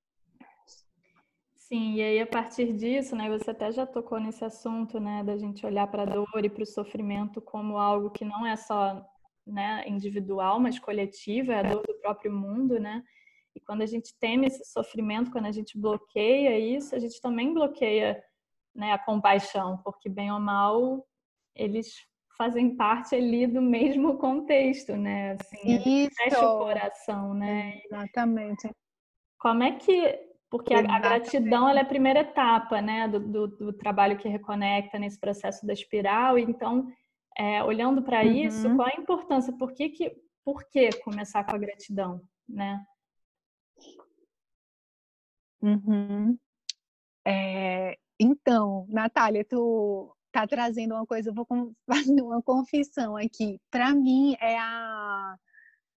Sim, 1.57 1.95
e 1.95 2.03
aí 2.03 2.21
a 2.21 2.27
partir 2.27 2.73
disso, 2.75 3.17
né, 3.17 3.31
você 3.31 3.51
até 3.51 3.73
já 3.73 3.87
tocou 3.87 4.21
nesse 4.21 4.45
assunto, 4.45 5.01
né, 5.01 5.25
da 5.25 5.39
gente 5.39 5.65
olhar 5.65 5.87
para 5.87 6.03
a 6.03 6.07
dor 6.07 6.45
e 6.45 6.51
para 6.51 6.65
o 6.65 6.67
sofrimento 6.67 7.41
como 7.41 7.79
algo 7.79 8.11
que 8.11 8.27
não 8.27 8.45
é 8.45 8.57
só, 8.57 9.03
né, 9.47 9.83
individual, 9.89 10.61
mas 10.61 10.79
coletivo, 10.79 11.51
é 11.51 11.61
a 11.61 11.63
dor 11.63 11.83
do 11.87 11.95
próprio 11.95 12.31
mundo, 12.31 12.79
né? 12.79 13.03
E 13.55 13.61
quando 13.61 13.81
a 13.81 13.87
gente 13.87 14.15
teme 14.19 14.47
esse 14.49 14.65
sofrimento, 14.67 15.31
quando 15.31 15.47
a 15.47 15.53
gente 15.53 15.79
bloqueia 15.79 16.59
isso, 16.59 16.95
a 16.95 16.99
gente 16.99 17.19
também 17.23 17.55
bloqueia, 17.55 18.23
né, 18.75 18.93
a 18.93 18.99
compaixão, 18.99 19.79
porque 19.79 20.11
bem 20.11 20.31
ou 20.31 20.41
mal 20.41 21.07
eles 21.55 21.95
fazem 22.37 22.77
parte 22.77 23.15
ali 23.15 23.47
do 23.47 23.63
mesmo 23.63 24.17
contexto, 24.19 24.97
né? 24.97 25.33
Assim, 25.33 26.09
fecha 26.11 26.47
o 26.47 26.59
coração, 26.59 27.35
né? 27.35 27.81
Exatamente. 27.85 28.71
Como 29.39 29.63
é 29.63 29.73
que 29.73 30.33
porque 30.53 30.75
a, 30.75 30.81
a, 30.81 31.01
gratidão 31.01 31.67
é 31.67 31.81
a 31.81 31.85
primeira 31.85 32.21
etapa 32.21 32.83
né, 32.83 33.09
do, 33.09 33.19
do, 33.19 33.49
do, 33.49 33.73
trabalho 33.73 34.19
que 34.19 34.29
reconecta 34.29 34.99
nesse 34.99 35.19
processo 35.19 35.65
da 35.67 35.73
espiral. 35.73 36.39
Então, 36.39 36.93
é, 37.39 37.65
olhando 37.65 38.03
para 38.03 38.23
uhum. 38.23 38.33
isso, 38.33 38.77
qual 38.77 38.87
a 38.87 39.01
importância? 39.01 39.51
Por 39.57 39.73
que, 39.73 39.89
que, 39.89 40.15
por 40.45 40.63
que 40.69 40.91
começar 41.01 41.43
com 41.45 41.57
a 41.57 41.59
gratidão? 41.59 42.21
Né? 42.47 42.85
Uhum. 45.63 46.37
É, 47.27 47.97
então, 48.21 48.85
Natália, 48.91 49.47
tu 49.47 50.15
tá 50.33 50.47
trazendo 50.47 50.95
uma 50.95 51.07
coisa, 51.07 51.31
eu 51.31 51.35
vou 51.35 51.47
fazer 51.87 52.23
uma 52.23 52.43
confissão 52.43 53.17
aqui. 53.17 53.61
Para 53.71 53.95
mim, 53.95 54.35
é 54.41 54.59
a 54.59 55.37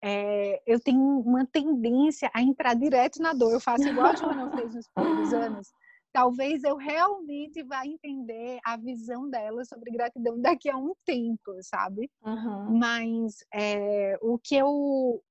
é, 0.08 0.62
eu 0.68 0.80
tenho 0.80 1.02
uma 1.02 1.48
tendência 1.48 2.30
a 2.32 2.40
entrar 2.40 2.76
direto 2.76 3.20
na 3.20 3.34
dor. 3.34 3.54
Eu 3.54 3.60
faço 3.60 3.88
igual 3.88 4.08
a 4.08 4.16
Joana 4.16 4.56
fez 4.56 4.76
nos 4.76 4.88
primeiros 4.94 5.34
anos. 5.34 5.68
Talvez 6.14 6.64
eu 6.64 6.78
realmente 6.78 7.64
vá 7.64 7.86
entender 7.86 8.60
a 8.64 8.78
visão 8.78 9.28
dela 9.30 9.66
sobre 9.66 9.92
gratidão 9.92 10.40
daqui 10.40 10.70
a 10.70 10.78
um 10.78 10.94
tempo, 11.04 11.58
sabe? 11.62 12.10
Uhum. 12.24 12.78
Mas 12.78 13.38
é, 13.52 14.16
o 14.22 14.38
que 14.38 14.56
eu 14.56 15.24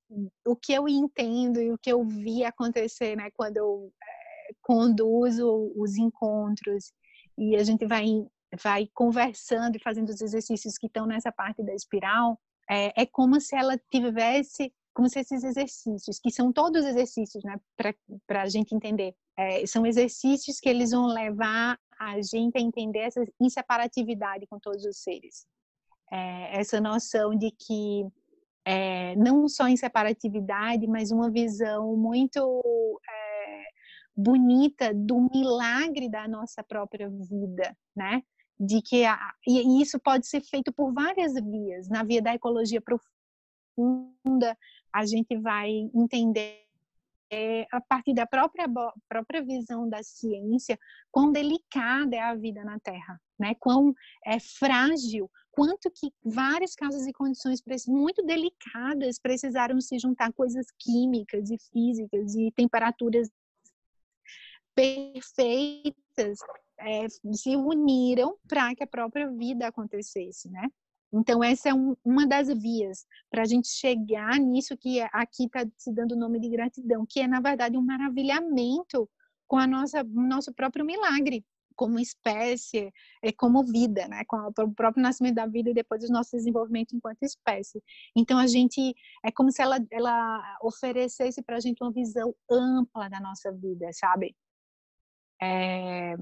o 0.44 0.56
que 0.56 0.72
eu 0.72 0.88
entendo 0.88 1.60
e 1.60 1.72
o 1.72 1.78
que 1.78 1.90
eu 1.90 2.04
vi 2.04 2.44
acontecer, 2.44 3.16
né, 3.16 3.30
quando 3.34 3.56
eu 3.56 3.92
é, 4.02 4.52
conduzo 4.60 5.72
os 5.76 5.96
encontros 5.96 6.92
e 7.38 7.56
a 7.56 7.62
gente 7.64 7.86
vai 7.86 8.04
vai 8.62 8.88
conversando 8.92 9.76
e 9.76 9.82
fazendo 9.82 10.08
os 10.08 10.20
exercícios 10.20 10.78
que 10.78 10.86
estão 10.86 11.06
nessa 11.06 11.32
parte 11.32 11.62
da 11.62 11.74
espiral, 11.74 12.38
é, 12.68 13.02
é 13.02 13.06
como 13.06 13.40
se 13.40 13.56
ela 13.56 13.78
tivesse, 13.90 14.72
como 14.94 15.08
se 15.08 15.20
esses 15.20 15.44
exercícios, 15.44 16.18
que 16.18 16.30
são 16.30 16.52
todos 16.52 16.84
exercícios, 16.84 17.42
né, 17.44 17.60
para 18.26 18.42
a 18.42 18.48
gente 18.48 18.74
entender, 18.74 19.14
é, 19.36 19.66
são 19.66 19.84
exercícios 19.84 20.60
que 20.60 20.68
eles 20.68 20.92
vão 20.92 21.06
levar 21.06 21.78
a 21.98 22.20
gente 22.20 22.56
a 22.56 22.60
entender 22.60 23.00
essa 23.00 23.24
inseparatividade 23.40 24.46
com 24.46 24.58
todos 24.58 24.84
os 24.84 24.98
seres. 24.98 25.46
É, 26.12 26.60
essa 26.60 26.80
noção 26.80 27.34
de 27.34 27.50
que 27.50 28.06
é, 28.64 29.14
não 29.16 29.48
só 29.48 29.68
inseparatividade, 29.68 30.86
mas 30.86 31.10
uma 31.10 31.30
visão 31.30 31.96
muito 31.96 32.40
é, 33.08 33.64
bonita 34.16 34.94
do 34.94 35.28
milagre 35.32 36.08
da 36.08 36.26
nossa 36.26 36.62
própria 36.62 37.10
vida, 37.10 37.76
né? 37.94 38.22
De 38.58 38.80
que 38.82 39.04
a, 39.04 39.18
e 39.46 39.82
isso 39.82 39.98
pode 39.98 40.26
ser 40.26 40.40
feito 40.40 40.72
por 40.72 40.92
várias 40.92 41.34
vias. 41.34 41.88
Na 41.88 42.02
via 42.02 42.22
da 42.22 42.34
ecologia 42.34 42.80
profunda, 42.80 44.56
a 44.92 45.04
gente 45.04 45.36
vai 45.36 45.70
entender 45.94 46.64
é, 47.30 47.66
a 47.72 47.80
partir 47.80 48.14
da 48.14 48.26
própria 48.26 48.66
própria 49.08 49.42
visão 49.42 49.88
da 49.88 50.02
ciência 50.02 50.78
quão 51.10 51.32
delicada 51.32 52.14
é 52.14 52.20
a 52.20 52.34
vida 52.34 52.62
na 52.64 52.78
Terra, 52.78 53.20
né? 53.38 53.54
Quão 53.58 53.94
é 54.24 54.38
frágil, 54.38 55.28
quanto 55.50 55.90
que 55.90 56.12
várias 56.22 56.74
causas 56.74 57.06
e 57.06 57.12
condições 57.12 57.60
muito 57.88 58.24
delicadas 58.24 59.18
precisaram 59.18 59.80
se 59.80 59.98
juntar 59.98 60.32
coisas 60.32 60.66
químicas 60.78 61.50
e 61.50 61.58
físicas 61.72 62.34
e 62.36 62.52
temperaturas 62.52 63.28
perfeitas 64.74 66.38
é, 66.78 67.08
se 67.08 67.56
uniram 67.56 68.36
para 68.48 68.74
que 68.74 68.82
a 68.82 68.86
própria 68.86 69.30
vida 69.30 69.66
acontecesse, 69.66 70.50
né? 70.50 70.68
Então, 71.12 71.44
essa 71.44 71.68
é 71.68 71.74
um, 71.74 71.94
uma 72.04 72.26
das 72.26 72.48
vias 72.48 73.06
para 73.30 73.42
a 73.42 73.44
gente 73.44 73.68
chegar 73.68 74.36
nisso 74.40 74.76
que 74.76 75.00
aqui 75.12 75.44
está 75.44 75.64
se 75.78 75.92
dando 75.92 76.12
o 76.12 76.18
nome 76.18 76.40
de 76.40 76.48
gratidão, 76.48 77.06
que 77.08 77.20
é, 77.20 77.28
na 77.28 77.40
verdade, 77.40 77.78
um 77.78 77.82
maravilhamento 77.82 79.08
com 79.46 79.56
a 79.56 79.66
nossa, 79.66 80.02
nosso 80.02 80.52
próprio 80.52 80.84
milagre, 80.84 81.44
como 81.76 82.00
espécie, 82.00 82.92
é, 83.22 83.32
como 83.32 83.64
vida, 83.64 84.08
né? 84.08 84.24
com 84.26 84.36
o 84.38 84.74
próprio 84.74 85.02
nascimento 85.02 85.36
da 85.36 85.46
vida 85.46 85.70
e 85.70 85.74
depois 85.74 86.02
o 86.02 86.12
nosso 86.12 86.32
desenvolvimento 86.36 86.96
enquanto 86.96 87.22
espécie. 87.22 87.80
Então, 88.16 88.36
a 88.36 88.48
gente, 88.48 88.94
é 89.24 89.30
como 89.30 89.52
se 89.52 89.62
ela, 89.62 89.78
ela 89.92 90.58
oferecesse 90.62 91.42
para 91.42 91.56
a 91.56 91.60
gente 91.60 91.82
uma 91.82 91.92
visão 91.92 92.34
ampla 92.50 93.08
da 93.08 93.20
nossa 93.20 93.52
vida, 93.52 93.88
sabe? 93.92 94.34
É, 95.40 96.16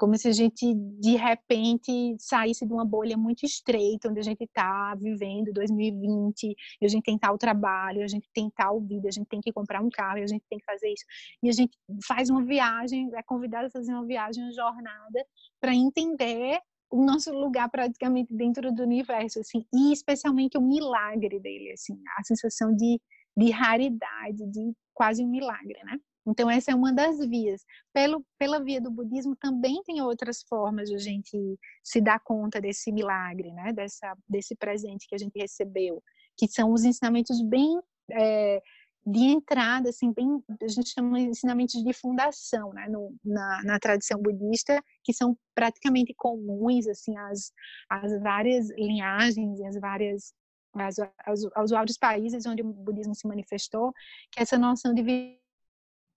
como 0.00 0.16
se 0.16 0.28
a 0.28 0.32
gente 0.32 0.74
de 0.98 1.14
repente 1.14 2.16
saísse 2.18 2.66
de 2.66 2.72
uma 2.72 2.86
bolha 2.86 3.18
muito 3.18 3.44
estreita 3.44 4.08
onde 4.08 4.18
a 4.18 4.22
gente 4.22 4.44
está 4.44 4.94
vivendo 4.94 5.52
2020 5.52 6.56
e 6.80 6.86
a 6.86 6.88
gente 6.88 7.02
tem 7.02 7.18
tal 7.18 7.36
trabalho, 7.36 8.02
a 8.02 8.08
gente 8.08 8.26
tem 8.32 8.50
tal 8.56 8.80
vida, 8.80 9.08
a 9.08 9.10
gente 9.10 9.26
tem 9.28 9.42
que 9.42 9.52
comprar 9.52 9.82
um 9.82 9.90
carro, 9.90 10.22
a 10.22 10.26
gente 10.26 10.42
tem 10.48 10.58
que 10.58 10.64
fazer 10.64 10.88
isso 10.88 11.04
e 11.42 11.50
a 11.50 11.52
gente 11.52 11.76
faz 12.06 12.30
uma 12.30 12.42
viagem, 12.42 13.10
é 13.14 13.22
convidado 13.22 13.66
a 13.66 13.70
fazer 13.70 13.92
uma 13.92 14.06
viagem, 14.06 14.42
uma 14.42 14.52
jornada 14.52 15.22
para 15.60 15.74
entender 15.74 16.58
o 16.90 17.04
nosso 17.04 17.30
lugar 17.34 17.68
praticamente 17.68 18.34
dentro 18.34 18.72
do 18.72 18.82
universo, 18.82 19.40
assim, 19.40 19.66
e 19.70 19.92
especialmente 19.92 20.56
o 20.56 20.62
milagre 20.62 21.38
dele, 21.38 21.72
assim, 21.72 21.92
a 22.18 22.24
sensação 22.24 22.74
de, 22.74 22.98
de 23.36 23.50
raridade, 23.50 24.46
de 24.50 24.72
quase 24.94 25.22
um 25.22 25.28
milagre, 25.28 25.78
né? 25.84 26.00
Então, 26.26 26.50
essa 26.50 26.70
é 26.70 26.74
uma 26.74 26.92
das 26.92 27.18
vias. 27.18 27.64
Pelo, 27.92 28.24
pela 28.38 28.62
via 28.62 28.80
do 28.80 28.90
budismo, 28.90 29.34
também 29.36 29.82
tem 29.84 30.02
outras 30.02 30.42
formas 30.48 30.88
de 30.88 30.94
a 30.94 30.98
gente 30.98 31.58
se 31.82 32.00
dar 32.00 32.20
conta 32.20 32.60
desse 32.60 32.92
milagre, 32.92 33.52
né? 33.52 33.72
Dessa, 33.72 34.14
desse 34.28 34.54
presente 34.54 35.06
que 35.08 35.14
a 35.14 35.18
gente 35.18 35.38
recebeu, 35.38 36.02
que 36.36 36.46
são 36.46 36.72
os 36.72 36.84
ensinamentos 36.84 37.42
bem 37.42 37.80
é, 38.12 38.60
de 39.06 39.20
entrada, 39.20 39.88
assim, 39.88 40.12
bem, 40.12 40.42
a 40.62 40.68
gente 40.68 40.90
chama 40.90 41.18
de 41.18 41.26
ensinamentos 41.26 41.82
de 41.82 41.92
fundação, 41.92 42.72
né, 42.72 42.86
no, 42.88 43.14
na, 43.24 43.62
na 43.64 43.78
tradição 43.78 44.20
budista, 44.20 44.82
que 45.02 45.12
são 45.12 45.36
praticamente 45.54 46.14
comuns, 46.16 46.86
assim, 46.86 47.16
às, 47.16 47.52
às 47.88 48.20
várias 48.20 48.68
linhagens 48.70 49.58
e 49.58 49.64
as 49.64 49.80
várias 49.80 50.34
aos, 50.72 50.98
aos, 51.26 51.52
aos 51.56 51.70
vários 51.70 51.98
países 51.98 52.46
onde 52.46 52.62
o 52.62 52.72
budismo 52.72 53.14
se 53.14 53.26
manifestou, 53.26 53.92
que 54.30 54.40
essa 54.40 54.56
noção 54.56 54.94
de 54.94 55.02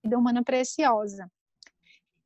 vida 0.04 0.18
humana 0.18 0.44
preciosa, 0.44 1.32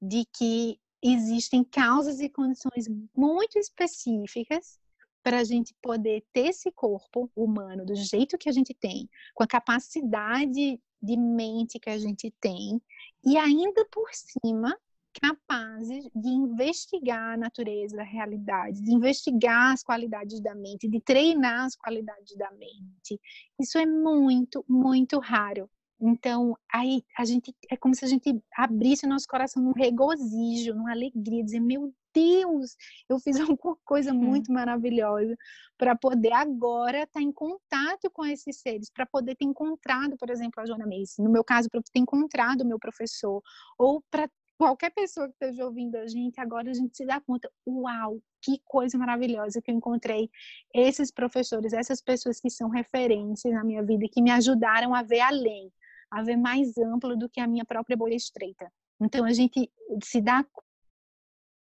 de 0.01 0.25
que 0.25 0.79
existem 1.01 1.63
causas 1.63 2.19
e 2.19 2.29
condições 2.29 2.87
muito 3.15 3.57
específicas 3.59 4.79
para 5.23 5.39
a 5.39 5.43
gente 5.43 5.75
poder 5.81 6.25
ter 6.33 6.47
esse 6.47 6.71
corpo 6.71 7.29
humano 7.35 7.85
do 7.85 7.95
jeito 7.95 8.37
que 8.37 8.49
a 8.49 8.51
gente 8.51 8.73
tem, 8.73 9.09
com 9.33 9.43
a 9.43 9.47
capacidade 9.47 10.81
de 11.01 11.17
mente 11.17 11.79
que 11.79 11.89
a 11.89 11.97
gente 11.97 12.33
tem, 12.39 12.81
e 13.23 13.37
ainda 13.37 13.85
por 13.91 14.09
cima 14.13 14.75
capazes 15.19 16.07
de 16.15 16.29
investigar 16.29 17.33
a 17.33 17.37
natureza 17.37 17.97
da 17.97 18.03
realidade, 18.03 18.81
de 18.81 18.93
investigar 18.93 19.73
as 19.73 19.83
qualidades 19.83 20.39
da 20.39 20.53
mente, 20.53 20.87
de 20.87 20.99
treinar 21.01 21.65
as 21.65 21.75
qualidades 21.75 22.35
da 22.37 22.51
mente. 22.51 23.19
Isso 23.59 23.77
é 23.77 23.85
muito, 23.85 24.63
muito 24.67 25.19
raro. 25.19 25.69
Então, 25.99 26.55
aí 26.71 27.03
a 27.17 27.25
gente 27.25 27.55
é 27.69 27.75
como 27.75 27.95
se 27.95 28.05
a 28.05 28.07
gente 28.07 28.39
abrisse 28.55 29.05
o 29.05 29.09
nosso 29.09 29.27
coração 29.27 29.61
num 29.63 29.71
regozijo, 29.71 30.73
numa 30.75 30.91
alegria, 30.91 31.43
dizer, 31.43 31.59
meu 31.59 31.93
Deus, 32.13 32.75
eu 33.09 33.19
fiz 33.19 33.37
alguma 33.41 33.75
coisa 33.83 34.13
muito 34.13 34.51
maravilhosa 34.51 35.35
para 35.77 35.95
poder 35.95 36.33
agora 36.33 37.03
estar 37.03 37.19
tá 37.19 37.21
em 37.21 37.31
contato 37.31 38.09
com 38.11 38.25
esses 38.25 38.57
seres, 38.57 38.89
para 38.91 39.05
poder 39.05 39.35
ter 39.35 39.45
encontrado, 39.45 40.15
por 40.17 40.29
exemplo, 40.29 40.61
a 40.61 40.65
Joana 40.65 40.85
Macy, 40.85 41.21
no 41.21 41.31
meu 41.31 41.43
caso, 41.43 41.69
para 41.69 41.81
ter 41.81 41.99
encontrado 41.99 42.61
o 42.61 42.65
meu 42.65 42.79
professor, 42.79 43.41
ou 43.77 44.03
para 44.11 44.29
qualquer 44.57 44.91
pessoa 44.91 45.27
que 45.27 45.33
esteja 45.33 45.65
ouvindo 45.65 45.95
a 45.95 46.07
gente, 46.07 46.39
agora 46.39 46.71
a 46.71 46.73
gente 46.73 46.97
se 46.97 47.05
dá 47.05 47.21
conta, 47.21 47.49
uau, 47.67 48.19
que 48.41 48.59
coisa 48.65 48.97
maravilhosa 48.97 49.61
que 49.61 49.69
eu 49.69 49.75
encontrei 49.75 50.29
esses 50.73 51.11
professores, 51.11 51.73
essas 51.73 52.01
pessoas 52.01 52.39
que 52.39 52.49
são 52.49 52.69
referências 52.69 53.53
na 53.53 53.63
minha 53.63 53.83
vida, 53.83 54.07
que 54.11 54.21
me 54.21 54.31
ajudaram 54.31 54.95
a 54.95 55.03
ver 55.03 55.19
além, 55.19 55.71
a 56.11 56.23
ver 56.23 56.37
mais 56.37 56.77
amplo 56.77 57.17
do 57.17 57.29
que 57.29 57.39
a 57.39 57.47
minha 57.47 57.65
própria 57.65 57.97
bolha 57.97 58.15
estreita. 58.15 58.71
Então, 58.99 59.25
a 59.25 59.33
gente 59.33 59.71
se 60.03 60.21
dá 60.21 60.45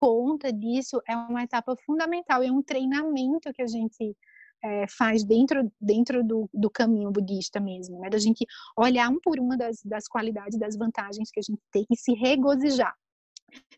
conta 0.00 0.52
disso 0.52 1.00
é 1.08 1.16
uma 1.16 1.42
etapa 1.42 1.76
fundamental, 1.84 2.42
é 2.42 2.50
um 2.50 2.62
treinamento 2.62 3.52
que 3.52 3.62
a 3.62 3.66
gente 3.66 4.16
é, 4.62 4.86
faz 4.88 5.24
dentro, 5.24 5.70
dentro 5.80 6.24
do, 6.24 6.48
do 6.52 6.70
caminho 6.70 7.10
budista 7.10 7.60
mesmo, 7.60 8.00
né? 8.00 8.08
da 8.08 8.18
gente 8.18 8.46
olhar 8.76 9.08
um 9.08 9.20
por 9.20 9.38
uma 9.38 9.56
das, 9.56 9.82
das 9.84 10.06
qualidades, 10.08 10.58
das 10.58 10.76
vantagens 10.76 11.30
que 11.30 11.40
a 11.40 11.42
gente 11.42 11.60
tem 11.72 11.86
e 11.90 11.96
se 11.96 12.12
regozijar. 12.14 12.94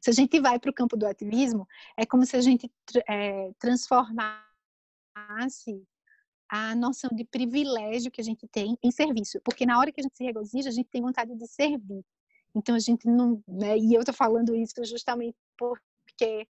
Se 0.00 0.10
a 0.10 0.12
gente 0.12 0.40
vai 0.40 0.58
para 0.58 0.70
o 0.70 0.74
campo 0.74 0.96
do 0.96 1.06
ativismo, 1.06 1.66
é 1.96 2.04
como 2.04 2.26
se 2.26 2.36
a 2.36 2.40
gente 2.40 2.70
é, 3.08 3.52
transformasse 3.58 4.42
a 6.50 6.74
noção 6.74 7.08
de 7.12 7.24
privilégio 7.24 8.10
que 8.10 8.20
a 8.20 8.24
gente 8.24 8.46
tem 8.48 8.76
em 8.82 8.90
serviço, 8.90 9.40
porque 9.44 9.64
na 9.64 9.78
hora 9.78 9.92
que 9.92 10.00
a 10.00 10.02
gente 10.02 10.16
se 10.16 10.24
regozija, 10.24 10.68
a 10.68 10.72
gente 10.72 10.90
tem 10.90 11.00
vontade 11.00 11.32
de 11.36 11.46
servir. 11.46 12.04
Então 12.52 12.74
a 12.74 12.80
gente 12.80 13.06
não, 13.06 13.40
né, 13.46 13.78
e 13.78 13.94
eu 13.94 14.00
estou 14.00 14.12
falando 14.12 14.52
isso 14.52 14.84
justamente 14.84 15.36
porque 15.56 16.48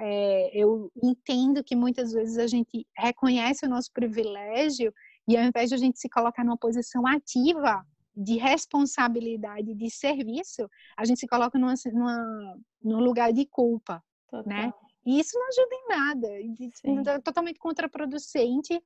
é, 0.00 0.50
eu 0.52 0.90
entendo 1.00 1.62
que 1.62 1.76
muitas 1.76 2.12
vezes 2.12 2.38
a 2.38 2.48
gente 2.48 2.84
reconhece 2.96 3.64
o 3.64 3.68
nosso 3.68 3.92
privilégio 3.92 4.92
e 5.28 5.36
ao 5.36 5.44
invés 5.44 5.68
de 5.68 5.76
a 5.76 5.78
gente 5.78 6.00
se 6.00 6.08
colocar 6.08 6.44
numa 6.44 6.56
posição 6.56 7.06
ativa 7.06 7.86
de 8.16 8.36
responsabilidade, 8.36 9.72
de 9.72 9.90
serviço, 9.90 10.68
a 10.96 11.04
gente 11.04 11.20
se 11.20 11.28
coloca 11.28 11.56
numa, 11.56 11.74
numa, 11.92 12.58
num 12.82 12.98
lugar 12.98 13.32
de 13.32 13.46
culpa, 13.46 13.94
né? 13.94 14.02
Total. 14.28 14.44
né? 14.44 14.74
E 15.06 15.20
isso 15.20 15.38
não 15.38 15.48
ajuda 15.48 15.74
em 15.74 15.88
nada, 15.88 17.12
é 17.12 17.18
totalmente 17.20 17.58
contraproducente 17.58 18.82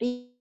e, 0.00 0.32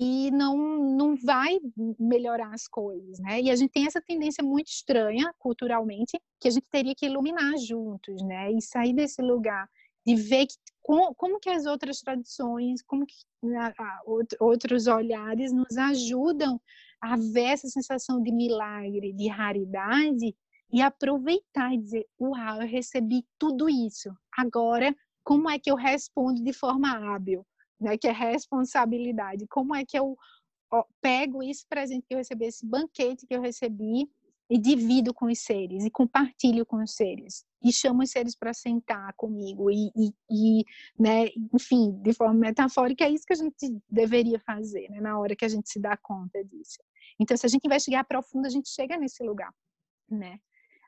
e 0.00 0.30
não, 0.30 0.56
não 0.96 1.16
vai 1.16 1.58
melhorar 1.98 2.52
as 2.52 2.66
coisas, 2.68 3.18
né? 3.18 3.40
E 3.40 3.50
a 3.50 3.56
gente 3.56 3.70
tem 3.70 3.86
essa 3.86 4.00
tendência 4.00 4.42
muito 4.42 4.68
estranha 4.68 5.32
culturalmente 5.38 6.20
que 6.40 6.48
a 6.48 6.50
gente 6.50 6.68
teria 6.70 6.94
que 6.94 7.06
iluminar 7.06 7.56
juntos, 7.58 8.22
né? 8.22 8.52
E 8.52 8.60
sair 8.60 8.92
desse 8.92 9.22
lugar 9.22 9.68
de 10.06 10.14
ver 10.14 10.46
que, 10.46 10.54
como, 10.82 11.14
como 11.14 11.40
que 11.40 11.50
as 11.50 11.66
outras 11.66 12.00
tradições, 12.00 12.80
como 12.82 13.04
que 13.04 13.14
a, 13.56 13.68
a, 13.68 14.02
outros 14.40 14.86
olhares 14.86 15.52
nos 15.52 15.76
ajudam 15.76 16.60
a 17.00 17.16
ver 17.16 17.52
essa 17.52 17.68
sensação 17.68 18.22
de 18.22 18.32
milagre, 18.32 19.12
de 19.12 19.28
raridade 19.28 20.34
e 20.72 20.80
aproveitar 20.80 21.74
e 21.74 21.78
dizer, 21.78 22.06
uau, 22.20 22.62
eu 22.62 22.68
recebi 22.68 23.24
tudo 23.38 23.68
isso. 23.68 24.10
Agora, 24.36 24.94
como 25.24 25.50
é 25.50 25.58
que 25.58 25.70
eu 25.70 25.74
respondo 25.74 26.42
de 26.42 26.52
forma 26.52 26.88
hábil? 26.88 27.44
Né, 27.80 27.96
que 27.96 28.08
é 28.08 28.12
responsabilidade. 28.12 29.46
Como 29.48 29.74
é 29.74 29.84
que 29.84 29.98
eu 29.98 30.16
ó, 30.70 30.84
pego 31.00 31.42
esse 31.42 31.66
presente 31.66 32.06
que 32.06 32.14
eu 32.14 32.18
recebi, 32.18 32.46
esse 32.46 32.66
banquete 32.66 33.26
que 33.26 33.34
eu 33.34 33.40
recebi 33.40 34.08
e 34.48 34.58
divido 34.58 35.12
com 35.12 35.26
os 35.26 35.40
seres 35.40 35.84
e 35.84 35.90
compartilho 35.90 36.64
com 36.64 36.82
os 36.82 36.94
seres 36.94 37.44
e 37.62 37.72
chamo 37.72 38.02
os 38.02 38.10
seres 38.10 38.36
para 38.36 38.54
sentar 38.54 39.12
comigo 39.14 39.70
e, 39.70 39.90
e, 39.96 40.14
e, 40.30 40.64
né, 40.98 41.26
enfim, 41.52 41.92
de 42.00 42.12
forma 42.12 42.34
metafórica 42.34 43.04
é 43.04 43.10
isso 43.10 43.26
que 43.26 43.32
a 43.32 43.36
gente 43.36 43.82
deveria 43.90 44.38
fazer, 44.40 44.88
né, 44.88 45.00
na 45.00 45.18
hora 45.18 45.34
que 45.34 45.44
a 45.44 45.48
gente 45.48 45.68
se 45.68 45.80
dá 45.80 45.96
conta 45.96 46.44
disso. 46.44 46.78
Então, 47.18 47.36
se 47.36 47.46
a 47.46 47.48
gente 47.48 47.64
investigar 47.64 48.06
profundo, 48.06 48.46
a 48.46 48.50
gente 48.50 48.68
chega 48.68 48.96
nesse 48.96 49.22
lugar, 49.24 49.52
né? 50.08 50.38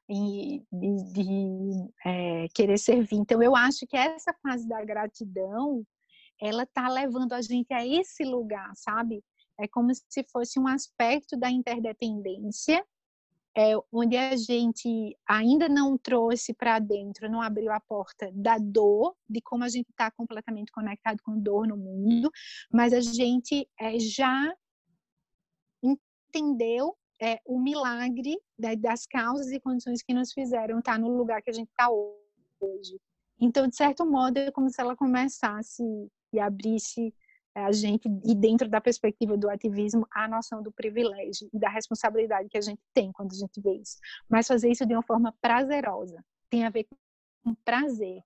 E 0.08 0.62
de, 0.72 1.12
de 1.12 1.92
é, 2.04 2.48
querer 2.54 2.78
servir. 2.78 3.16
Então, 3.16 3.42
eu 3.42 3.54
acho 3.54 3.86
que 3.86 3.96
essa 3.96 4.32
fase 4.42 4.66
da 4.66 4.82
gratidão 4.84 5.84
ela 6.40 6.62
está 6.62 6.88
levando 6.88 7.32
a 7.32 7.40
gente 7.42 7.72
a 7.72 7.86
esse 7.86 8.24
lugar, 8.24 8.72
sabe? 8.76 9.22
É 9.58 9.66
como 9.66 9.92
se 9.94 10.24
fosse 10.30 10.58
um 10.58 10.68
aspecto 10.68 11.36
da 11.36 11.50
interdependência, 11.50 12.84
é, 13.56 13.72
onde 13.92 14.16
a 14.16 14.36
gente 14.36 15.16
ainda 15.26 15.68
não 15.68 15.98
trouxe 15.98 16.54
para 16.54 16.78
dentro, 16.78 17.28
não 17.28 17.42
abriu 17.42 17.72
a 17.72 17.80
porta 17.80 18.30
da 18.32 18.56
dor, 18.56 19.16
de 19.28 19.40
como 19.40 19.64
a 19.64 19.68
gente 19.68 19.90
está 19.90 20.12
completamente 20.12 20.70
conectado 20.70 21.20
com 21.24 21.36
dor 21.36 21.66
no 21.66 21.76
mundo, 21.76 22.30
mas 22.72 22.92
a 22.92 23.00
gente 23.00 23.68
é, 23.80 23.98
já 23.98 24.54
entendeu 25.82 26.96
é, 27.20 27.40
o 27.44 27.58
milagre 27.58 28.38
das 28.78 29.06
causas 29.06 29.50
e 29.50 29.58
condições 29.58 30.02
que 30.02 30.14
nos 30.14 30.32
fizeram 30.32 30.78
estar 30.78 30.92
tá 30.92 30.98
no 30.98 31.08
lugar 31.16 31.42
que 31.42 31.50
a 31.50 31.54
gente 31.54 31.68
está 31.68 31.88
hoje. 31.90 33.00
Então, 33.40 33.66
de 33.66 33.74
certo 33.76 34.06
modo, 34.06 34.38
é 34.38 34.52
como 34.52 34.70
se 34.70 34.80
ela 34.80 34.94
começasse 34.96 35.82
e 36.32 36.40
abrisse 36.40 37.14
eh, 37.54 37.60
a 37.60 37.72
gente, 37.72 38.08
e 38.24 38.34
dentro 38.34 38.68
da 38.68 38.80
perspectiva 38.80 39.36
do 39.36 39.48
ativismo, 39.48 40.06
a 40.10 40.28
noção 40.28 40.62
do 40.62 40.72
privilégio 40.72 41.48
e 41.52 41.58
da 41.58 41.68
responsabilidade 41.68 42.48
que 42.48 42.58
a 42.58 42.62
gente 42.62 42.80
tem 42.94 43.12
quando 43.12 43.32
a 43.32 43.36
gente 43.36 43.60
vê 43.60 43.74
isso. 43.74 43.98
Mas 44.28 44.46
fazer 44.46 44.70
isso 44.70 44.86
de 44.86 44.94
uma 44.94 45.02
forma 45.02 45.34
prazerosa, 45.40 46.24
tem 46.50 46.64
a 46.64 46.70
ver 46.70 46.86
com 47.44 47.54
prazer, 47.64 48.20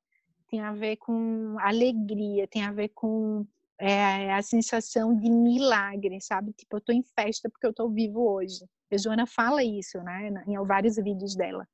tem 0.48 0.60
a 0.60 0.72
ver 0.72 0.96
com 0.96 1.56
alegria, 1.60 2.46
tem 2.46 2.64
a 2.64 2.72
ver 2.72 2.88
com 2.88 3.46
é, 3.78 4.32
a 4.32 4.42
sensação 4.42 5.16
de 5.16 5.30
milagre, 5.30 6.20
sabe? 6.20 6.52
Tipo, 6.52 6.76
eu 6.76 6.80
tô 6.80 6.92
em 6.92 7.02
festa 7.02 7.50
porque 7.50 7.66
eu 7.66 7.72
tô 7.72 7.88
vivo 7.88 8.20
hoje. 8.20 8.64
A 8.92 8.96
Joana 8.96 9.26
fala 9.26 9.64
isso, 9.64 9.98
né, 10.02 10.44
em 10.46 10.56
vários 10.66 10.96
vídeos 10.96 11.34
dela. 11.34 11.66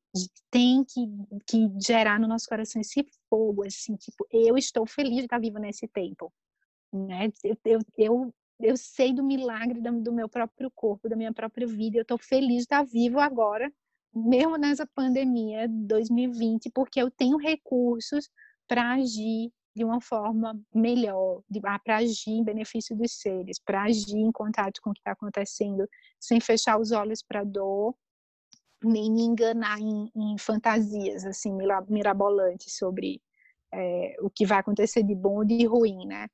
Tem 0.51 0.85
que, 0.85 1.07
que 1.47 1.69
gerar 1.85 2.19
no 2.21 2.29
nosso 2.29 2.49
coração 2.49 2.81
esse 2.81 3.05
fogo, 3.29 3.65
assim, 3.67 3.97
tipo, 3.97 4.27
eu 4.31 4.57
estou 4.57 4.87
feliz 4.87 5.17
de 5.17 5.25
estar 5.25 5.39
viva 5.41 5.59
nesse 5.59 5.89
tempo, 5.89 6.33
né? 6.93 7.29
Eu, 7.43 7.57
eu, 7.65 7.81
eu, 7.97 8.35
eu 8.61 8.77
sei 8.77 9.13
do 9.13 9.25
milagre 9.25 9.81
do 9.81 10.13
meu 10.13 10.29
próprio 10.29 10.71
corpo, 10.75 11.09
da 11.09 11.17
minha 11.17 11.33
própria 11.33 11.67
vida, 11.67 11.99
eu 11.99 12.03
estou 12.03 12.19
feliz 12.19 12.59
de 12.59 12.63
estar 12.63 12.85
vivo 12.85 13.19
agora, 13.19 13.71
mesmo 14.15 14.57
nessa 14.57 14.87
pandemia 14.87 15.69
2020, 15.69 16.71
porque 16.71 17.03
eu 17.03 17.11
tenho 17.11 17.37
recursos 17.37 18.31
para 18.67 18.93
agir 18.93 19.53
de 19.79 19.85
uma 19.85 20.01
forma 20.01 20.61
melhor, 20.75 21.43
ah, 21.65 21.79
para 21.79 21.99
agir 21.99 22.31
em 22.31 22.45
benefício 22.45 22.97
dos 22.97 23.13
seres, 23.13 23.59
para 23.65 23.85
agir 23.85 24.19
em 24.19 24.33
contato 24.33 24.81
com 24.83 24.91
o 24.91 24.93
que 24.93 25.01
está 25.01 25.13
acontecendo, 25.13 25.89
sem 26.21 26.41
fechar 26.41 26.79
os 26.81 26.91
olhos 26.93 27.23
para 27.23 27.41
a 27.41 27.45
dor, 27.45 27.95
nem 28.85 29.11
me 29.11 29.23
enganar 29.23 29.79
em, 29.79 30.11
em, 30.15 30.39
fantasias 30.39 31.25
assim 31.25 31.53
mirabolantes 31.89 32.77
sobre 32.77 33.21
é, 33.73 34.17
o 34.21 34.31
que 34.31 34.47
vai 34.47 34.59
acontecer 34.59 35.03
de 35.03 35.15
bom 35.15 35.39
ou 35.39 35.45
de 35.45 35.65
ruim, 35.67 36.07
né? 36.07 36.27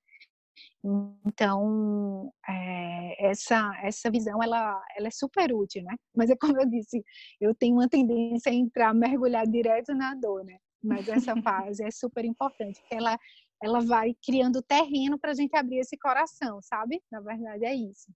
Então 1.26 2.32
é, 2.48 3.30
essa 3.30 3.72
essa 3.82 4.10
visão 4.10 4.42
ela 4.42 4.80
ela 4.96 5.08
é 5.08 5.10
super 5.10 5.52
útil, 5.52 5.82
né? 5.82 5.96
Mas 6.14 6.30
é 6.30 6.36
como 6.36 6.60
eu 6.60 6.68
disse, 6.68 7.02
eu 7.40 7.54
tenho 7.54 7.76
uma 7.76 7.88
tendência 7.88 8.50
a 8.52 8.54
entrar 8.54 8.94
mergulhar 8.94 9.46
direto 9.46 9.94
na 9.94 10.14
dor, 10.14 10.44
né? 10.44 10.56
Mas 10.84 11.08
essa 11.08 11.34
fase 11.42 11.82
é 11.82 11.90
super 11.90 12.24
importante, 12.24 12.80
porque 12.80 12.94
ela, 12.94 13.18
ela 13.62 13.80
vai 13.80 14.14
criando 14.24 14.62
terreno 14.62 15.18
para 15.18 15.32
a 15.32 15.34
gente 15.34 15.56
abrir 15.56 15.78
esse 15.78 15.96
coração, 15.96 16.60
sabe? 16.62 17.02
Na 17.10 17.20
verdade 17.20 17.64
é 17.64 17.74
isso. 17.74 18.12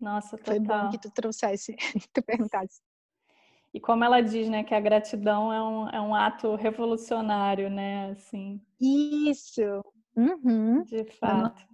Nossa, 0.00 0.38
total. 0.38 0.54
Foi 0.54 0.60
bom 0.60 0.90
que 0.90 0.98
tu 0.98 1.10
trouxesse, 1.10 1.76
tu 2.12 2.22
perguntasse. 2.22 2.80
E 3.72 3.78
como 3.78 4.02
ela 4.02 4.20
diz, 4.20 4.48
né, 4.48 4.64
que 4.64 4.74
a 4.74 4.80
gratidão 4.80 5.52
é 5.52 5.62
um, 5.62 5.88
é 5.90 6.00
um 6.00 6.14
ato 6.14 6.56
revolucionário, 6.56 7.70
né, 7.70 8.10
assim. 8.10 8.60
Isso. 8.80 9.62
Uhum. 10.16 10.82
De 10.82 11.04
fato. 11.04 11.68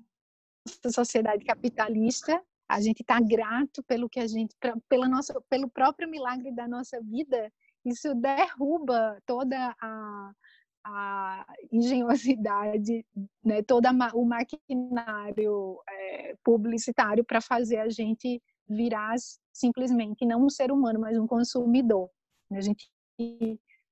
Na 0.85 0.91
sociedade 0.91 1.45
capitalista, 1.45 2.43
a 2.69 2.81
gente 2.81 3.01
está 3.01 3.19
grato 3.21 3.83
pelo 3.85 4.11
que 4.11 4.21
a 4.21 4.27
gente, 4.27 4.55
pela 4.89 5.09
nossa, 5.09 5.41
pelo 5.49 5.71
próprio 5.71 6.09
milagre 6.09 6.53
da 6.53 6.69
nossa 6.69 7.01
vida. 7.01 7.51
Isso 7.87 8.15
derruba 8.17 9.23
toda 9.25 9.75
a, 9.81 10.33
a 10.85 11.47
engenhosidade, 11.71 13.07
né, 13.45 13.63
todo 13.63 13.87
o 14.13 14.25
maquinário 14.25 15.81
é, 15.89 16.35
publicitário 16.43 17.25
para 17.25 17.41
fazer 17.41 17.79
a 17.79 17.89
gente 17.89 18.43
virar 18.69 19.15
simplesmente 19.53 20.27
não 20.27 20.45
um 20.45 20.51
ser 20.51 20.73
humano, 20.73 20.99
mas 21.01 21.17
um 21.17 21.29
consumidor. 21.29 22.11
A 22.51 22.61
gente 22.61 22.91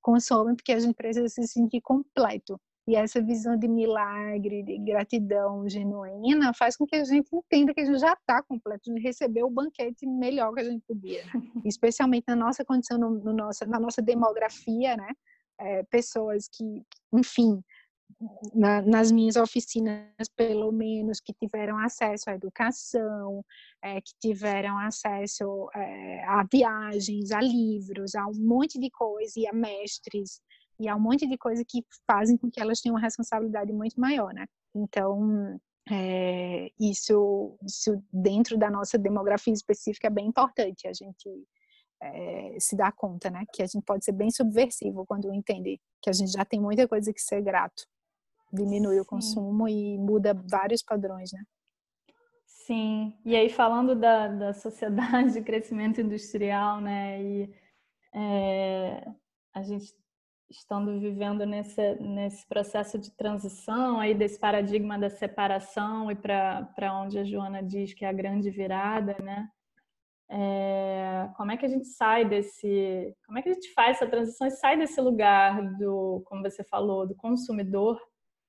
consome 0.02 0.56
porque 0.56 0.72
a 0.72 0.78
gente 0.80 0.94
precisa 0.94 1.28
se 1.28 1.46
sentir 1.46 1.80
completo. 1.80 2.60
E 2.86 2.96
essa 2.96 3.22
visão 3.22 3.56
de 3.56 3.66
milagre, 3.66 4.62
de 4.62 4.78
gratidão 4.78 5.66
genuína, 5.68 6.52
faz 6.52 6.76
com 6.76 6.86
que 6.86 6.96
a 6.96 7.04
gente 7.04 7.34
entenda 7.34 7.72
que 7.72 7.80
a 7.80 7.84
gente 7.84 7.98
já 7.98 8.12
está 8.12 8.42
completo, 8.42 8.92
de 8.92 9.00
receber 9.00 9.42
o 9.42 9.50
banquete 9.50 10.06
melhor 10.06 10.52
que 10.52 10.60
a 10.60 10.64
gente 10.64 10.82
podia. 10.86 11.24
Né? 11.24 11.32
Especialmente 11.64 12.24
na 12.28 12.36
nossa 12.36 12.64
condição, 12.64 12.98
no, 12.98 13.10
no 13.10 13.32
nossa, 13.32 13.64
na 13.64 13.80
nossa 13.80 14.02
demografia, 14.02 14.96
né? 14.96 15.08
É, 15.58 15.82
pessoas 15.84 16.48
que, 16.48 16.82
enfim, 17.12 17.62
na, 18.54 18.82
nas 18.82 19.10
minhas 19.10 19.36
oficinas, 19.36 20.28
pelo 20.36 20.70
menos, 20.72 21.20
que 21.20 21.32
tiveram 21.32 21.78
acesso 21.78 22.30
à 22.30 22.34
educação, 22.34 23.44
é, 23.82 24.00
que 24.00 24.12
tiveram 24.20 24.78
acesso 24.78 25.68
é, 25.74 26.24
a 26.24 26.44
viagens, 26.50 27.30
a 27.32 27.40
livros, 27.40 28.14
a 28.14 28.26
um 28.26 28.34
monte 28.34 28.78
de 28.78 28.90
coisa, 28.90 29.32
e 29.36 29.46
a 29.46 29.52
mestres, 29.52 30.40
e 30.78 30.88
a 30.88 30.96
um 30.96 31.00
monte 31.00 31.26
de 31.26 31.38
coisa 31.38 31.64
que 31.66 31.84
fazem 32.06 32.36
com 32.36 32.50
que 32.50 32.60
elas 32.60 32.80
tenham 32.80 32.94
uma 32.94 33.00
responsabilidade 33.00 33.72
muito 33.72 33.98
maior, 34.00 34.32
né? 34.32 34.46
Então, 34.74 35.58
é, 35.90 36.70
isso, 36.78 37.56
isso 37.62 38.02
dentro 38.12 38.56
da 38.56 38.70
nossa 38.70 38.98
demografia 38.98 39.52
específica 39.52 40.06
é 40.06 40.10
bem 40.10 40.26
importante 40.26 40.88
a 40.88 40.92
gente 40.92 41.28
é, 42.02 42.56
se 42.58 42.76
dar 42.76 42.92
conta, 42.92 43.30
né? 43.30 43.44
Que 43.52 43.62
a 43.62 43.66
gente 43.66 43.84
pode 43.84 44.04
ser 44.04 44.12
bem 44.12 44.30
subversivo 44.30 45.04
quando 45.06 45.32
entende 45.32 45.80
que 46.02 46.10
a 46.10 46.12
gente 46.12 46.32
já 46.32 46.44
tem 46.44 46.60
muita 46.60 46.88
coisa 46.88 47.12
que 47.12 47.20
ser 47.20 47.42
grato 47.42 47.84
diminui 48.54 48.94
Sim. 48.94 49.00
o 49.00 49.04
consumo 49.04 49.68
e 49.68 49.98
muda 49.98 50.34
vários 50.48 50.82
padrões, 50.82 51.32
né? 51.32 51.42
Sim, 52.46 53.12
e 53.24 53.36
aí 53.36 53.50
falando 53.50 53.94
da, 53.94 54.28
da 54.28 54.54
sociedade 54.54 55.34
de 55.34 55.42
crescimento 55.42 56.00
industrial, 56.00 56.80
né, 56.80 57.22
e 57.22 57.54
é, 58.14 59.06
a 59.52 59.62
gente 59.62 59.92
estando 60.58 60.98
vivendo 60.98 61.44
nesse, 61.44 61.94
nesse 61.96 62.46
processo 62.48 62.98
de 62.98 63.10
transição 63.10 64.00
aí 64.00 64.14
desse 64.14 64.38
paradigma 64.38 64.98
da 64.98 65.10
separação 65.10 66.10
e 66.10 66.14
para 66.14 67.00
onde 67.02 67.18
a 67.18 67.24
Joana 67.24 67.62
diz 67.62 67.92
que 67.92 68.04
é 68.04 68.08
a 68.08 68.12
grande 68.12 68.50
virada, 68.50 69.16
né, 69.22 69.48
é, 70.30 71.28
como 71.36 71.52
é 71.52 71.56
que 71.56 71.66
a 71.66 71.68
gente 71.68 71.86
sai 71.86 72.24
desse, 72.24 73.14
como 73.26 73.38
é 73.38 73.42
que 73.42 73.50
a 73.50 73.52
gente 73.52 73.72
faz 73.72 73.96
essa 73.96 74.06
transição 74.06 74.46
e 74.46 74.50
sai 74.50 74.76
desse 74.76 75.00
lugar 75.00 75.62
do, 75.76 76.22
como 76.26 76.42
você 76.42 76.64
falou, 76.64 77.06
do 77.06 77.14
consumidor 77.14 78.00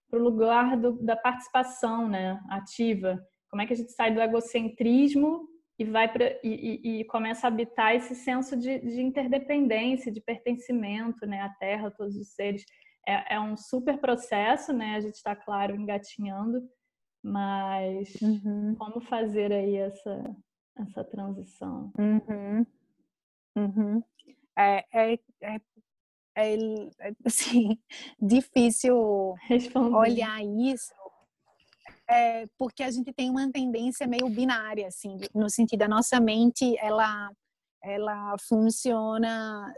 para 0.09 0.19
o 0.19 0.23
lugar 0.23 0.77
do, 0.77 0.93
da 1.03 1.15
participação 1.15 2.07
né, 2.07 2.39
ativa. 2.49 3.19
Como 3.49 3.61
é 3.61 3.65
que 3.65 3.73
a 3.73 3.75
gente 3.75 3.91
sai 3.91 4.13
do 4.13 4.21
egocentrismo 4.21 5.47
e 5.77 5.85
vai 5.85 6.11
pra, 6.11 6.25
e, 6.43 6.79
e, 6.83 6.99
e 7.01 7.05
começa 7.05 7.45
a 7.45 7.49
habitar 7.49 7.95
esse 7.95 8.15
senso 8.15 8.55
de, 8.55 8.79
de, 8.79 9.01
interdependência, 9.01 10.11
de 10.11 10.21
pertencimento 10.21 11.25
né, 11.25 11.41
à 11.41 11.49
Terra, 11.49 11.87
a 11.87 11.91
todos 11.91 12.15
os 12.15 12.29
seres. 12.33 12.65
É, 13.07 13.35
é 13.35 13.39
um 13.39 13.57
super 13.57 13.99
processo, 13.99 14.73
né? 14.73 14.95
A 14.95 14.99
gente 14.99 15.15
está, 15.15 15.35
claro, 15.35 15.75
engatinhando, 15.75 16.67
mas 17.23 18.15
uhum. 18.21 18.75
como 18.77 19.01
fazer 19.01 19.51
aí 19.51 19.75
essa, 19.75 20.35
essa 20.77 21.03
transição? 21.03 21.91
Uhum. 21.99 22.65
Uhum. 23.57 24.03
É, 24.57 24.85
é, 24.93 25.19
é 25.41 25.59
é, 26.37 26.57
assim, 27.25 27.79
difícil 28.21 29.33
Responder. 29.47 29.95
olhar 29.95 30.43
isso, 30.43 30.93
é, 32.09 32.45
porque 32.57 32.83
a 32.83 32.91
gente 32.91 33.11
tem 33.13 33.29
uma 33.29 33.51
tendência 33.51 34.07
meio 34.07 34.29
binária, 34.29 34.87
assim, 34.87 35.17
no 35.33 35.49
sentido 35.49 35.79
da 35.79 35.87
nossa 35.87 36.19
mente, 36.19 36.77
ela, 36.79 37.31
ela 37.83 38.35
funciona 38.47 39.73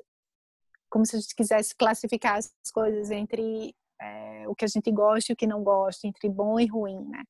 como 0.89 1.05
se 1.05 1.15
a 1.15 1.19
gente 1.19 1.36
quisesse 1.36 1.75
classificar 1.75 2.38
as 2.38 2.51
coisas 2.73 3.11
entre 3.11 3.75
é, 3.99 4.47
o 4.47 4.55
que 4.55 4.65
a 4.65 4.67
gente 4.67 4.91
gosta 4.91 5.32
e 5.32 5.34
o 5.34 5.36
que 5.36 5.47
não 5.47 5.63
gosta, 5.63 6.07
entre 6.07 6.30
bom 6.30 6.59
e 6.59 6.65
ruim, 6.65 7.03
né? 7.09 7.23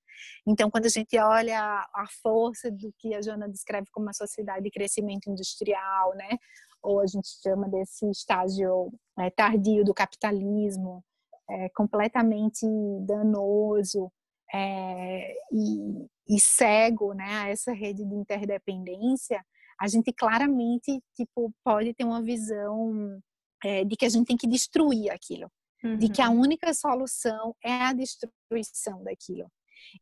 Então, 0.45 0.69
quando 0.69 0.85
a 0.85 0.89
gente 0.89 1.17
olha 1.17 1.59
a 1.93 2.05
força 2.21 2.69
do 2.69 2.93
que 2.97 3.13
a 3.13 3.21
Joana 3.21 3.47
descreve 3.47 3.87
como 3.91 4.07
uma 4.07 4.13
sociedade 4.13 4.63
de 4.63 4.71
crescimento 4.71 5.29
industrial, 5.29 6.15
né? 6.15 6.37
ou 6.81 6.99
a 6.99 7.05
gente 7.05 7.27
chama 7.41 7.67
desse 7.67 8.09
estágio 8.09 8.91
é, 9.19 9.29
tardio 9.29 9.83
do 9.83 9.93
capitalismo, 9.93 11.03
é, 11.49 11.69
completamente 11.69 12.65
danoso 13.05 14.11
é, 14.53 15.33
e, 15.51 16.35
e, 16.35 16.39
cego 16.39 17.13
né, 17.13 17.43
a 17.43 17.49
essa 17.49 17.73
rede 17.73 18.05
de 18.05 18.15
interdependência, 18.15 19.43
a 19.79 19.87
gente 19.87 20.11
claramente 20.13 21.01
tipo, 21.15 21.53
pode 21.63 21.93
ter 21.93 22.03
uma 22.03 22.21
visão 22.21 23.19
é, 23.63 23.83
de 23.83 23.95
que 23.95 24.05
a 24.05 24.09
gente 24.09 24.27
tem 24.27 24.37
que 24.37 24.47
destruir 24.47 25.11
aquilo, 25.11 25.51
uhum. 25.83 25.97
de 25.97 26.09
que 26.09 26.21
a 26.21 26.29
uhum. 26.29 26.41
única 26.41 26.73
solução 26.73 27.55
é 27.63 27.83
a 27.83 27.93
destruição 27.93 29.03
daquilo. 29.03 29.51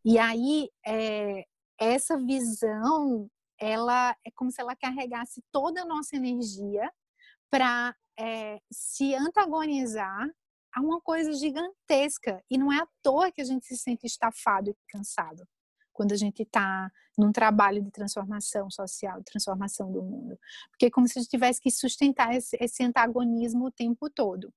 E 0.03 0.17
aí, 0.17 0.69
é, 0.85 1.43
essa 1.79 2.17
visão 2.17 3.29
ela 3.59 4.15
é 4.25 4.31
como 4.35 4.51
se 4.51 4.61
ela 4.61 4.75
carregasse 4.75 5.41
toda 5.51 5.81
a 5.81 5.85
nossa 5.85 6.15
energia 6.15 6.91
para 7.49 7.95
é, 8.19 8.59
se 8.71 9.13
antagonizar 9.15 10.29
a 10.75 10.81
uma 10.81 10.99
coisa 11.01 11.31
gigantesca. 11.33 12.43
E 12.51 12.57
não 12.57 12.71
é 12.71 12.81
à 12.81 12.87
toa 13.01 13.31
que 13.31 13.41
a 13.41 13.45
gente 13.45 13.65
se 13.65 13.77
sente 13.77 14.05
estafado 14.05 14.69
e 14.69 14.75
cansado 14.89 15.47
quando 15.95 16.11
a 16.11 16.17
gente 16.17 16.43
está 16.43 16.91
num 17.17 17.31
trabalho 17.31 17.81
de 17.81 17.89
transformação 17.89 18.69
social, 18.69 19.19
de 19.19 19.23
transformação 19.23 19.89
do 19.89 20.03
mundo. 20.03 20.37
Porque 20.69 20.87
é 20.87 20.91
como 20.91 21.07
se 21.07 21.17
a 21.17 21.21
gente 21.21 21.31
tivesse 21.31 21.61
que 21.61 21.71
sustentar 21.71 22.35
esse, 22.35 22.57
esse 22.59 22.83
antagonismo 22.83 23.67
o 23.67 23.71
tempo 23.71 24.09
todo. 24.09 24.53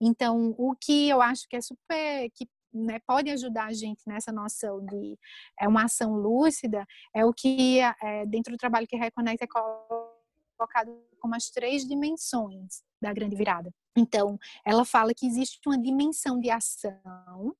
Então, 0.00 0.54
o 0.56 0.74
que 0.74 1.10
eu 1.10 1.20
acho 1.20 1.46
que 1.46 1.56
é 1.56 1.60
super, 1.60 2.30
que 2.34 2.48
né, 2.72 2.98
pode 3.06 3.28
ajudar 3.30 3.66
a 3.66 3.72
gente 3.74 4.00
nessa 4.06 4.32
noção 4.32 4.84
de 4.86 5.18
é 5.60 5.68
uma 5.68 5.84
ação 5.84 6.14
lúcida, 6.14 6.86
é 7.14 7.26
o 7.26 7.34
que 7.34 7.80
é, 7.80 8.24
dentro 8.24 8.52
do 8.52 8.58
trabalho 8.58 8.86
que 8.86 8.96
Reconecta 8.96 9.44
é 9.44 9.48
colocado 10.60 10.92
como 11.18 11.34
as 11.34 11.48
três 11.48 11.86
dimensões 11.86 12.82
da 13.00 13.12
grande 13.12 13.34
virada. 13.34 13.72
Então, 13.96 14.38
ela 14.64 14.84
fala 14.84 15.14
que 15.14 15.26
existe 15.26 15.58
uma 15.66 15.78
dimensão 15.78 16.38
de 16.38 16.50
ação, 16.50 17.56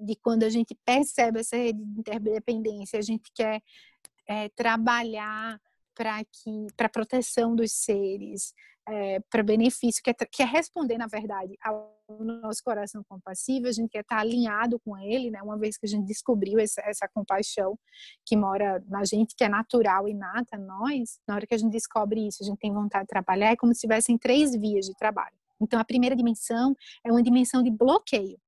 de 0.00 0.14
quando 0.16 0.44
a 0.44 0.48
gente 0.48 0.76
percebe 0.84 1.40
essa 1.40 1.56
rede 1.56 1.84
de 1.84 2.00
interdependência, 2.00 2.98
a 2.98 3.02
gente 3.02 3.30
quer 3.34 3.60
é, 4.28 4.48
trabalhar 4.50 5.60
para 5.94 6.24
que 6.24 6.66
para 6.76 6.88
proteção 6.88 7.54
dos 7.54 7.72
seres, 7.72 8.52
é, 8.88 9.20
para 9.30 9.42
benefício, 9.42 10.02
é, 10.06 10.12
que 10.12 10.42
é 10.42 10.46
responder, 10.46 10.98
na 10.98 11.06
verdade, 11.06 11.56
ao 11.62 11.94
nosso 12.20 12.62
coração 12.62 13.02
compassivo, 13.08 13.66
a 13.66 13.72
gente 13.72 13.90
quer 13.90 14.00
estar 14.00 14.18
alinhado 14.18 14.78
com 14.80 14.96
ele, 14.98 15.30
né? 15.30 15.42
Uma 15.42 15.58
vez 15.58 15.76
que 15.76 15.86
a 15.86 15.88
gente 15.88 16.06
descobriu 16.06 16.58
essa, 16.58 16.82
essa 16.82 17.08
compaixão 17.08 17.78
que 18.26 18.36
mora 18.36 18.82
na 18.86 19.04
gente, 19.04 19.34
que 19.34 19.44
é 19.44 19.48
natural, 19.48 20.08
inata, 20.08 20.58
nós, 20.58 21.18
na 21.26 21.36
hora 21.36 21.46
que 21.46 21.54
a 21.54 21.58
gente 21.58 21.72
descobre 21.72 22.26
isso, 22.26 22.42
a 22.42 22.46
gente 22.46 22.58
tem 22.58 22.72
vontade 22.72 23.04
de 23.04 23.08
trabalhar, 23.08 23.52
é 23.52 23.56
como 23.56 23.74
se 23.74 23.80
tivessem 23.80 24.18
três 24.18 24.54
vias 24.54 24.86
de 24.86 24.94
trabalho. 24.94 25.36
Então, 25.60 25.80
a 25.80 25.84
primeira 25.84 26.14
dimensão 26.14 26.76
é 27.04 27.10
uma 27.10 27.22
dimensão 27.22 27.62
de 27.62 27.70
bloqueio. 27.70 28.38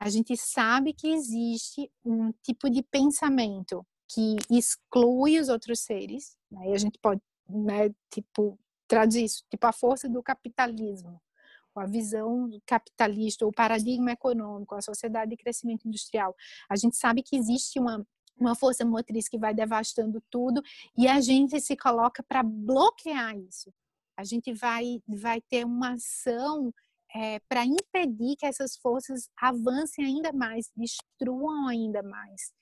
A 0.00 0.08
gente 0.08 0.36
sabe 0.36 0.92
que 0.92 1.08
existe 1.08 1.90
um 2.04 2.32
tipo 2.42 2.68
de 2.68 2.82
pensamento 2.82 3.86
que 4.08 4.36
exclui 4.50 5.38
os 5.38 5.48
outros 5.48 5.80
seres, 5.80 6.36
né? 6.50 6.70
e 6.70 6.74
a 6.74 6.78
gente 6.78 6.98
pode 6.98 7.20
né, 7.48 7.90
tipo, 8.10 8.58
traduz 8.86 9.16
isso, 9.16 9.44
tipo 9.50 9.66
a 9.66 9.72
força 9.72 10.08
do 10.08 10.22
capitalismo, 10.22 11.20
a 11.76 11.86
visão 11.86 12.50
capitalista, 12.66 13.46
o 13.46 13.52
paradigma 13.52 14.10
econômico, 14.10 14.74
a 14.74 14.82
sociedade 14.82 15.30
de 15.30 15.36
crescimento 15.36 15.86
industrial. 15.86 16.34
A 16.68 16.76
gente 16.76 16.96
sabe 16.96 17.22
que 17.22 17.36
existe 17.36 17.78
uma 17.78 18.04
uma 18.40 18.54
força 18.54 18.84
motriz 18.84 19.28
que 19.28 19.36
vai 19.36 19.52
devastando 19.52 20.22
tudo 20.30 20.62
e 20.96 21.08
a 21.08 21.20
gente 21.20 21.60
se 21.60 21.76
coloca 21.76 22.22
para 22.22 22.40
bloquear 22.42 23.36
isso. 23.36 23.72
A 24.16 24.24
gente 24.24 24.52
vai 24.52 25.02
vai 25.08 25.40
ter 25.40 25.64
uma 25.64 25.94
ação 25.94 26.72
é, 27.14 27.40
para 27.48 27.64
impedir 27.64 28.36
que 28.36 28.46
essas 28.46 28.76
forças 28.76 29.28
avancem 29.40 30.04
ainda 30.04 30.32
mais, 30.32 30.70
destruam 30.76 31.66
ainda 31.66 32.02
mais. 32.02 32.52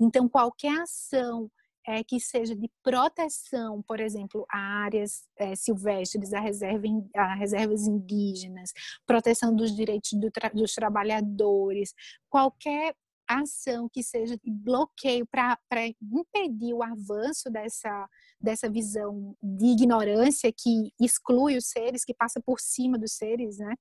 Então, 0.00 0.28
qualquer 0.28 0.80
ação 0.80 1.50
é, 1.86 2.02
que 2.02 2.18
seja 2.18 2.54
de 2.54 2.70
proteção, 2.82 3.82
por 3.82 4.00
exemplo, 4.00 4.44
a 4.50 4.58
áreas 4.84 5.24
é, 5.36 5.54
silvestres, 5.54 6.32
a, 6.32 6.40
reserva, 6.40 6.86
a 7.14 7.34
reservas 7.34 7.86
indígenas, 7.86 8.72
proteção 9.06 9.54
dos 9.54 9.74
direitos 9.74 10.12
do 10.14 10.30
tra 10.30 10.48
dos 10.48 10.74
trabalhadores, 10.74 11.94
qualquer 12.28 12.94
ação 13.28 13.88
que 13.88 14.02
seja 14.02 14.36
de 14.36 14.50
bloqueio 14.50 15.26
para 15.26 15.58
impedir 16.00 16.74
o 16.74 16.82
avanço 16.82 17.50
dessa, 17.50 18.08
dessa 18.40 18.70
visão 18.70 19.36
de 19.42 19.66
ignorância 19.66 20.52
que 20.52 20.92
exclui 21.00 21.56
os 21.56 21.66
seres, 21.66 22.04
que 22.04 22.14
passa 22.14 22.40
por 22.40 22.60
cima 22.60 22.98
dos 22.98 23.12
seres, 23.12 23.58
né? 23.58 23.74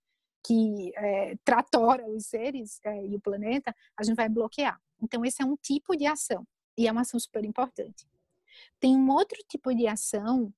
que 0.45 0.91
é, 0.95 1.35
tratora 1.43 2.07
os 2.07 2.27
seres 2.27 2.79
é, 2.85 3.05
e 3.07 3.15
o 3.15 3.19
planeta, 3.19 3.75
a 3.97 4.03
gente 4.03 4.15
vai 4.15 4.29
bloquear. 4.29 4.79
Então, 5.01 5.25
esse 5.25 5.41
é 5.41 5.45
um 5.45 5.55
tipo 5.57 5.95
de 5.95 6.05
ação, 6.05 6.45
e 6.77 6.87
é 6.87 6.91
uma 6.91 7.01
ação 7.01 7.19
super 7.19 7.43
importante. 7.43 8.07
Tem 8.79 8.95
um 8.95 9.09
outro 9.09 9.37
tipo 9.47 9.73
de 9.73 9.87
ação, 9.87 10.53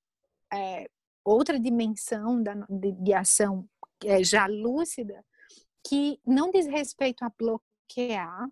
é, 0.52 0.88
outra 1.24 1.58
dimensão 1.58 2.42
da, 2.42 2.54
de, 2.68 2.92
de 2.92 3.12
ação 3.12 3.68
é, 4.04 4.22
já 4.22 4.46
lúcida, 4.46 5.24
que 5.86 6.20
não 6.26 6.50
diz 6.50 6.66
respeito 6.66 7.24
a 7.24 7.30
bloquear 7.30 8.50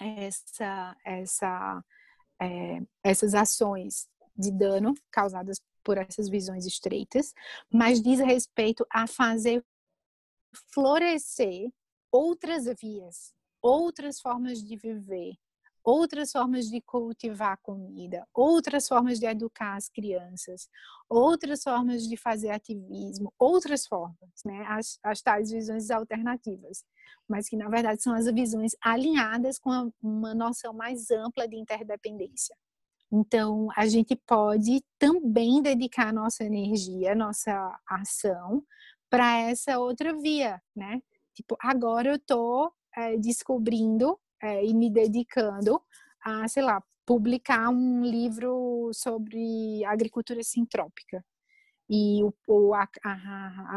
essa, 0.00 0.96
essa, 1.04 1.84
é, 2.40 2.80
essas 3.02 3.34
ações 3.34 4.08
de 4.36 4.50
dano 4.50 4.94
causadas 5.10 5.60
por 5.84 5.98
essas 5.98 6.28
visões 6.28 6.66
estreitas, 6.66 7.34
mas 7.72 8.00
diz 8.00 8.20
respeito 8.20 8.86
a 8.90 9.06
fazer 9.06 9.64
florescer 10.72 11.70
outras 12.10 12.64
vias, 12.80 13.34
outras 13.60 14.20
formas 14.20 14.62
de 14.62 14.76
viver, 14.76 15.34
outras 15.84 16.32
formas 16.32 16.66
de 16.66 16.80
cultivar 16.80 17.58
comida, 17.62 18.26
outras 18.34 18.86
formas 18.86 19.18
de 19.18 19.26
educar 19.26 19.76
as 19.76 19.88
crianças, 19.88 20.68
outras 21.08 21.62
formas 21.62 22.06
de 22.08 22.16
fazer 22.16 22.50
ativismo, 22.50 23.32
outras 23.38 23.86
formas, 23.86 24.30
né? 24.44 24.64
As, 24.68 24.98
as 25.02 25.20
tais 25.20 25.50
visões 25.50 25.90
alternativas, 25.90 26.84
mas 27.28 27.48
que 27.48 27.56
na 27.56 27.68
verdade 27.68 28.02
são 28.02 28.14
as 28.14 28.26
visões 28.26 28.72
alinhadas 28.80 29.58
com 29.58 29.92
uma 30.02 30.34
noção 30.34 30.72
mais 30.72 31.10
ampla 31.10 31.48
de 31.48 31.56
interdependência. 31.56 32.56
Então, 33.14 33.68
a 33.76 33.86
gente 33.86 34.16
pode 34.16 34.82
também 34.98 35.60
dedicar 35.60 36.14
nossa 36.14 36.44
energia, 36.44 37.14
nossa 37.14 37.78
ação 37.86 38.64
para 39.10 39.38
essa 39.40 39.78
outra 39.78 40.16
via, 40.16 40.62
né? 40.74 41.02
Tipo, 41.34 41.56
agora 41.60 42.08
eu 42.08 42.16
estou 42.16 42.72
é, 42.96 43.16
descobrindo 43.18 44.18
é, 44.42 44.64
e 44.64 44.74
me 44.74 44.90
dedicando 44.90 45.80
a, 46.24 46.46
sei 46.48 46.62
lá, 46.62 46.82
publicar 47.06 47.68
um 47.70 48.04
livro 48.04 48.90
sobre 48.92 49.84
agricultura 49.84 50.42
sintrópica 50.42 51.24
e, 51.88 52.22
o, 52.46 52.74
a, 52.74 52.88
a, 53.04 53.12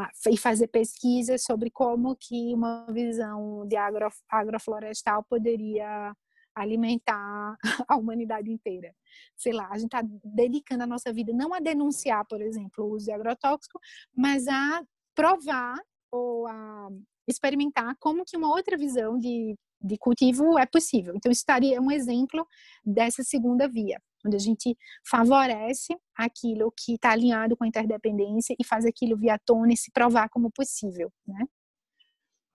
a, 0.04 0.12
e 0.30 0.38
fazer 0.38 0.68
pesquisas 0.68 1.44
sobre 1.44 1.70
como 1.70 2.16
que 2.16 2.54
uma 2.54 2.86
visão 2.92 3.68
de 3.68 3.76
agro, 3.76 4.08
agroflorestal 4.30 5.24
poderia 5.24 6.16
alimentar 6.56 7.58
a 7.88 7.98
humanidade 7.98 8.50
inteira. 8.50 8.96
Sei 9.36 9.52
lá, 9.52 9.68
a 9.70 9.78
gente 9.78 9.94
está 9.94 10.02
dedicando 10.24 10.84
a 10.84 10.88
nossa 10.88 11.12
vida 11.12 11.34
não 11.34 11.54
a 11.54 11.60
denunciar, 11.60 12.26
por 12.26 12.42
exemplo, 12.42 12.86
o 12.86 12.94
uso 12.94 13.06
de 13.06 13.12
agrotóxico, 13.12 13.80
mas 14.16 14.48
a 14.48 14.82
provar 15.14 15.78
ou 16.12 16.48
a 16.48 16.90
experimentar 17.28 17.96
como 18.00 18.26
que 18.26 18.38
uma 18.38 18.50
outra 18.50 18.78
visão 18.78 19.18
de 19.18 19.56
de 19.86 19.98
cultivo 19.98 20.58
é 20.58 20.66
possível. 20.66 21.14
Então, 21.16 21.32
isso 21.32 21.42
estaria 21.42 21.80
um 21.80 21.92
exemplo 21.92 22.46
dessa 22.84 23.24
segunda 23.24 23.68
via, 23.68 24.02
onde 24.26 24.36
a 24.36 24.40
gente 24.40 24.76
favorece 25.08 25.96
aquilo 26.16 26.74
que 26.76 26.94
está 26.94 27.12
alinhado 27.12 27.56
com 27.56 27.64
a 27.64 27.68
interdependência 27.68 28.56
e 28.60 28.66
faz 28.66 28.86
aquilo 28.86 29.18
via 29.18 29.40
tona 29.46 29.74
e 29.74 29.78
se 29.78 29.92
provar 29.92 30.30
como 30.30 30.52
possível, 30.52 31.12
né? 31.28 31.46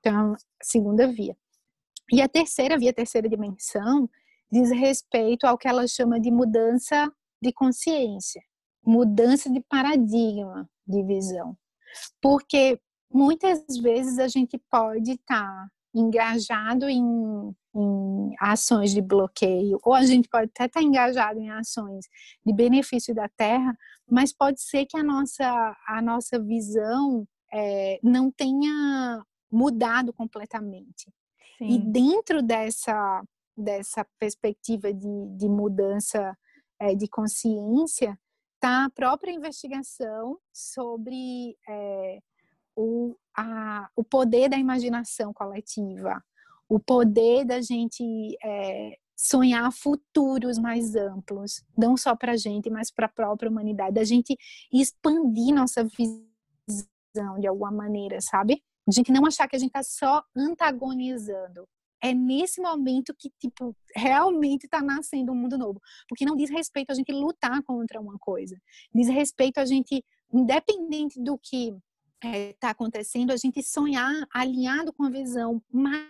Então, 0.00 0.34
segunda 0.62 1.06
via. 1.06 1.36
E 2.12 2.20
a 2.20 2.28
terceira 2.28 2.76
via, 2.76 2.90
a 2.90 2.94
terceira 2.94 3.28
dimensão, 3.28 4.10
diz 4.50 4.70
respeito 4.70 5.46
ao 5.46 5.56
que 5.56 5.68
ela 5.68 5.86
chama 5.86 6.18
de 6.18 6.30
mudança 6.30 7.12
de 7.40 7.52
consciência, 7.52 8.42
mudança 8.84 9.48
de 9.50 9.60
paradigma 9.60 10.68
de 10.86 11.02
visão. 11.04 11.56
Porque 12.20 12.80
muitas 13.12 13.64
vezes 13.82 14.18
a 14.18 14.28
gente 14.28 14.58
pode 14.70 15.12
estar 15.12 15.44
tá 15.44 15.70
engajado 15.94 16.88
em, 16.88 17.54
em, 17.74 18.34
ações 18.38 18.92
de 18.92 19.02
bloqueio, 19.02 19.78
ou 19.82 19.92
a 19.92 20.04
gente 20.04 20.28
pode 20.28 20.50
até 20.54 20.66
estar 20.66 20.82
engajado 20.82 21.40
em 21.40 21.50
ações 21.50 22.06
de 22.44 22.52
benefício 22.52 23.14
da 23.14 23.28
terra, 23.28 23.76
mas 24.08 24.32
pode 24.32 24.60
ser 24.60 24.86
que 24.86 24.96
a 24.96 25.02
nossa, 25.02 25.76
a 25.86 26.00
nossa 26.00 26.38
visão 26.38 27.26
é, 27.52 27.98
não 28.02 28.30
tenha 28.30 29.24
mudado 29.50 30.12
completamente. 30.12 31.12
Sim. 31.58 31.68
E 31.68 31.78
dentro 31.78 32.42
dessa, 32.42 33.22
dessa 33.56 34.06
perspectiva 34.18 34.92
de, 34.94 35.26
de 35.36 35.48
mudança 35.48 36.36
é, 36.78 36.94
de 36.94 37.08
consciência, 37.08 38.18
está 38.54 38.84
a 38.84 38.90
própria 38.90 39.32
investigação 39.32 40.38
sobre 40.52 41.56
é, 41.68 42.20
o, 42.76 43.16
a, 43.36 43.88
o 43.96 44.04
poder 44.04 44.48
da 44.48 44.56
imaginação 44.56 45.32
coletiva, 45.32 46.22
o 46.68 46.78
poder 46.78 47.44
da 47.44 47.60
gente 47.60 48.04
é, 48.42 48.96
sonhar 49.16 49.70
futuros 49.72 50.58
mais 50.58 50.94
amplos, 50.94 51.62
não 51.76 51.96
só 51.96 52.16
para 52.16 52.32
a 52.32 52.36
gente, 52.36 52.70
mas 52.70 52.90
para 52.90 53.06
a 53.06 53.10
própria 53.10 53.50
humanidade, 53.50 53.94
da 53.94 54.04
gente 54.04 54.36
expandir 54.72 55.54
nossa 55.54 55.84
visão 55.84 57.38
de 57.38 57.46
alguma 57.46 57.70
maneira, 57.70 58.20
sabe? 58.20 58.62
A 58.88 58.92
gente 58.92 59.12
não 59.12 59.26
achar 59.26 59.46
que 59.46 59.56
a 59.56 59.58
gente 59.58 59.68
está 59.68 59.82
só 59.82 60.24
antagonizando. 60.34 61.68
É 62.02 62.14
nesse 62.14 62.62
momento 62.62 63.14
que, 63.14 63.30
tipo, 63.38 63.76
realmente 63.94 64.64
está 64.64 64.80
nascendo 64.80 65.32
um 65.32 65.34
mundo 65.34 65.58
novo. 65.58 65.80
Porque 66.08 66.24
não 66.24 66.34
diz 66.34 66.48
respeito 66.48 66.90
a 66.90 66.94
gente 66.94 67.12
lutar 67.12 67.62
contra 67.62 68.00
uma 68.00 68.18
coisa. 68.18 68.56
Diz 68.94 69.06
respeito 69.08 69.58
a 69.58 69.66
gente, 69.66 70.02
independente 70.32 71.20
do 71.20 71.38
que 71.38 71.76
está 72.22 72.28
é, 72.28 72.52
tá 72.54 72.70
acontecendo, 72.70 73.30
a 73.30 73.36
gente 73.36 73.62
sonhar 73.62 74.26
alinhado 74.32 74.92
com 74.92 75.04
a 75.04 75.10
visão 75.10 75.62
mais, 75.72 76.06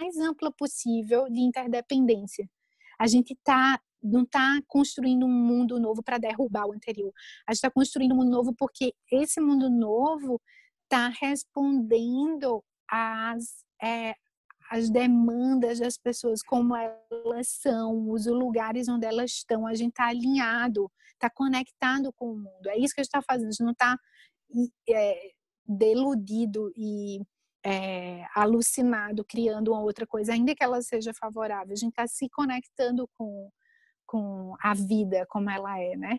mais 0.00 0.18
ampla 0.18 0.50
possível 0.50 1.28
de 1.30 1.40
interdependência. 1.40 2.50
A 2.98 3.06
gente 3.06 3.36
tá, 3.44 3.80
não 4.02 4.22
está 4.22 4.60
construindo 4.66 5.24
um 5.24 5.30
mundo 5.30 5.78
novo 5.78 6.02
para 6.02 6.18
derrubar 6.18 6.66
o 6.66 6.72
anterior. 6.72 7.12
A 7.46 7.52
gente 7.52 7.58
está 7.58 7.70
construindo 7.70 8.12
um 8.12 8.16
mundo 8.16 8.30
novo 8.30 8.54
porque 8.54 8.92
esse 9.10 9.40
mundo 9.40 9.70
novo 9.70 10.40
está 10.82 11.08
respondendo 11.08 12.62
às, 12.88 13.64
é, 13.82 14.14
às 14.70 14.90
demandas 14.90 15.78
das 15.78 15.96
pessoas, 15.96 16.42
como 16.42 16.74
elas 16.76 17.48
são, 17.48 18.10
os 18.10 18.26
lugares 18.26 18.88
onde 18.88 19.06
elas 19.06 19.30
estão. 19.32 19.66
A 19.66 19.74
gente 19.74 19.90
está 19.90 20.06
alinhado, 20.06 20.90
está 21.12 21.30
conectado 21.30 22.12
com 22.12 22.32
o 22.32 22.36
mundo. 22.36 22.66
É 22.66 22.78
isso 22.78 22.94
que 22.94 23.00
a 23.00 23.04
gente 23.04 23.14
está 23.14 23.22
fazendo. 23.22 23.48
A 23.48 23.50
gente 23.50 23.64
não 23.64 23.72
está 23.72 23.96
é, 24.88 25.30
deludido 25.66 26.72
e 26.76 27.20
é, 27.64 28.24
alucinado, 28.34 29.24
criando 29.24 29.72
uma 29.72 29.80
outra 29.80 30.06
coisa, 30.06 30.32
ainda 30.32 30.54
que 30.54 30.62
ela 30.62 30.82
seja 30.82 31.12
favorável. 31.14 31.72
A 31.72 31.76
gente 31.76 31.90
está 31.90 32.06
se 32.06 32.28
conectando 32.28 33.08
com, 33.16 33.50
com 34.06 34.54
a 34.60 34.74
vida 34.74 35.26
como 35.28 35.50
ela 35.50 35.80
é, 35.80 35.96
né? 35.96 36.18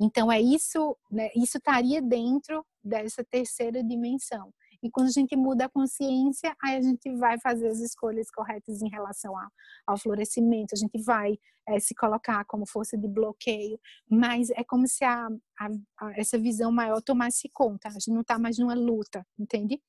Então 0.00 0.30
é 0.30 0.40
isso, 0.40 0.96
né, 1.10 1.30
isso 1.36 1.58
estaria 1.58 2.02
dentro 2.02 2.64
dessa 2.82 3.24
terceira 3.24 3.82
dimensão. 3.82 4.52
E 4.84 4.90
quando 4.90 5.06
a 5.06 5.12
gente 5.12 5.34
muda 5.34 5.64
a 5.64 5.68
consciência, 5.70 6.54
aí 6.62 6.76
a 6.76 6.82
gente 6.82 7.10
vai 7.16 7.40
fazer 7.40 7.68
as 7.68 7.80
escolhas 7.80 8.30
corretas 8.30 8.82
em 8.82 8.88
relação 8.90 9.34
ao, 9.34 9.48
ao 9.86 9.98
florescimento, 9.98 10.74
a 10.74 10.76
gente 10.76 11.02
vai 11.02 11.38
é, 11.66 11.80
se 11.80 11.94
colocar 11.94 12.44
como 12.44 12.66
força 12.66 12.94
de 12.98 13.08
bloqueio, 13.08 13.80
mas 14.10 14.50
é 14.50 14.62
como 14.62 14.86
se 14.86 15.02
a, 15.02 15.26
a, 15.58 15.68
a, 16.00 16.20
essa 16.20 16.38
visão 16.38 16.70
maior 16.70 17.00
tomasse 17.00 17.48
conta, 17.50 17.88
a 17.88 17.92
gente 17.92 18.10
não 18.10 18.20
está 18.20 18.38
mais 18.38 18.58
numa 18.58 18.74
luta, 18.74 19.26
entende? 19.38 19.80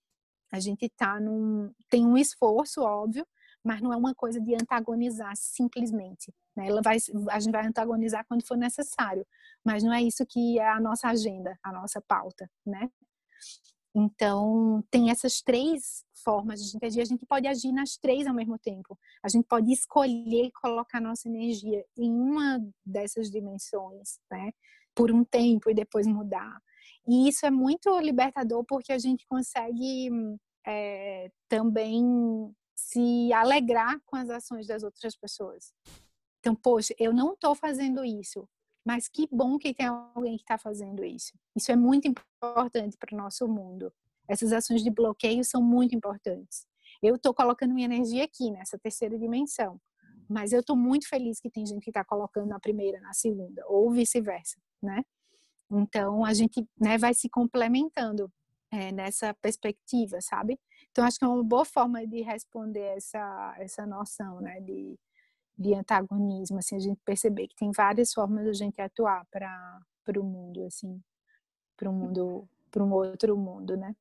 A 0.49 0.61
gente 0.61 0.87
tá 0.95 1.19
num. 1.19 1.73
tem 1.89 2.05
um 2.05 2.17
esforço, 2.17 2.81
óbvio, 2.81 3.27
mas 3.61 3.81
não 3.81 3.91
é 3.91 3.97
uma 3.97 4.15
coisa 4.15 4.39
de 4.39 4.53
antagonizar 4.53 5.33
simplesmente. 5.35 6.33
Né? 6.55 6.67
Ela 6.67 6.81
vai, 6.81 6.97
a 7.29 7.39
gente 7.39 7.51
vai 7.51 7.67
antagonizar 7.67 8.25
quando 8.29 8.47
for 8.47 8.55
necessário, 8.55 9.27
mas 9.61 9.83
não 9.83 9.91
é 9.91 10.01
isso 10.01 10.25
que 10.25 10.57
é 10.57 10.69
a 10.69 10.79
nossa 10.79 11.09
agenda, 11.09 11.59
a 11.61 11.73
nossa 11.73 11.99
pauta, 11.99 12.49
né? 12.65 12.89
Então, 13.95 14.83
tem 14.91 15.09
essas 15.09 15.41
três 15.41 16.03
formas 16.21 16.59
de 16.59 16.85
agir. 16.85 16.99
A 16.99 17.05
gente 17.05 17.25
pode 17.25 17.47
agir 17.47 17.71
nas 17.71 17.95
três 17.95 18.27
ao 18.27 18.33
mesmo 18.33 18.59
tempo. 18.59 18.97
A 19.23 19.29
gente 19.29 19.45
pode 19.47 19.71
escolher 19.71 20.51
colocar 20.61 20.99
nossa 20.99 21.29
energia 21.29 21.85
em 21.97 22.11
uma 22.11 22.59
dessas 22.85 23.31
dimensões, 23.31 24.19
né? 24.29 24.51
Por 24.93 25.11
um 25.11 25.23
tempo 25.23 25.69
e 25.69 25.73
depois 25.73 26.05
mudar. 26.05 26.59
E 27.07 27.29
isso 27.29 27.45
é 27.45 27.51
muito 27.51 27.97
libertador 27.99 28.65
porque 28.65 28.91
a 28.91 28.97
gente 28.97 29.25
consegue 29.27 30.09
é, 30.67 31.31
também 31.47 32.03
se 32.75 33.31
alegrar 33.31 33.97
com 34.05 34.17
as 34.17 34.29
ações 34.29 34.67
das 34.67 34.83
outras 34.83 35.15
pessoas. 35.15 35.73
Então, 36.39 36.53
poxa, 36.53 36.93
eu 36.99 37.13
não 37.13 37.33
estou 37.33 37.55
fazendo 37.55 38.03
isso, 38.03 38.47
mas 38.85 39.07
que 39.07 39.27
bom 39.31 39.57
que 39.57 39.73
tem 39.73 39.87
alguém 39.87 40.37
que 40.37 40.43
está 40.43 40.57
fazendo 40.57 41.03
isso. 41.03 41.33
Isso 41.55 41.71
é 41.71 41.75
muito 41.75 42.07
importante 42.07 42.95
para 42.97 43.15
o 43.15 43.17
nosso 43.17 43.47
mundo. 43.47 43.91
Essas 44.27 44.53
ações 44.53 44.83
de 44.83 44.91
bloqueio 44.91 45.43
são 45.43 45.61
muito 45.61 45.95
importantes. 45.95 46.67
Eu 47.01 47.15
estou 47.15 47.33
colocando 47.33 47.73
minha 47.73 47.85
energia 47.85 48.23
aqui, 48.23 48.51
nessa 48.51 48.77
terceira 48.77 49.17
dimensão. 49.17 49.81
Mas 50.29 50.53
eu 50.53 50.59
estou 50.59 50.75
muito 50.75 51.07
feliz 51.07 51.39
que 51.39 51.49
tem 51.49 51.65
gente 51.65 51.83
que 51.83 51.89
está 51.89 52.03
colocando 52.03 52.47
na 52.47 52.59
primeira, 52.59 52.99
na 53.01 53.13
segunda, 53.13 53.63
ou 53.67 53.91
vice-versa, 53.91 54.59
né? 54.81 55.03
Então, 55.71 56.23
a 56.23 56.33
gente 56.33 56.67
né, 56.79 56.97
vai 56.97 57.13
se 57.13 57.29
complementando 57.29 58.31
é, 58.71 58.91
nessa 58.91 59.33
perspectiva, 59.35 60.21
sabe? 60.21 60.59
Então, 60.91 61.03
acho 61.05 61.17
que 61.17 61.25
é 61.25 61.27
uma 61.27 61.43
boa 61.43 61.65
forma 61.65 62.05
de 62.05 62.21
responder 62.21 62.97
essa, 62.97 63.55
essa 63.57 63.85
noção, 63.85 64.41
né? 64.41 64.59
De, 64.61 64.97
de 65.57 65.73
antagonismo, 65.73 66.57
assim, 66.57 66.75
a 66.75 66.79
gente 66.79 66.99
perceber 67.05 67.47
que 67.47 67.55
tem 67.55 67.71
várias 67.71 68.11
formas 68.13 68.43
de 68.43 68.49
a 68.49 68.53
gente 68.53 68.81
atuar 68.81 69.25
para 69.31 70.19
o 70.19 70.23
mundo, 70.23 70.65
assim, 70.65 71.01
para 71.77 71.89
um 71.89 71.93
mundo, 71.93 72.45
para 72.69 72.83
um 72.83 72.91
outro 72.91 73.37
mundo, 73.37 73.77
né? 73.77 73.95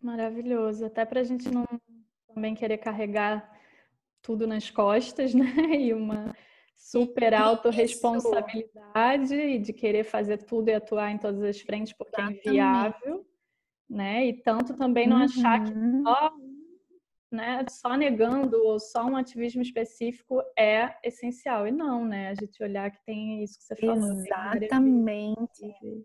Maravilhoso, 0.00 0.86
até 0.86 1.04
para 1.04 1.18
a 1.20 1.24
gente 1.24 1.50
não 1.50 1.66
também 2.32 2.54
querer 2.54 2.78
carregar 2.78 3.52
tudo 4.22 4.46
nas 4.46 4.70
costas, 4.70 5.34
né? 5.38 5.74
E 5.76 5.92
uma 5.92 6.32
super 6.76 7.34
autorresponsabilidade 7.34 9.34
e 9.34 9.58
de 9.58 9.72
querer 9.72 10.04
fazer 10.04 10.38
tudo 10.38 10.68
e 10.68 10.74
atuar 10.74 11.10
em 11.10 11.18
todas 11.18 11.42
as 11.42 11.60
frentes 11.60 11.92
porque 11.92 12.20
Exatamente. 12.20 12.46
é 12.46 12.50
inviável, 12.50 13.26
né? 13.90 14.26
E 14.26 14.40
tanto 14.42 14.76
também 14.76 15.08
não 15.08 15.16
uhum. 15.16 15.24
achar 15.24 15.64
que 15.64 15.72
uhum. 15.72 16.04
só, 16.04 16.32
né, 17.30 17.64
só 17.68 17.96
negando 17.96 18.56
ou 18.64 18.80
só 18.80 19.04
um 19.04 19.16
ativismo 19.16 19.62
específico 19.62 20.42
é 20.58 20.96
essencial. 21.04 21.66
E 21.66 21.70
não, 21.70 22.04
né? 22.04 22.30
A 22.30 22.34
gente 22.34 22.62
olhar 22.62 22.90
que 22.90 23.04
tem 23.04 23.42
isso 23.42 23.58
que 23.58 23.64
você 23.64 23.76
falou. 23.76 24.12
Exatamente. 24.12 25.62
Uhum. 25.82 26.04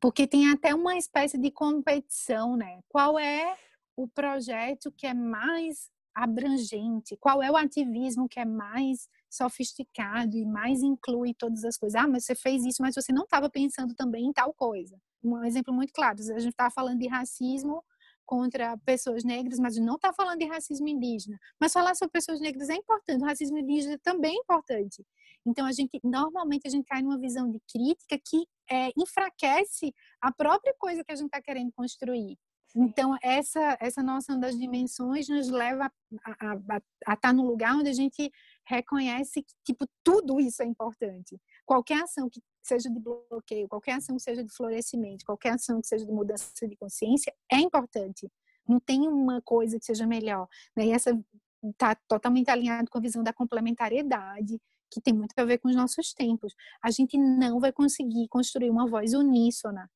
Porque 0.00 0.26
tem 0.26 0.50
até 0.50 0.74
uma 0.74 0.96
espécie 0.96 1.38
de 1.38 1.50
competição, 1.50 2.56
né? 2.56 2.80
Qual 2.88 3.18
é 3.18 3.56
o 3.96 4.06
projeto 4.08 4.92
que 4.92 5.06
é 5.06 5.14
mais 5.14 5.90
abrangente? 6.14 7.16
Qual 7.16 7.42
é 7.42 7.50
o 7.50 7.56
ativismo 7.56 8.28
que 8.28 8.40
é 8.40 8.44
mais 8.44 9.08
sofisticado 9.30 10.36
e 10.36 10.44
mais 10.44 10.82
inclui 10.82 11.34
todas 11.34 11.64
as 11.64 11.76
coisas? 11.76 12.00
Ah, 12.00 12.08
mas 12.08 12.24
você 12.24 12.34
fez 12.34 12.64
isso, 12.64 12.82
mas 12.82 12.94
você 12.94 13.12
não 13.12 13.24
estava 13.24 13.48
pensando 13.48 13.94
também 13.94 14.26
em 14.26 14.32
tal 14.32 14.52
coisa. 14.52 14.98
Um 15.22 15.44
exemplo 15.44 15.72
muito 15.72 15.92
claro: 15.92 16.18
a 16.18 16.38
gente 16.38 16.50
estava 16.50 16.70
falando 16.70 16.98
de 16.98 17.06
racismo 17.06 17.82
contra 18.30 18.78
pessoas 18.86 19.24
negras, 19.24 19.58
mas 19.58 19.76
não 19.76 19.96
está 19.96 20.12
falando 20.12 20.38
de 20.38 20.44
racismo 20.44 20.86
indígena. 20.86 21.36
Mas 21.60 21.72
falar 21.72 21.96
sobre 21.96 22.12
pessoas 22.12 22.40
negras 22.40 22.70
é 22.70 22.76
importante, 22.76 23.20
o 23.20 23.26
racismo 23.26 23.58
indígena 23.58 23.98
também 24.04 24.36
é 24.36 24.38
importante. 24.38 25.04
Então 25.44 25.66
a 25.66 25.72
gente 25.72 25.98
normalmente 26.04 26.64
a 26.64 26.70
gente 26.70 26.84
cai 26.84 27.02
numa 27.02 27.18
visão 27.18 27.50
de 27.50 27.58
crítica 27.72 28.16
que 28.24 28.46
é, 28.70 28.92
enfraquece 28.96 29.92
a 30.20 30.30
própria 30.30 30.72
coisa 30.78 31.02
que 31.02 31.10
a 31.10 31.16
gente 31.16 31.26
está 31.26 31.42
querendo 31.42 31.72
construir. 31.72 32.38
Então, 32.76 33.16
essa, 33.20 33.76
essa 33.80 34.00
noção 34.00 34.38
das 34.38 34.56
dimensões 34.56 35.28
nos 35.28 35.48
leva 35.48 35.90
a 36.24 36.54
estar 36.54 37.16
tá 37.20 37.32
no 37.32 37.44
lugar 37.44 37.74
onde 37.74 37.90
a 37.90 37.92
gente 37.92 38.30
reconhece 38.70 39.42
que, 39.42 39.52
tipo, 39.64 39.84
tudo 40.04 40.40
isso 40.40 40.62
é 40.62 40.66
importante. 40.66 41.38
Qualquer 41.66 42.02
ação 42.02 42.30
que 42.30 42.40
seja 42.62 42.88
de 42.88 43.00
bloqueio, 43.00 43.68
qualquer 43.68 43.92
ação 43.92 44.16
que 44.16 44.22
seja 44.22 44.44
de 44.44 44.54
florescimento, 44.54 45.24
qualquer 45.24 45.54
ação 45.54 45.80
que 45.80 45.88
seja 45.88 46.06
de 46.06 46.12
mudança 46.12 46.68
de 46.68 46.76
consciência 46.76 47.34
é 47.50 47.56
importante. 47.56 48.30
Não 48.68 48.78
tem 48.78 49.08
uma 49.08 49.42
coisa 49.42 49.78
que 49.78 49.84
seja 49.84 50.06
melhor. 50.06 50.46
Né? 50.76 50.86
E 50.86 50.90
essa 50.92 51.18
está 51.64 51.94
totalmente 52.08 52.48
alinhado 52.50 52.90
com 52.90 52.98
a 52.98 53.00
visão 53.00 53.22
da 53.22 53.32
complementariedade, 53.32 54.60
que 54.90 55.00
tem 55.00 55.12
muito 55.12 55.32
a 55.36 55.44
ver 55.44 55.58
com 55.58 55.68
os 55.68 55.76
nossos 55.76 56.12
tempos. 56.12 56.54
A 56.82 56.90
gente 56.90 57.18
não 57.18 57.60
vai 57.60 57.72
conseguir 57.72 58.28
construir 58.28 58.70
uma 58.70 58.86
voz 58.86 59.14
uníssona 59.14 59.90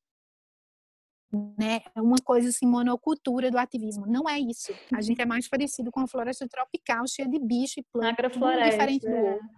né? 1.31 1.81
É 1.93 2.01
uma 2.01 2.17
coisa 2.23 2.49
assim, 2.49 2.65
monocultura 2.65 3.51
do 3.51 3.57
ativismo. 3.57 4.05
Não 4.05 4.27
é 4.29 4.39
isso. 4.39 4.73
A 4.93 5.01
gente 5.01 5.21
é 5.21 5.25
mais 5.25 5.47
parecido 5.47 5.91
com 5.91 5.99
a 5.99 6.07
floresta 6.07 6.47
tropical, 6.47 7.07
cheia 7.07 7.27
de 7.27 7.39
bicho 7.39 7.79
e 7.79 7.83
plantas, 7.83 8.31
diferente 8.31 9.05
do 9.05 9.13
é. 9.13 9.33
outro. 9.33 9.49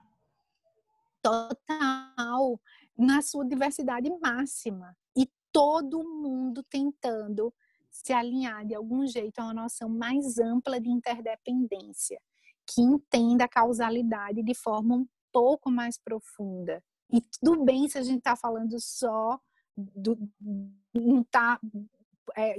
Total, 1.22 2.59
na 2.97 3.22
sua 3.22 3.45
diversidade 3.45 4.09
máxima. 4.22 4.95
E 5.15 5.30
todo 5.51 6.03
mundo 6.03 6.63
tentando 6.63 7.53
se 7.89 8.13
alinhar 8.13 8.65
de 8.65 8.76
algum 8.76 9.05
jeito 9.07 9.39
a 9.39 9.45
uma 9.45 9.53
noção 9.53 9.89
mais 9.89 10.38
ampla 10.38 10.80
de 10.80 10.89
interdependência, 10.89 12.22
que 12.65 12.82
entenda 12.82 13.45
a 13.45 13.49
causalidade 13.49 14.43
de 14.43 14.53
forma 14.53 14.95
um 14.95 15.07
pouco 15.32 15.72
mais 15.72 15.97
profunda. 15.97 16.84
E 17.11 17.22
tudo 17.22 17.63
bem 17.63 17.88
se 17.88 17.97
a 17.97 18.03
gente 18.03 18.20
está 18.20 18.36
falando 18.36 18.80
só 18.80 19.39
do, 19.78 20.18
não 20.94 21.22
está 21.22 21.60
é, 22.36 22.56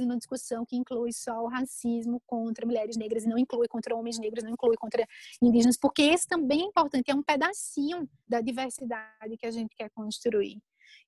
uma 0.00 0.16
discussão 0.16 0.64
que 0.64 0.76
inclui 0.76 1.12
só 1.12 1.42
o 1.42 1.48
racismo 1.48 2.22
contra 2.26 2.64
mulheres 2.64 2.96
negras 2.96 3.24
e 3.24 3.28
não 3.28 3.38
inclui 3.38 3.68
contra 3.68 3.94
homens 3.94 4.18
negros, 4.18 4.44
não 4.44 4.50
inclui 4.50 4.76
contra 4.76 5.06
indígenas, 5.42 5.76
porque 5.76 6.02
esse 6.02 6.26
também 6.26 6.62
é 6.62 6.64
importante, 6.64 7.10
é 7.10 7.14
um 7.14 7.22
pedacinho 7.22 8.08
da 8.28 8.40
diversidade 8.40 9.36
que 9.38 9.46
a 9.46 9.50
gente 9.50 9.74
quer 9.76 9.90
construir. 9.90 10.58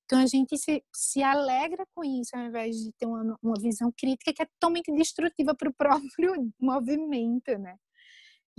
Então 0.05 0.19
a 0.19 0.27
gente 0.27 0.57
se, 0.57 0.83
se 0.93 1.23
alegra 1.23 1.85
com 1.95 2.03
isso, 2.05 2.35
ao 2.35 2.43
invés 2.43 2.77
de 2.77 2.93
ter 2.93 3.07
uma, 3.07 3.37
uma 3.43 3.61
visão 3.61 3.93
crítica 3.97 4.33
que 4.33 4.43
é 4.43 4.47
totalmente 4.47 4.93
destrutiva 4.93 5.55
para 5.55 5.69
o 5.69 5.75
próprio 5.77 6.53
movimento, 6.59 7.57
né? 7.59 7.77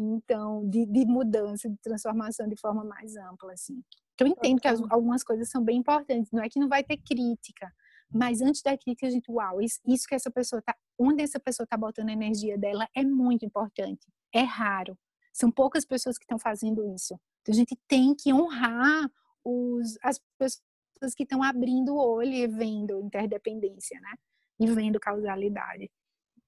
Então, 0.04 0.68
de, 0.70 0.86
de 0.86 1.06
mudança, 1.06 1.70
de 1.70 1.78
transformação 1.78 2.48
de 2.48 2.60
forma 2.60 2.84
mais 2.84 3.16
ampla, 3.16 3.54
assim. 3.54 3.84
Eu 4.20 4.28
entendo 4.28 4.60
que 4.60 4.68
as, 4.68 4.82
algumas 4.90 5.24
coisas 5.24 5.50
são 5.50 5.64
bem 5.64 5.78
importantes, 5.78 6.32
não 6.32 6.44
é 6.44 6.50
que 6.50 6.60
não 6.60 6.68
vai 6.68 6.84
ter 6.84 6.98
crítica, 6.98 7.72
mas 8.12 8.42
antes 8.42 8.62
da 8.62 8.78
crítica 8.78 9.08
a 9.08 9.10
gente, 9.10 9.32
uau, 9.32 9.62
isso, 9.62 9.80
isso 9.86 10.08
que 10.08 10.16
essa 10.16 10.32
pessoa 10.32 10.62
tá, 10.62 10.76
onde 10.98 11.22
essa 11.22 11.40
pessoa 11.40 11.66
tá 11.68 11.78
botando 11.78 12.10
a 12.10 12.14
energia 12.14 12.58
dela 12.58 12.88
é 12.96 13.04
muito 13.04 13.46
importante, 13.46 14.08
é 14.34 14.42
raro. 14.42 14.98
São 15.32 15.52
poucas 15.52 15.86
pessoas 15.86 16.18
que 16.18 16.24
estão 16.24 16.40
fazendo 16.40 16.84
isso. 16.94 17.18
Então 17.42 17.54
a 17.54 17.56
gente 17.56 17.78
tem 17.88 18.16
que 18.16 18.34
honrar 18.34 19.10
os, 19.44 19.98
as 20.02 20.20
pessoas 20.38 21.16
que 21.16 21.24
estão 21.24 21.44
abrindo 21.44 21.94
o 21.94 21.98
olho 21.98 22.34
e 22.34 22.48
vendo 22.48 23.00
interdependência, 23.00 24.00
né? 24.02 24.14
E 24.60 24.68
vendo 24.68 25.00
causalidade. 25.00 25.90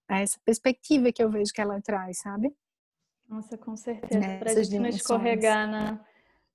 É 0.10 0.24
essa 0.24 0.38
perspectiva 0.44 1.12
que 1.12 1.24
eu 1.24 1.30
vejo 1.30 1.54
que 1.54 1.62
ela 1.62 1.82
traz, 1.82 2.20
sabe? 2.20 2.54
Nossa, 3.32 3.58
com 3.58 3.78
certeza. 3.78 4.38
Para 4.40 4.52
a 4.52 4.56
gente 4.62 4.78
não 4.78 4.90
escorregar 4.90 5.66
na, 5.66 6.06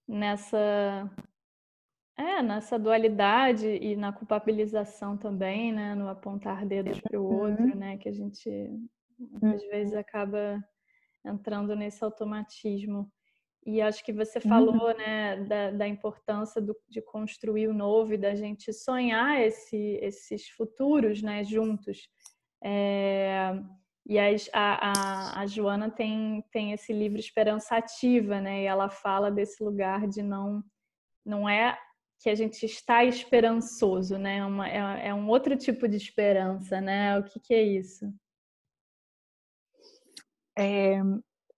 nessa 0.07 1.11
é, 2.19 2.43
nessa 2.43 2.79
dualidade 2.79 3.67
e 3.67 3.97
na 3.97 4.13
culpabilização 4.13 5.17
também, 5.17 5.73
né, 5.73 5.95
no 5.95 6.07
apontar 6.09 6.67
dedos 6.67 7.01
para 7.01 7.19
o 7.19 7.25
outro, 7.25 7.65
uhum. 7.65 7.77
né, 7.77 7.97
que 7.97 8.11
a 8.11 8.13
gente 8.13 8.51
às 9.43 9.63
vezes 9.69 9.95
uhum. 9.95 10.01
acaba 10.01 10.63
entrando 11.25 11.75
nesse 11.75 12.05
automatismo. 12.05 13.11
E 13.65 13.81
acho 13.81 14.05
que 14.05 14.13
você 14.13 14.39
falou, 14.39 14.89
uhum. 14.89 14.97
né, 14.99 15.45
da, 15.45 15.71
da 15.71 15.89
importância 15.89 16.61
do, 16.61 16.77
de 16.89 17.01
construir 17.01 17.69
o 17.69 17.75
novo 17.75 18.13
e 18.13 18.19
da 18.19 18.35
gente 18.35 18.71
sonhar 18.71 19.41
esse, 19.41 19.99
esses 20.03 20.47
futuros, 20.51 21.23
né, 21.23 21.43
juntos. 21.43 22.07
É, 22.63 23.53
e 24.09 24.19
a, 24.21 24.29
a, 24.53 25.41
a, 25.41 25.47
Joana 25.47 25.91
tem, 25.91 26.45
tem 26.53 26.73
esse 26.73 26.93
livro 26.93 27.19
Esperança 27.19 27.77
Ativa, 27.77 28.41
né? 28.41 28.63
E 28.63 28.65
ela 28.65 28.89
fala 28.89 29.33
desse 29.33 29.63
lugar 29.63 30.07
de 30.07 30.23
não 30.23 30.63
não 31.25 31.49
é 31.49 31.77
que 32.21 32.31
a 32.31 32.35
gente 32.37 32.65
está 32.65 33.05
esperançoso, 33.05 34.17
né? 34.17 34.47
Uma, 34.47 34.69
é, 34.69 35.09
é 35.09 35.15
um 35.15 35.29
outro 35.29 35.57
tipo 35.57 35.89
de 35.89 35.97
esperança, 35.97 36.81
né? 36.81 37.19
O 37.19 37.25
que, 37.25 37.41
que 37.41 37.53
é 37.53 37.63
isso? 37.63 38.07
É, 40.57 41.01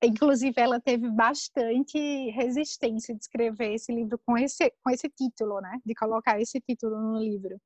inclusive, 0.02 0.54
ela 0.56 0.80
teve 0.80 1.06
bastante 1.10 2.30
resistência 2.30 3.14
de 3.14 3.20
escrever 3.20 3.74
esse 3.74 3.92
livro 3.92 4.18
com 4.24 4.38
esse, 4.38 4.72
com 4.82 4.90
esse 4.90 5.08
título, 5.10 5.60
né? 5.60 5.78
De 5.84 5.94
colocar 5.94 6.40
esse 6.40 6.58
título 6.60 6.98
no 6.98 7.18
livro 7.18 7.60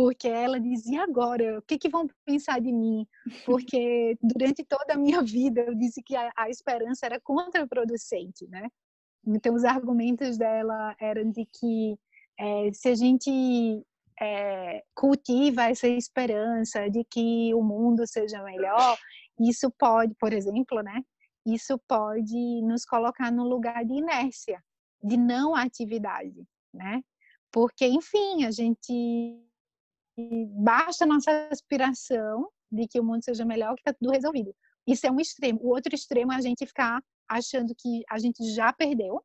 porque 0.00 0.28
ela 0.28 0.58
dizia 0.58 1.02
agora, 1.02 1.58
o 1.58 1.62
que, 1.62 1.76
que 1.76 1.90
vão 1.90 2.08
pensar 2.24 2.58
de 2.58 2.72
mim? 2.72 3.06
Porque 3.44 4.16
durante 4.22 4.64
toda 4.64 4.94
a 4.94 4.96
minha 4.96 5.20
vida 5.22 5.60
eu 5.60 5.74
disse 5.74 6.02
que 6.02 6.16
a, 6.16 6.32
a 6.34 6.48
esperança 6.48 7.04
era 7.04 7.20
contraproducente, 7.20 8.48
né? 8.48 8.66
Então 9.26 9.54
os 9.54 9.62
argumentos 9.62 10.38
dela 10.38 10.96
eram 10.98 11.30
de 11.30 11.44
que 11.44 11.98
é, 12.38 12.72
se 12.72 12.88
a 12.88 12.94
gente 12.94 13.84
é, 14.18 14.82
cultiva 14.94 15.64
essa 15.64 15.86
esperança 15.86 16.88
de 16.88 17.04
que 17.04 17.52
o 17.52 17.62
mundo 17.62 18.06
seja 18.06 18.42
melhor, 18.42 18.96
isso 19.38 19.70
pode, 19.78 20.14
por 20.18 20.32
exemplo, 20.32 20.80
né? 20.82 21.02
Isso 21.44 21.78
pode 21.86 22.62
nos 22.62 22.86
colocar 22.86 23.30
no 23.30 23.44
lugar 23.44 23.84
de 23.84 23.92
inércia, 23.92 24.64
de 25.04 25.18
não 25.18 25.54
atividade, 25.54 26.42
né? 26.72 27.02
Porque, 27.52 27.86
enfim, 27.86 28.46
a 28.46 28.50
gente 28.50 29.49
basta 30.50 31.06
nossa 31.06 31.48
aspiração 31.50 32.48
de 32.70 32.86
que 32.86 33.00
o 33.00 33.04
mundo 33.04 33.24
seja 33.24 33.44
melhor, 33.44 33.74
que 33.74 33.80
está 33.80 33.92
tudo 33.92 34.12
resolvido. 34.12 34.54
Isso 34.86 35.06
é 35.06 35.10
um 35.10 35.20
extremo. 35.20 35.60
O 35.62 35.68
outro 35.68 35.94
extremo 35.94 36.32
é 36.32 36.36
a 36.36 36.40
gente 36.40 36.66
ficar 36.66 37.02
achando 37.28 37.74
que 37.76 38.02
a 38.10 38.18
gente 38.18 38.42
já 38.52 38.72
perdeu, 38.72 39.22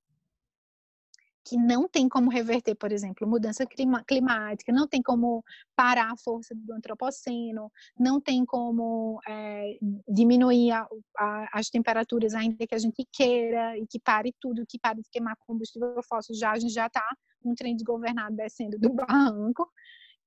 que 1.47 1.57
não 1.57 1.87
tem 1.87 2.09
como 2.09 2.29
reverter, 2.29 2.73
por 2.75 2.91
exemplo, 2.91 3.27
mudança 3.27 3.65
climática, 4.07 4.73
não 4.73 4.87
tem 4.87 5.01
como 5.01 5.43
parar 5.75 6.11
a 6.11 6.17
força 6.17 6.55
do 6.55 6.73
antropoceno, 6.73 7.71
não 7.99 8.19
tem 8.19 8.43
como 8.43 9.19
é, 9.27 9.77
diminuir 10.07 10.71
a, 10.71 10.87
a, 11.17 11.59
as 11.59 11.69
temperaturas 11.69 12.33
ainda 12.33 12.65
que 12.65 12.73
a 12.73 12.79
gente 12.79 13.07
queira 13.11 13.77
e 13.77 13.85
que 13.85 13.99
pare 13.99 14.33
tudo, 14.39 14.65
que 14.67 14.79
pare 14.79 15.01
de 15.01 15.09
queimar 15.11 15.35
combustível 15.45 16.01
fóssil, 16.09 16.33
já 16.35 16.51
a 16.51 16.59
gente 16.59 16.73
já 16.73 16.87
está 16.87 17.05
um 17.43 17.53
trem 17.53 17.75
desgovernado 17.75 18.35
descendo 18.35 18.79
do 18.79 18.91
barranco 18.91 19.69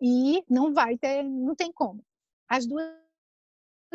e 0.01 0.42
não 0.49 0.72
vai 0.72 0.96
ter, 0.96 1.22
não 1.22 1.55
tem 1.55 1.72
como. 1.72 2.03
As 2.49 2.66
duas 2.66 2.92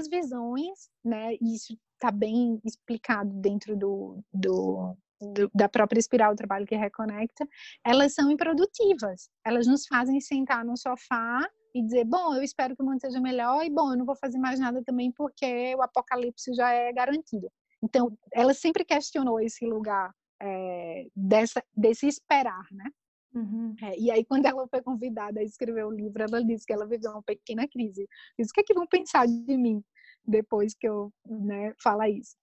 visões, 0.09 0.89
né, 1.03 1.35
isso 1.41 1.77
está 1.93 2.11
bem 2.11 2.59
explicado 2.63 3.29
dentro 3.39 3.75
do, 3.75 4.23
do 4.33 4.97
do, 5.31 5.49
da 5.53 5.69
própria 5.69 5.99
espiral 5.99 6.33
do 6.33 6.37
trabalho 6.37 6.65
que 6.65 6.75
reconecta, 6.75 7.47
elas 7.83 8.13
são 8.13 8.29
improdutivas. 8.29 9.29
Elas 9.45 9.67
nos 9.67 9.85
fazem 9.87 10.19
sentar 10.19 10.65
no 10.65 10.77
sofá 10.77 11.47
e 11.73 11.81
dizer, 11.81 12.05
bom, 12.05 12.35
eu 12.35 12.43
espero 12.43 12.75
que 12.75 12.83
o 12.83 12.85
mundo 12.85 12.99
seja 12.99 13.19
melhor 13.19 13.63
e 13.65 13.69
bom, 13.69 13.91
eu 13.91 13.97
não 13.97 14.05
vou 14.05 14.15
fazer 14.15 14.37
mais 14.37 14.59
nada 14.59 14.83
também 14.83 15.11
porque 15.11 15.73
o 15.75 15.81
apocalipse 15.81 16.53
já 16.53 16.71
é 16.71 16.91
garantido. 16.91 17.49
Então, 17.81 18.17
ela 18.31 18.53
sempre 18.53 18.85
questionou 18.85 19.39
esse 19.39 19.65
lugar 19.65 20.13
é, 20.41 21.07
dessa, 21.15 21.63
desse 21.75 22.07
esperar, 22.07 22.65
né? 22.71 22.85
Uhum. 23.33 23.75
É, 23.81 23.97
e 23.99 24.11
aí, 24.11 24.23
quando 24.23 24.45
ela 24.45 24.67
foi 24.67 24.81
convidada 24.81 25.39
a 25.39 25.43
escrever 25.43 25.85
o 25.85 25.91
livro, 25.91 26.21
ela 26.21 26.43
disse 26.43 26.65
que 26.65 26.73
ela 26.73 26.85
viveu 26.85 27.11
uma 27.11 27.23
pequena 27.23 27.67
crise. 27.67 28.07
Disse, 28.37 28.51
o 28.51 28.53
que 28.53 28.61
é 28.61 28.63
que 28.63 28.73
vão 28.73 28.85
pensar 28.85 29.25
de 29.27 29.57
mim 29.57 29.83
depois 30.25 30.75
que 30.75 30.87
eu 30.87 31.11
né, 31.25 31.73
falar 31.81 32.09
isso? 32.09 32.35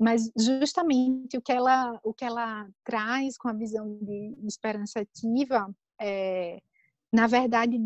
mas 0.00 0.32
justamente 0.34 1.36
o 1.36 1.42
que 1.42 1.52
ela 1.52 2.00
o 2.02 2.14
que 2.14 2.24
ela 2.24 2.66
traz 2.82 3.36
com 3.36 3.48
a 3.48 3.52
visão 3.52 3.98
de 4.00 4.34
esperança 4.46 5.00
ativa 5.00 5.70
é, 6.00 6.58
na 7.12 7.26
verdade 7.26 7.78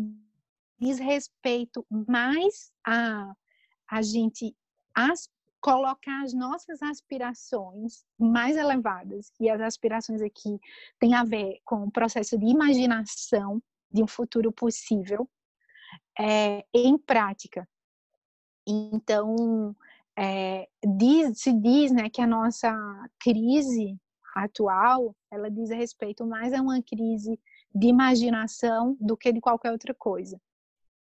diz 0.79 0.97
respeito 0.97 1.85
mais 1.89 2.71
a 2.87 3.33
a 3.89 4.01
gente 4.01 4.55
as, 4.95 5.29
colocar 5.65 6.21
as 6.21 6.31
nossas 6.31 6.79
aspirações 6.83 8.05
mais 8.19 8.55
elevadas 8.55 9.31
e 9.39 9.49
as 9.49 9.59
aspirações 9.59 10.21
aqui 10.21 10.59
têm 10.99 11.15
a 11.15 11.23
ver 11.23 11.59
com 11.65 11.85
o 11.85 11.91
processo 11.91 12.37
de 12.37 12.45
imaginação 12.45 13.59
de 13.91 14.03
um 14.03 14.05
futuro 14.05 14.51
possível 14.51 15.27
é, 16.19 16.63
em 16.71 16.95
prática 16.99 17.67
então 18.67 19.75
é, 20.15 20.69
diz, 20.97 21.41
se 21.41 21.51
diz 21.51 21.91
né, 21.91 22.11
que 22.11 22.21
a 22.21 22.27
nossa 22.27 22.71
crise 23.19 23.99
atual 24.35 25.15
ela 25.31 25.49
diz 25.49 25.71
respeito 25.71 26.27
mais 26.27 26.53
a 26.53 26.61
uma 26.61 26.79
crise 26.83 27.39
de 27.73 27.87
imaginação 27.87 28.95
do 29.01 29.17
que 29.17 29.33
de 29.33 29.41
qualquer 29.41 29.71
outra 29.71 29.93
coisa. 29.93 30.39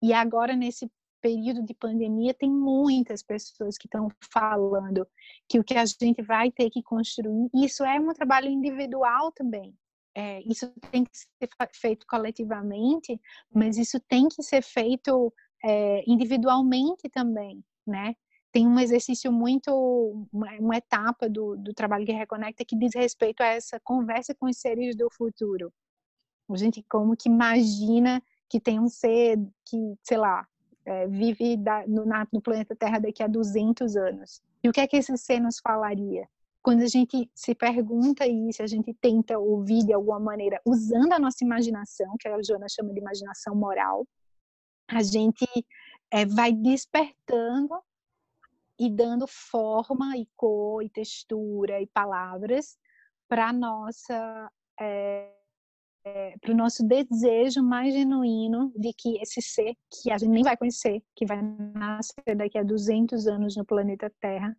E 0.03 0.13
agora, 0.13 0.55
nesse 0.55 0.91
período 1.21 1.63
de 1.63 1.75
pandemia, 1.75 2.35
tem 2.35 2.51
muitas 2.51 3.23
pessoas 3.23 3.77
que 3.77 3.87
estão 3.87 4.09
falando 4.33 5.07
que 5.49 5.59
o 5.59 5.65
que 5.65 5.75
a 5.75 5.85
gente 5.85 6.23
vai 6.23 6.51
ter 6.51 6.71
que 6.71 6.83
construir, 6.83 7.49
isso 7.55 7.85
é 7.85 7.99
um 8.01 8.13
trabalho 8.13 8.49
individual 8.49 9.33
também. 9.33 9.75
É, 10.15 10.41
isso 10.43 10.73
tem 10.91 11.05
que 11.05 11.17
ser 11.17 11.49
feito 11.73 12.07
coletivamente, 12.07 13.21
mas 13.55 13.79
isso 13.79 14.01
tem 14.01 14.29
que 14.29 14.43
ser 14.43 14.63
feito 14.63 15.33
é, 15.65 16.03
individualmente 16.07 17.09
também, 17.09 17.63
né? 17.87 18.15
tem 18.53 18.67
um 18.67 18.79
exercício 18.79 19.33
muito, 19.33 19.71
uma, 20.33 20.53
uma 20.59 20.77
etapa 20.77 21.29
do, 21.29 21.57
do 21.57 21.73
trabalho 21.73 22.05
que 22.05 22.13
reconecta 22.13 22.65
que 22.65 22.77
diz 22.77 22.95
respeito 22.95 23.43
a 23.43 23.47
essa 23.47 23.79
conversa 23.81 24.35
com 24.35 24.47
os 24.47 24.57
seres 24.57 24.97
do 24.97 25.09
futuro. 25.11 25.73
A 26.49 26.57
gente 26.57 26.85
como 26.89 27.17
que 27.17 27.29
imagina 27.29 28.23
que 28.49 28.61
tem 28.61 28.81
um 28.81 28.89
ser 28.89 29.39
que, 29.65 29.77
sei 30.03 30.17
lá, 30.17 30.47
é, 30.91 31.07
vive 31.07 31.57
da, 31.57 31.87
no, 31.87 32.05
na, 32.05 32.27
no 32.33 32.43
planeta 32.43 32.75
Terra 32.75 32.99
daqui 32.99 33.23
a 33.23 33.29
200 33.29 33.97
anos. 33.97 34.43
E 34.63 34.69
o 34.69 34.73
que 34.73 34.81
é 34.81 34.89
que 34.89 34.97
esse 34.97 35.17
ser 35.17 35.39
nos 35.39 35.61
falaria? 35.61 36.29
Quando 36.61 36.83
a 36.83 36.89
gente 36.89 37.31
se 37.33 37.55
pergunta 37.55 38.27
isso, 38.27 38.61
a 38.61 38.67
gente 38.67 38.93
tenta 38.95 39.39
ouvir 39.39 39.85
de 39.85 39.93
alguma 39.93 40.19
maneira, 40.19 40.61
usando 40.67 41.13
a 41.13 41.19
nossa 41.19 41.45
imaginação, 41.45 42.17
que 42.19 42.27
a 42.27 42.43
Joana 42.43 42.67
chama 42.69 42.93
de 42.93 42.99
imaginação 42.99 43.55
moral, 43.55 44.05
a 44.89 45.01
gente 45.01 45.47
é, 46.11 46.27
vai 46.27 46.53
despertando 46.53 47.81
e 48.77 48.91
dando 48.91 49.29
forma 49.29 50.17
e 50.17 50.27
cor 50.37 50.83
e 50.83 50.91
textura 50.91 51.81
e 51.81 51.87
palavras 51.87 52.77
para 53.29 53.53
nossa 53.53 54.51
é, 54.79 55.33
é, 56.05 56.35
para 56.41 56.53
o 56.53 56.57
nosso 56.57 56.87
desejo 56.87 57.63
mais 57.63 57.93
genuíno 57.93 58.73
de 58.77 58.93
que 58.93 59.21
esse 59.21 59.43
ser 59.43 59.75
que 59.91 60.11
a 60.11 60.19
gente 60.19 60.31
nem 60.31 60.43
vai 60.43 60.57
conhecer, 60.57 61.03
que 61.15 61.27
vai 61.27 61.41
nascer 61.75 62.35
daqui 62.37 62.59
a 62.59 62.63
200 62.63 63.27
anos 63.27 63.57
no 63.57 63.65
planeta 63.65 64.13
Terra, 64.21 64.57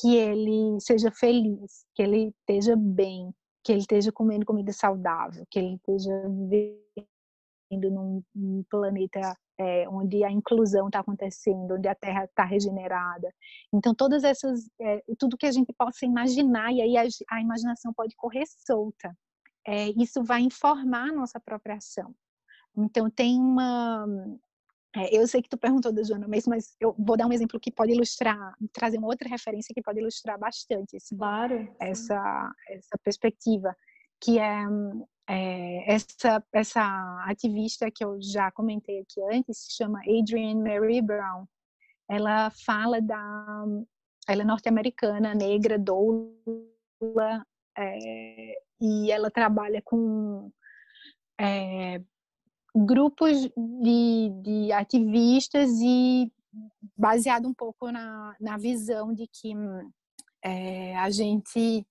que 0.00 0.16
ele 0.16 0.80
seja 0.80 1.10
feliz, 1.10 1.84
que 1.94 2.02
ele 2.02 2.34
esteja 2.40 2.76
bem, 2.76 3.34
que 3.62 3.72
ele 3.72 3.80
esteja 3.80 4.10
comendo 4.12 4.46
comida 4.46 4.72
saudável, 4.72 5.44
que 5.50 5.58
ele 5.58 5.74
esteja 5.74 6.12
vivendo 6.48 7.90
num, 7.90 8.22
num 8.34 8.64
planeta 8.70 9.36
é, 9.58 9.86
onde 9.88 10.24
a 10.24 10.30
inclusão 10.30 10.86
está 10.86 11.00
acontecendo, 11.00 11.74
onde 11.74 11.86
a 11.86 11.94
terra 11.94 12.24
está 12.24 12.44
regenerada. 12.44 13.30
Então, 13.72 13.94
todas 13.94 14.24
essas, 14.24 14.70
é, 14.80 15.02
tudo 15.18 15.36
que 15.36 15.46
a 15.46 15.52
gente 15.52 15.72
possa 15.74 16.06
imaginar, 16.06 16.72
e 16.72 16.80
aí 16.80 16.96
a, 16.96 17.02
a 17.30 17.40
imaginação 17.42 17.92
pode 17.92 18.16
correr 18.16 18.44
solta. 18.46 19.14
É, 19.66 19.88
isso 19.90 20.22
vai 20.22 20.40
informar 20.40 21.08
a 21.08 21.12
nossa 21.12 21.38
própria 21.38 21.76
ação. 21.76 22.14
Então, 22.76 23.10
tem 23.10 23.38
uma. 23.38 24.06
É, 24.96 25.16
eu 25.16 25.26
sei 25.26 25.40
que 25.40 25.48
tu 25.48 25.56
perguntou 25.56 25.92
da 25.92 26.02
Joana 26.02 26.26
mesmo, 26.26 26.50
mas 26.50 26.74
eu 26.80 26.94
vou 26.98 27.16
dar 27.16 27.26
um 27.26 27.32
exemplo 27.32 27.60
que 27.60 27.70
pode 27.70 27.92
ilustrar, 27.92 28.54
trazer 28.72 28.98
uma 28.98 29.06
outra 29.06 29.28
referência 29.28 29.72
que 29.74 29.82
pode 29.82 30.00
ilustrar 30.00 30.38
bastante 30.38 30.96
esse, 30.96 31.16
claro, 31.16 31.72
essa, 31.80 32.52
essa 32.68 32.98
perspectiva, 33.04 33.76
que 34.20 34.38
é 34.40 34.64
é, 35.30 35.94
essa, 35.94 36.44
essa 36.52 37.24
ativista 37.24 37.88
que 37.88 38.04
eu 38.04 38.20
já 38.20 38.50
comentei 38.50 38.98
aqui 38.98 39.22
antes 39.32 39.58
se 39.58 39.76
chama 39.76 40.00
Adrienne 40.00 40.60
Mary 40.60 41.00
Brown. 41.00 41.46
Ela 42.10 42.50
fala 42.50 43.00
da. 43.00 43.64
Ela 44.28 44.42
é 44.42 44.44
norte-americana, 44.44 45.32
negra, 45.32 45.78
doula, 45.78 47.46
é, 47.76 48.54
e 48.80 49.10
ela 49.10 49.30
trabalha 49.30 49.80
com 49.82 50.50
é, 51.40 52.00
grupos 52.74 53.48
de, 53.82 54.30
de 54.42 54.72
ativistas 54.72 55.70
e 55.80 56.30
baseado 56.96 57.46
um 57.46 57.54
pouco 57.54 57.90
na, 57.90 58.36
na 58.40 58.56
visão 58.56 59.12
de 59.12 59.26
que 59.26 59.52
é, 60.42 60.96
a 60.96 61.10
gente 61.10 61.86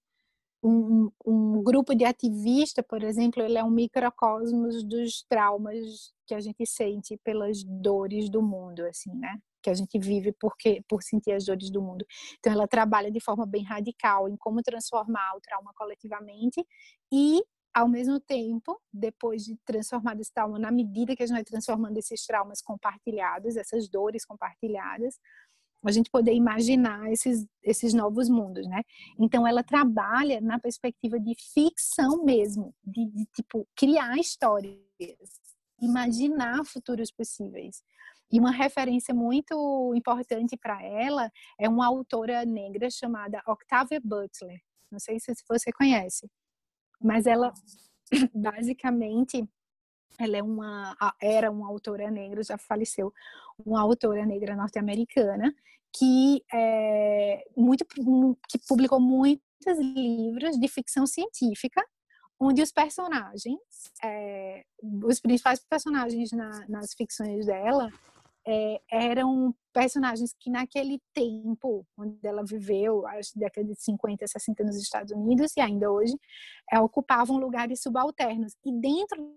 um, 0.62 1.10
um, 1.26 1.64
grupo 1.64 1.96
de 1.96 2.04
ativista, 2.04 2.84
por 2.84 3.02
exemplo, 3.02 3.42
ele 3.42 3.58
é 3.58 3.64
um 3.64 3.70
microcosmos 3.70 4.84
dos 4.84 5.24
traumas 5.30 6.14
que 6.30 6.36
a 6.36 6.40
gente 6.40 6.64
sente 6.68 7.18
pelas 7.24 7.64
dores 7.64 8.30
do 8.30 8.40
mundo, 8.40 8.86
assim, 8.86 9.12
né? 9.16 9.40
Que 9.64 9.70
a 9.72 9.74
gente 9.74 9.98
vive 9.98 10.32
porque 10.40 10.84
por 10.88 11.02
sentir 11.02 11.32
as 11.32 11.44
dores 11.44 11.72
do 11.72 11.82
mundo. 11.82 12.06
Então, 12.38 12.54
ela 12.54 12.68
trabalha 12.68 13.10
de 13.12 13.20
forma 13.20 13.48
bem 13.48 13.64
radical 13.64 14.30
em 14.30 14.38
como 14.38 14.62
transformar 14.62 15.36
o 15.36 15.42
trauma 15.42 15.72
coletivamente 15.76 16.64
e 17.12 17.42
ao 17.74 17.88
mesmo 17.88 18.20
tempo, 18.20 18.80
depois 18.94 19.44
de 19.44 19.56
transformar 19.66 20.20
esse 20.20 20.32
trauma, 20.32 20.60
na 20.60 20.72
medida 20.72 21.16
que 21.16 21.24
a 21.24 21.26
gente 21.26 21.36
vai 21.36 21.44
transformando 21.44 21.98
esses 21.98 22.26
traumas 22.26 22.62
compartilhados, 22.62 23.56
essas 23.56 23.90
dores 23.90 24.24
compartilhadas, 24.26 25.20
a 25.84 25.92
gente 25.92 26.10
poder 26.10 26.34
imaginar 26.34 27.12
esses, 27.12 27.48
esses 27.64 27.94
novos 27.94 28.30
mundos, 28.30 28.68
né? 28.68 28.82
Então 29.18 29.48
ela 29.48 29.64
trabalha 29.64 30.42
na 30.42 30.60
perspectiva 30.60 31.20
de 31.20 31.34
ficção 31.54 32.24
mesmo, 32.24 32.76
de, 32.84 33.06
de 33.06 33.26
tipo 33.28 33.68
criar 33.76 34.18
histórias, 34.18 34.78
imaginar 35.82 36.64
futuros 36.66 37.12
possíveis. 37.12 37.84
E 38.32 38.40
uma 38.40 38.52
referência 38.52 39.14
muito 39.14 39.94
importante 39.96 40.56
para 40.56 40.84
ela 40.84 41.32
é 41.60 41.68
uma 41.68 41.88
autora 41.88 42.46
negra 42.46 42.90
chamada 42.90 43.42
Octavia 43.48 44.00
Butler. 44.04 44.60
Não 44.92 45.00
sei 45.00 45.20
se 45.20 45.34
você 45.48 45.72
conhece, 45.72 46.30
mas 47.02 47.26
ela 47.26 47.52
basicamente 48.34 49.48
ela 50.20 50.38
é 50.38 50.44
uma, 50.44 50.96
era 51.22 51.50
uma 51.50 51.68
autora 51.68 52.12
negra, 52.12 52.44
já 52.44 52.58
faleceu, 52.58 53.14
uma 53.66 53.82
autora 53.82 54.26
negra 54.26 54.56
norte-americana 54.56 55.54
que 55.92 56.44
é 56.54 57.44
muito 57.58 57.86
que 58.48 58.60
publicou 58.68 59.00
muitos 59.00 59.78
livros 59.80 60.60
de 60.60 60.68
ficção 60.68 61.08
científica 61.08 61.84
onde 62.40 62.62
os 62.62 62.72
personagens 62.72 63.60
é, 64.04 64.64
os 65.04 65.20
principais 65.20 65.60
personagens 65.60 66.32
na, 66.32 66.66
nas 66.68 66.94
ficções 66.94 67.46
dela 67.46 67.92
é, 68.48 68.82
eram 68.90 69.54
personagens 69.72 70.34
que 70.34 70.50
naquele 70.50 71.00
tempo, 71.14 71.86
onde 71.98 72.18
ela 72.24 72.44
viveu, 72.44 73.06
as 73.08 73.32
décadas 73.34 73.70
de 73.70 73.84
50, 73.84 74.26
60 74.26 74.64
nos 74.64 74.78
Estados 74.78 75.12
Unidos 75.12 75.56
e 75.56 75.62
ainda 75.62 75.92
hoje, 75.92 76.18
é, 76.72 76.80
ocupavam 76.80 77.38
lugares 77.38 77.82
subalternos. 77.82 78.56
E 78.66 78.72
dentro 78.72 79.36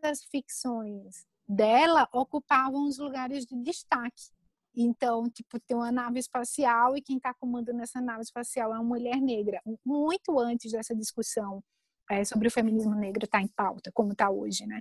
das 0.00 0.22
ficções 0.24 1.26
dela, 1.48 2.08
ocupavam 2.12 2.86
os 2.86 2.98
lugares 2.98 3.44
de 3.44 3.56
destaque. 3.62 4.30
Então, 4.76 5.28
tipo, 5.30 5.58
tem 5.60 5.76
uma 5.76 5.92
nave 5.92 6.18
espacial 6.18 6.96
e 6.96 7.02
quem 7.02 7.16
está 7.16 7.34
comandando 7.34 7.82
essa 7.82 8.00
nave 8.00 8.22
espacial 8.22 8.72
é 8.72 8.76
uma 8.76 8.84
mulher 8.84 9.20
negra. 9.20 9.60
Muito 9.84 10.38
antes 10.38 10.72
dessa 10.72 10.94
discussão 10.94 11.62
é, 12.10 12.24
sobre 12.24 12.48
o 12.48 12.50
feminismo 12.50 12.94
negro 12.94 13.24
estar 13.24 13.38
tá 13.38 13.44
em 13.44 13.48
pauta, 13.48 13.90
como 13.92 14.12
está 14.12 14.30
hoje, 14.30 14.66
né? 14.66 14.80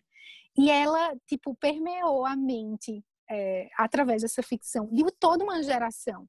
E 0.58 0.70
ela, 0.70 1.16
tipo, 1.28 1.56
permeou 1.56 2.26
a 2.26 2.36
mente 2.36 3.04
é, 3.30 3.70
através 3.78 4.22
dessa 4.22 4.44
ficção 4.44 4.88
de 4.92 5.04
toda 5.20 5.44
uma 5.44 5.64
geração. 5.64 6.28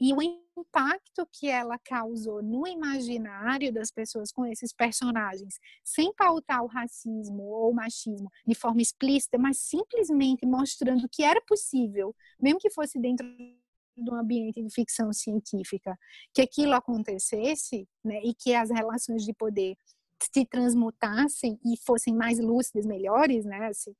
E 0.00 0.14
o 0.14 0.22
impacto 0.22 1.28
que 1.32 1.48
ela 1.48 1.76
causou 1.78 2.40
no 2.40 2.66
imaginário 2.68 3.72
das 3.72 3.90
pessoas 3.90 4.30
com 4.30 4.46
esses 4.46 4.72
personagens, 4.72 5.58
sem 5.84 6.14
pautar 6.14 6.62
o 6.62 6.68
racismo 6.68 7.42
ou 7.42 7.72
o 7.72 7.74
machismo 7.74 8.30
de 8.46 8.54
forma 8.54 8.80
explícita, 8.80 9.36
mas 9.36 9.58
simplesmente 9.58 10.46
mostrando 10.46 11.08
que 11.10 11.24
era 11.24 11.40
possível, 11.40 12.14
mesmo 12.40 12.60
que 12.60 12.70
fosse 12.70 12.98
dentro 13.00 13.26
de 13.36 14.10
um 14.10 14.14
ambiente 14.14 14.62
de 14.62 14.72
ficção 14.72 15.12
científica, 15.12 15.98
que 16.32 16.40
aquilo 16.40 16.74
acontecesse, 16.74 17.88
né, 18.04 18.20
e 18.22 18.32
que 18.32 18.54
as 18.54 18.70
relações 18.70 19.24
de 19.24 19.34
poder 19.34 19.76
se 20.20 20.44
transmutassem 20.46 21.58
e 21.64 21.76
fossem 21.86 22.14
mais 22.14 22.38
lúcidas, 22.38 22.86
melhores, 22.86 23.44
né, 23.44 23.66
assim, 23.66 23.94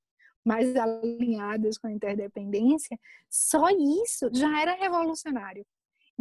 mais 0.45 0.75
alinhadas 0.77 1.77
com 1.79 1.87
a 1.87 1.93
interdependência, 1.93 2.99
só 3.29 3.69
isso 3.71 4.29
já 4.33 4.61
era 4.61 4.75
revolucionário. 4.75 5.65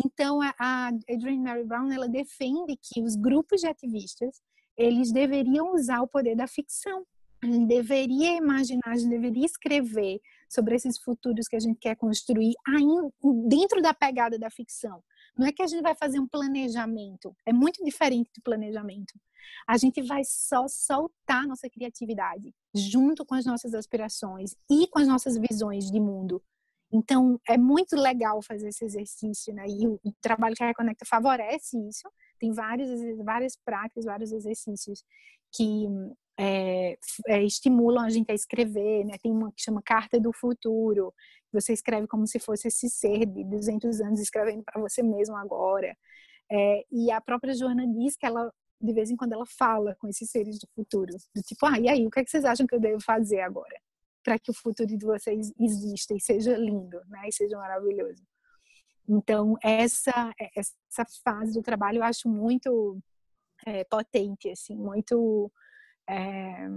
Então, 0.05 0.39
a 0.41 0.89
Adrienne 1.09 1.43
Mary 1.43 1.63
Brown, 1.63 1.91
ela 1.91 2.07
defende 2.07 2.77
que 2.81 3.01
os 3.01 3.15
grupos 3.15 3.61
de 3.61 3.67
ativistas, 3.67 4.41
eles 4.77 5.11
deveriam 5.11 5.73
usar 5.73 6.01
o 6.01 6.07
poder 6.07 6.35
da 6.35 6.47
ficção. 6.47 7.03
Deveria 7.67 8.35
imaginar, 8.35 8.91
a 8.91 8.95
gente 8.95 9.09
deveria 9.09 9.45
escrever 9.45 10.19
sobre 10.49 10.75
esses 10.75 10.99
futuros 10.99 11.47
que 11.47 11.55
a 11.55 11.59
gente 11.59 11.79
quer 11.79 11.95
construir 11.95 12.53
dentro 13.47 13.81
da 13.81 13.93
pegada 13.93 14.37
da 14.37 14.49
ficção. 14.51 15.03
Não 15.37 15.47
é 15.47 15.51
que 15.51 15.61
a 15.61 15.67
gente 15.67 15.81
vai 15.81 15.95
fazer 15.95 16.19
um 16.19 16.27
planejamento, 16.27 17.35
é 17.45 17.53
muito 17.53 17.83
diferente 17.83 18.31
do 18.35 18.41
planejamento. 18.41 19.13
A 19.67 19.77
gente 19.77 20.01
vai 20.01 20.23
só 20.25 20.67
soltar 20.67 21.47
nossa 21.47 21.69
criatividade 21.69 22.53
junto 22.73 23.25
com 23.25 23.35
as 23.35 23.45
nossas 23.45 23.73
aspirações 23.73 24.55
e 24.69 24.87
com 24.87 24.99
as 24.99 25.07
nossas 25.07 25.37
visões 25.37 25.91
de 25.91 25.99
mundo. 25.99 26.41
Então, 26.91 27.39
é 27.47 27.57
muito 27.57 27.95
legal 27.95 28.41
fazer 28.41 28.69
esse 28.69 28.85
exercício, 28.85 29.53
né? 29.53 29.65
E 29.67 29.87
o, 29.87 29.99
trabalho 30.21 30.55
que 30.55 30.63
a 30.63 30.67
Reconecta 30.67 31.05
favorece 31.05 31.77
isso. 31.87 32.09
Tem 32.39 32.51
vários, 32.53 32.89
várias 33.23 33.55
práticas, 33.57 34.05
vários 34.05 34.31
exercícios 34.31 35.03
que 35.51 35.85
é, 36.37 36.97
é, 37.27 37.43
estimulam 37.43 38.05
a 38.05 38.09
gente 38.09 38.31
a 38.31 38.35
escrever, 38.35 39.05
né? 39.05 39.17
Tem 39.21 39.31
uma 39.31 39.51
que 39.51 39.61
chama 39.61 39.81
Carta 39.81 40.19
do 40.19 40.31
Futuro. 40.31 41.13
Você 41.51 41.73
escreve 41.73 42.07
como 42.07 42.27
se 42.27 42.39
fosse 42.39 42.67
esse 42.67 42.89
ser 42.89 43.25
de 43.25 43.43
200 43.43 44.01
anos 44.01 44.19
escrevendo 44.19 44.63
para 44.63 44.79
você 44.81 45.01
mesmo 45.01 45.35
agora. 45.35 45.95
É, 46.51 46.85
e 46.91 47.11
a 47.11 47.19
própria 47.19 47.53
Joana 47.53 47.87
diz 47.87 48.15
que 48.15 48.25
ela 48.25 48.51
de 48.79 48.93
vez 48.93 49.09
em 49.09 49.15
quando 49.15 49.33
ela 49.33 49.45
fala 49.45 49.95
com 49.95 50.07
esses 50.07 50.29
seres 50.29 50.59
do 50.59 50.67
futuro, 50.75 51.11
do 51.35 51.41
tipo, 51.41 51.65
ah, 51.65 51.79
e 51.79 51.89
aí, 51.89 52.05
o 52.05 52.11
que, 52.11 52.19
é 52.19 52.23
que 52.23 52.29
vocês 52.29 52.45
acham 52.45 52.67
que 52.67 52.75
eu 52.75 52.79
devo 52.79 53.01
fazer 53.01 53.41
agora? 53.41 53.75
Para 54.23 54.37
que 54.37 54.51
o 54.51 54.53
futuro 54.53 54.87
de 54.87 55.03
vocês 55.03 55.51
exista 55.59 56.13
e 56.13 56.19
seja 56.19 56.55
lindo, 56.55 56.99
né? 57.07 57.27
E 57.27 57.31
seja 57.31 57.57
maravilhoso. 57.57 58.23
Então, 59.09 59.55
essa, 59.63 60.33
essa 60.55 61.05
fase 61.23 61.53
do 61.53 61.63
trabalho 61.63 61.99
eu 61.99 62.03
acho 62.03 62.29
muito 62.29 62.99
potente, 63.89 64.49
assim, 64.49 64.75
muito. 64.75 65.51
É, 66.09 66.69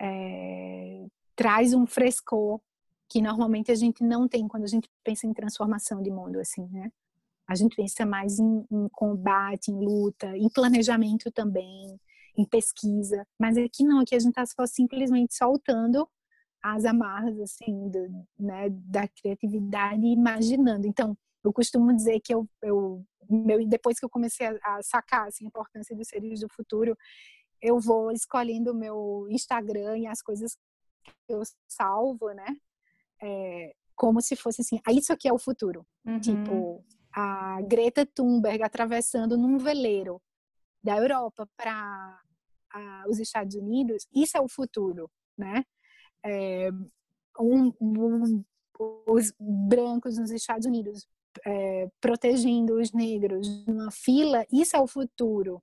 é, 0.00 1.06
traz 1.36 1.74
um 1.74 1.86
frescor 1.86 2.60
que 3.08 3.20
normalmente 3.20 3.72
a 3.72 3.74
gente 3.74 4.04
não 4.04 4.28
tem 4.28 4.46
quando 4.46 4.64
a 4.64 4.68
gente 4.68 4.88
pensa 5.02 5.26
em 5.26 5.34
transformação 5.34 6.02
de 6.02 6.10
mundo, 6.10 6.38
assim, 6.38 6.66
né? 6.68 6.90
A 7.46 7.54
gente 7.56 7.74
pensa 7.74 8.06
mais 8.06 8.38
em, 8.38 8.64
em 8.70 8.88
combate, 8.92 9.72
em 9.72 9.84
luta, 9.84 10.36
em 10.36 10.48
planejamento 10.48 11.32
também, 11.32 11.98
em 12.38 12.44
pesquisa. 12.44 13.26
Mas 13.38 13.56
aqui 13.56 13.82
não, 13.82 13.98
aqui 13.98 14.14
a 14.14 14.18
gente 14.20 14.30
está 14.30 14.46
só 14.46 14.64
simplesmente 14.66 15.34
soltando 15.34 16.08
as 16.62 16.84
amarras 16.84 17.40
assim 17.40 17.88
do, 17.88 18.26
né, 18.38 18.68
da 18.70 19.08
criatividade 19.08 20.06
e 20.06 20.12
imaginando. 20.12 20.86
Então, 20.86 21.16
eu 21.42 21.52
costumo 21.52 21.94
dizer 21.94 22.20
que 22.20 22.32
eu, 22.32 22.48
eu 22.62 23.04
meu, 23.28 23.66
depois 23.66 23.98
que 23.98 24.04
eu 24.04 24.10
comecei 24.10 24.46
a, 24.46 24.58
a 24.64 24.82
sacar 24.82 25.28
assim, 25.28 25.44
a 25.44 25.48
importância 25.48 25.96
dos 25.96 26.08
seres 26.08 26.40
do 26.40 26.48
futuro, 26.48 26.96
eu 27.62 27.78
vou 27.78 28.10
escolhendo 28.10 28.72
o 28.72 28.74
meu 28.74 29.26
Instagram 29.30 29.98
e 29.98 30.06
as 30.06 30.22
coisas 30.22 30.56
que 31.04 31.32
eu 31.32 31.42
salvo, 31.68 32.30
né? 32.32 32.56
É, 33.22 33.74
como 33.94 34.20
se 34.20 34.34
fosse 34.34 34.62
assim, 34.62 34.80
ah, 34.86 34.92
isso 34.92 35.12
aqui 35.12 35.28
é 35.28 35.32
o 35.32 35.38
futuro. 35.38 35.86
Uhum. 36.06 36.20
Tipo, 36.20 36.84
a 37.12 37.60
Greta 37.62 38.06
Thunberg 38.06 38.62
atravessando 38.62 39.36
num 39.36 39.58
veleiro 39.58 40.20
da 40.82 40.96
Europa 40.96 41.46
para 41.56 42.18
os 43.08 43.18
Estados 43.18 43.56
Unidos, 43.56 44.06
isso 44.14 44.36
é 44.36 44.40
o 44.40 44.48
futuro, 44.48 45.10
né? 45.36 45.64
É, 46.24 46.70
um, 47.38 47.72
um, 47.80 48.44
os 49.06 49.32
brancos 49.38 50.18
nos 50.18 50.30
Estados 50.30 50.66
Unidos 50.66 51.06
é, 51.44 51.88
protegendo 52.00 52.80
os 52.80 52.92
negros 52.92 53.66
numa 53.66 53.90
fila, 53.90 54.46
isso 54.52 54.76
é 54.76 54.80
o 54.80 54.86
futuro 54.86 55.62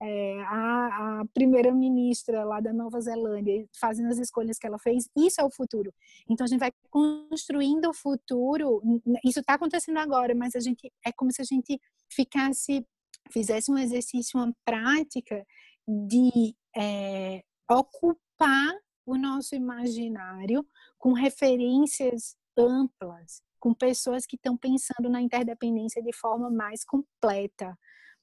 é, 0.00 0.42
a, 0.44 1.20
a 1.20 1.24
primeira-ministra 1.34 2.44
lá 2.44 2.60
da 2.60 2.72
Nova 2.72 3.00
Zelândia 3.00 3.66
fazendo 3.78 4.08
as 4.08 4.18
escolhas 4.18 4.58
que 4.58 4.66
ela 4.66 4.78
fez, 4.78 5.08
isso 5.16 5.40
é 5.40 5.44
o 5.44 5.50
futuro. 5.50 5.92
Então 6.28 6.44
a 6.44 6.48
gente 6.48 6.60
vai 6.60 6.72
construindo 6.90 7.88
o 7.88 7.94
futuro. 7.94 8.80
Isso 9.24 9.40
está 9.40 9.54
acontecendo 9.54 9.98
agora, 9.98 10.34
mas 10.34 10.54
a 10.54 10.60
gente 10.60 10.92
é 11.04 11.12
como 11.12 11.32
se 11.32 11.42
a 11.42 11.44
gente 11.44 11.80
ficasse, 12.10 12.86
fizesse 13.30 13.70
um 13.70 13.78
exercício, 13.78 14.38
uma 14.38 14.54
prática 14.64 15.44
de 15.86 16.54
é, 16.76 17.42
ocupar 17.68 18.76
o 19.04 19.16
nosso 19.16 19.54
imaginário 19.54 20.66
com 20.98 21.12
referências 21.12 22.36
amplas, 22.56 23.42
com 23.58 23.74
pessoas 23.74 24.26
que 24.26 24.36
estão 24.36 24.56
pensando 24.56 25.08
na 25.08 25.20
interdependência 25.20 26.02
de 26.02 26.12
forma 26.12 26.50
mais 26.50 26.84
completa, 26.84 27.76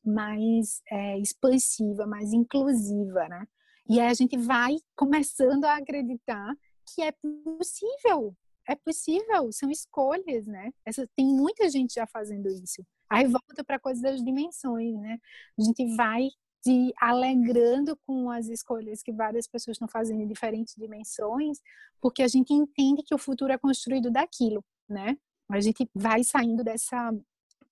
mais 0.06 0.82
é, 0.90 1.20
expansiva, 1.20 2.06
mais 2.06 2.34
inclusiva, 2.34 3.28
né? 3.28 3.48
E 3.88 4.00
aí 4.00 4.08
a 4.08 4.14
gente 4.14 4.38
vai 4.38 4.78
começando 4.96 5.66
a 5.66 5.78
acreditar 5.78 6.56
que 6.94 7.02
é 7.02 7.12
possível, 7.12 8.36
é 8.68 8.76
possível, 8.76 9.52
são 9.52 9.70
escolhas, 9.70 10.46
né? 10.46 10.72
Essa, 10.86 11.08
tem 11.16 11.26
muita 11.26 11.70
gente 11.70 11.96
já 11.96 12.08
fazendo 12.08 12.48
isso. 12.48 12.84
Aí 13.10 13.26
volta 13.28 13.64
para 13.64 13.76
a 13.76 13.80
coisa 13.80 14.02
das 14.02 14.24
dimensões, 14.24 14.96
né? 15.00 15.20
A 15.58 15.64
gente 15.64 15.96
vai 15.96 16.30
se 16.64 16.92
alegrando 17.00 17.96
com 18.08 18.30
as 18.32 18.48
escolhas 18.48 19.04
que 19.04 19.12
várias 19.12 19.48
pessoas 19.48 19.76
estão 19.76 19.88
fazendo 19.88 20.22
em 20.22 20.28
diferentes 20.28 20.74
dimensões, 20.76 21.60
porque 22.02 22.24
a 22.24 22.28
gente 22.28 22.54
entende 22.54 23.04
que 23.04 23.14
o 23.14 23.20
futuro 23.20 23.54
é 23.54 23.58
construído 23.58 24.10
daquilo, 24.10 24.66
né? 24.90 25.16
A 25.50 25.60
gente 25.60 25.88
vai 25.94 26.24
saindo 26.24 26.64
dessa 26.64 27.14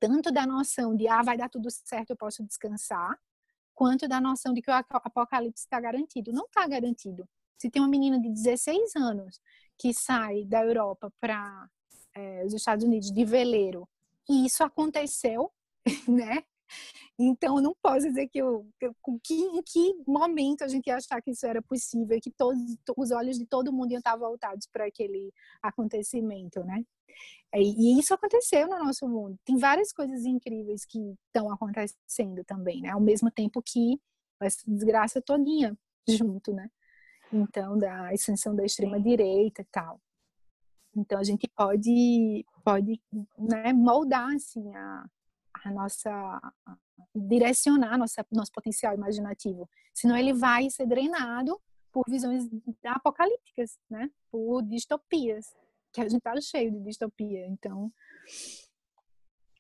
tanto 0.04 0.34
da 0.34 0.46
noção 0.46 0.94
de, 0.94 1.08
ah, 1.08 1.24
vai 1.24 1.38
dar 1.38 1.48
tudo 1.48 1.70
certo, 1.72 2.10
eu 2.10 2.18
posso 2.18 2.44
descansar, 2.44 3.18
quanto 3.74 4.06
da 4.06 4.20
noção 4.20 4.54
de 4.54 4.62
que 4.62 4.70
o 4.70 4.74
apocalipse 4.74 5.64
está 5.64 5.80
garantido. 5.80 6.34
Não 6.34 6.44
está 6.44 6.68
garantido. 6.68 7.26
Se 7.58 7.70
tem 7.70 7.82
uma 7.82 7.88
menina 7.88 8.20
de 8.20 8.30
16 8.30 8.98
anos 8.98 9.40
que 9.78 9.94
sai 9.94 10.44
da 10.44 10.62
Europa 10.62 11.10
para 11.22 11.70
é, 12.14 12.44
os 12.46 12.54
Estados 12.54 12.84
Unidos 12.84 13.14
de 13.14 13.24
veleiro, 13.24 13.88
e 14.30 14.46
isso 14.46 14.62
aconteceu, 14.62 15.50
né? 16.06 16.44
Então, 17.18 17.62
não 17.62 17.74
posso 17.82 18.06
dizer 18.06 18.28
que, 18.28 18.40
eu, 18.40 18.68
que, 19.24 19.34
em 19.34 19.64
que 19.64 20.04
momento 20.06 20.64
a 20.64 20.68
gente 20.68 20.88
ia 20.88 20.98
achar 20.98 21.22
que 21.22 21.32
isso 21.32 21.46
era 21.46 21.62
possível, 21.62 22.20
que 22.22 22.32
todos 22.32 22.60
os 22.98 23.12
olhos 23.12 23.38
de 23.38 23.46
todo 23.46 23.72
mundo 23.72 23.92
iam 23.92 24.00
estar 24.00 24.18
voltados 24.18 24.68
para 24.68 24.86
aquele 24.86 25.32
acontecimento, 25.62 26.62
né? 26.66 26.84
E 27.56 28.00
isso 28.00 28.14
aconteceu 28.14 28.68
no 28.68 28.84
nosso 28.84 29.08
mundo. 29.08 29.38
Tem 29.46 29.58
várias 29.58 29.94
coisas 29.94 30.26
incríveis 30.26 30.86
que 30.86 31.16
estão 31.28 31.52
acontecendo 31.52 32.44
também, 32.44 32.82
né? 32.82 32.90
Ao 32.90 33.00
mesmo 33.00 33.30
tempo 33.30 33.62
que 33.62 34.02
essa 34.42 34.64
desgraça 34.68 35.22
todinha 35.22 35.78
junto, 36.08 36.52
né? 36.52 36.70
Então, 37.32 37.78
da 37.78 38.14
extensão 38.14 38.56
da 38.56 38.66
extrema 38.66 39.00
direita 39.00 39.62
e 39.62 39.66
tal. 39.66 40.02
Então, 40.96 41.20
a 41.20 41.24
gente 41.24 41.48
pode, 41.56 42.46
pode 42.64 43.02
né, 43.38 43.74
moldar, 43.74 44.34
assim, 44.34 44.76
a, 44.76 45.06
a 45.64 45.72
nossa... 45.72 46.54
direcionar 47.16 47.98
nossa, 47.98 48.26
nosso 48.32 48.52
potencial 48.52 48.94
imaginativo. 48.94 49.70
Senão 49.94 50.18
ele 50.18 50.34
vai 50.34 50.70
ser 50.70 50.86
drenado 50.88 51.60
por 51.92 52.04
visões 52.08 52.50
apocalípticas, 52.86 53.78
né? 53.90 54.10
Por 54.32 54.64
distopias. 54.64 55.56
Que 55.94 56.02
a 56.02 56.10
gente 56.10 56.18
está 56.18 56.34
cheio 56.42 56.72
de 56.72 56.80
distopia. 56.80 57.46
Então, 57.48 57.92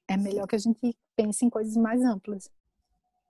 é 0.07 0.17
melhor 0.17 0.47
que 0.47 0.55
a 0.55 0.59
gente 0.59 0.97
pense 1.15 1.45
em 1.45 1.49
coisas 1.49 1.75
mais 1.77 2.01
amplas. 2.03 2.49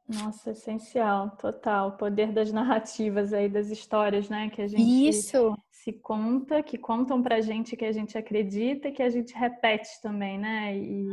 Nossa, 0.08 0.52
essencial, 0.52 1.32
total. 1.38 1.90
O 1.90 1.98
poder 1.98 2.32
das 2.32 2.52
narrativas 2.52 3.34
aí, 3.34 3.48
das 3.48 3.70
histórias, 3.70 4.30
né? 4.30 4.50
Que 4.50 4.62
a 4.62 4.68
gente 4.68 5.08
Isso. 5.08 5.58
se 5.72 5.94
conta, 5.94 6.62
que 6.62 6.78
contam 6.78 7.22
pra 7.22 7.42
gente 7.42 7.78
que 7.78 7.86
a 7.86 7.92
gente 7.92 8.18
acredita 8.18 8.90
e 8.90 8.92
que 8.92 9.04
a 9.04 9.10
gente 9.10 9.34
repete 9.34 10.02
também, 10.02 10.38
né? 10.38 10.78
E, 10.78 11.08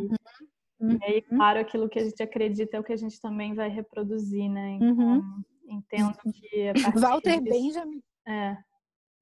uhum. 0.80 0.98
e 1.00 1.04
aí, 1.04 1.24
uhum. 1.30 1.36
claro, 1.36 1.60
aquilo 1.60 1.88
que 1.88 2.00
a 2.00 2.04
gente 2.04 2.22
acredita 2.22 2.76
é 2.76 2.80
o 2.80 2.84
que 2.84 2.92
a 2.92 2.96
gente 2.96 3.20
também 3.20 3.54
vai 3.54 3.68
reproduzir, 3.68 4.50
né? 4.50 4.72
Então, 4.72 4.96
uhum. 4.96 5.42
entendo 5.68 6.18
que. 6.32 6.72
Walter 6.98 7.40
disso... 7.40 7.54
Benjamin. 7.54 8.02
É. 8.26 8.56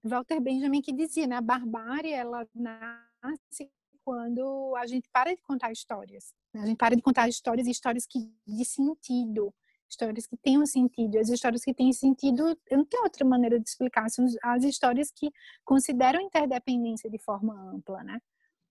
Walter 0.03 0.41
Benjamin 0.41 0.81
que 0.81 0.93
dizia, 0.93 1.27
né? 1.27 1.37
A 1.37 1.41
barbárie, 1.41 2.12
ela 2.12 2.47
nasce 2.55 3.70
quando 4.05 4.75
a 4.77 4.87
gente 4.87 5.09
para 5.12 5.35
de 5.35 5.43
contar 5.43 5.70
histórias. 5.70 6.33
Né? 6.55 6.62
A 6.62 6.66
gente 6.66 6.79
para 6.79 6.97
de 6.97 7.03
contar 7.03 7.29
histórias 7.29 7.66
e 7.66 7.70
histórias 7.70 8.07
que 8.07 8.33
de 8.47 8.65
sentido, 8.65 9.53
histórias 9.89 10.27
que 10.27 10.37
um 10.59 10.66
sentido. 10.66 11.19
As 11.19 11.29
histórias 11.29 11.65
que 11.65 11.75
têm 11.75 11.93
sentido, 11.93 12.57
eu 12.70 12.79
não 12.79 12.85
tenho 12.85 13.03
outra 13.03 13.25
maneira 13.25 13.59
de 13.59 13.69
explicar, 13.69 14.09
são 14.11 14.27
as 14.43 14.65
histórias 14.65 15.11
que 15.11 15.31
consideram 15.65 16.20
interdependência 16.20 17.11
de 17.11 17.19
forma 17.19 17.55
ampla, 17.70 18.03
né? 18.03 18.19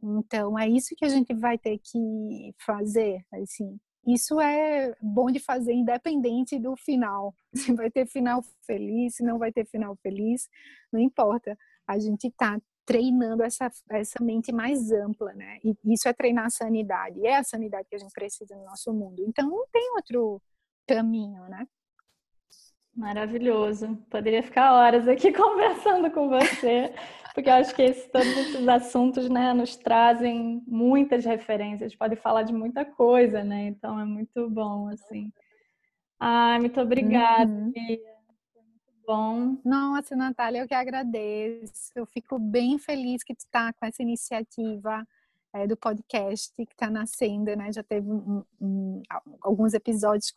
Então 0.01 0.57
é 0.57 0.67
isso 0.67 0.95
que 0.95 1.05
a 1.05 1.09
gente 1.09 1.33
vai 1.33 1.57
ter 1.57 1.79
que 1.79 2.53
fazer, 2.65 3.25
assim. 3.33 3.79
Isso 4.07 4.39
é 4.39 4.95
bom 5.01 5.29
de 5.29 5.39
fazer 5.39 5.73
independente 5.73 6.57
do 6.57 6.77
final. 6.77 7.35
Se 7.53 7.73
vai 7.73 7.91
ter 7.91 8.07
final 8.07 8.41
feliz, 8.65 9.15
se 9.15 9.23
não 9.23 9.37
vai 9.37 9.51
ter 9.51 9.65
final 9.65 9.97
feliz, 9.97 10.47
não 10.91 10.99
importa. 10.99 11.57
A 11.85 11.99
gente 11.99 12.27
está 12.27 12.57
treinando 12.85 13.43
essa, 13.43 13.69
essa 13.89 14.23
mente 14.23 14.53
mais 14.53 14.91
ampla, 14.91 15.33
né? 15.33 15.59
E 15.61 15.75
isso 15.93 16.07
é 16.07 16.13
treinar 16.13 16.45
a 16.45 16.49
sanidade. 16.49 17.25
É 17.25 17.35
a 17.35 17.43
sanidade 17.43 17.89
que 17.89 17.95
a 17.95 17.99
gente 17.99 18.13
precisa 18.13 18.55
no 18.55 18.63
nosso 18.63 18.93
mundo. 18.93 19.23
Então, 19.27 19.49
não 19.49 19.67
tem 19.73 19.91
outro 19.95 20.41
caminho, 20.87 21.43
né? 21.49 21.67
Maravilhoso. 22.97 23.95
Poderia 24.09 24.41
ficar 24.41 24.73
horas 24.73 25.07
aqui 25.07 25.31
conversando 25.33 26.11
com 26.11 26.27
você, 26.27 26.93
porque 27.33 27.49
eu 27.49 27.53
acho 27.53 27.73
que 27.75 27.83
esse, 27.83 28.09
todos 28.09 28.27
esses 28.27 28.67
assuntos 28.67 29.29
né, 29.29 29.53
nos 29.53 29.77
trazem 29.77 30.63
muitas 30.67 31.23
referências, 31.23 31.95
pode 31.95 32.15
falar 32.15 32.43
de 32.43 32.53
muita 32.53 32.83
coisa, 32.83 33.43
né? 33.43 33.67
Então 33.67 33.99
é 33.99 34.05
muito 34.05 34.49
bom, 34.49 34.89
assim. 34.89 35.31
Ai, 36.19 36.59
muito 36.59 36.81
obrigada, 36.81 37.51
uhum 37.51 37.71
bom. 39.07 39.57
Nossa, 39.63 40.17
Natália, 40.17 40.59
eu 40.59 40.67
que 40.67 40.73
agradeço. 40.73 41.93
Eu 41.95 42.05
fico 42.05 42.37
bem 42.37 42.77
feliz 42.77 43.23
que 43.23 43.33
tu 43.33 43.39
está 43.39 43.71
com 43.71 43.85
essa 43.85 44.03
iniciativa 44.03 45.07
é, 45.53 45.65
do 45.65 45.77
podcast 45.77 46.53
que 46.53 46.73
está 46.73 46.89
nascendo, 46.89 47.55
né? 47.55 47.71
Já 47.71 47.81
teve 47.81 48.11
um, 48.11 48.43
um, 48.59 49.01
alguns 49.41 49.73
episódios, 49.73 50.29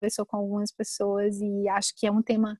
conversou 0.00 0.26
com 0.26 0.36
algumas 0.36 0.72
pessoas 0.72 1.40
e 1.40 1.68
acho 1.68 1.92
que 1.96 2.06
é 2.06 2.10
um 2.10 2.22
tema 2.22 2.58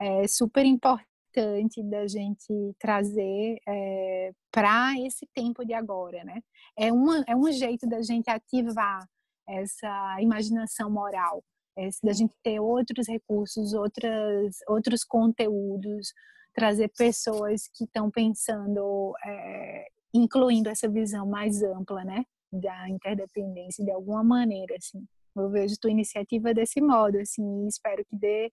é, 0.00 0.26
super 0.26 0.64
importante 0.64 1.82
da 1.84 2.06
gente 2.06 2.74
trazer 2.78 3.58
é, 3.66 4.32
para 4.50 4.94
esse 5.00 5.26
tempo 5.34 5.64
de 5.64 5.72
agora, 5.72 6.22
né? 6.24 6.42
É, 6.76 6.92
uma, 6.92 7.24
é 7.26 7.34
um 7.34 7.50
jeito 7.50 7.88
da 7.88 8.02
gente 8.02 8.28
ativar 8.28 9.06
essa 9.48 10.16
imaginação 10.20 10.90
moral 10.90 11.42
é, 11.76 11.88
da 12.02 12.12
gente 12.12 12.34
ter 12.42 12.60
outros 12.60 13.08
recursos, 13.08 13.72
outras, 13.72 14.58
outros 14.68 15.04
conteúdos, 15.04 16.12
trazer 16.54 16.88
pessoas 16.96 17.68
que 17.74 17.84
estão 17.84 18.10
pensando, 18.10 19.14
é, 19.24 19.86
incluindo 20.14 20.68
essa 20.68 20.88
visão 20.88 21.26
mais 21.26 21.62
ampla, 21.62 22.04
né, 22.04 22.24
da 22.52 22.88
interdependência 22.88 23.84
de 23.84 23.90
alguma 23.90 24.22
maneira, 24.22 24.76
assim. 24.76 25.06
Eu 25.36 25.50
vejo 25.50 25.76
tua 25.80 25.90
iniciativa 25.90 26.52
desse 26.52 26.80
modo, 26.80 27.18
assim, 27.18 27.66
espero 27.66 28.04
que 28.04 28.16
dê 28.16 28.52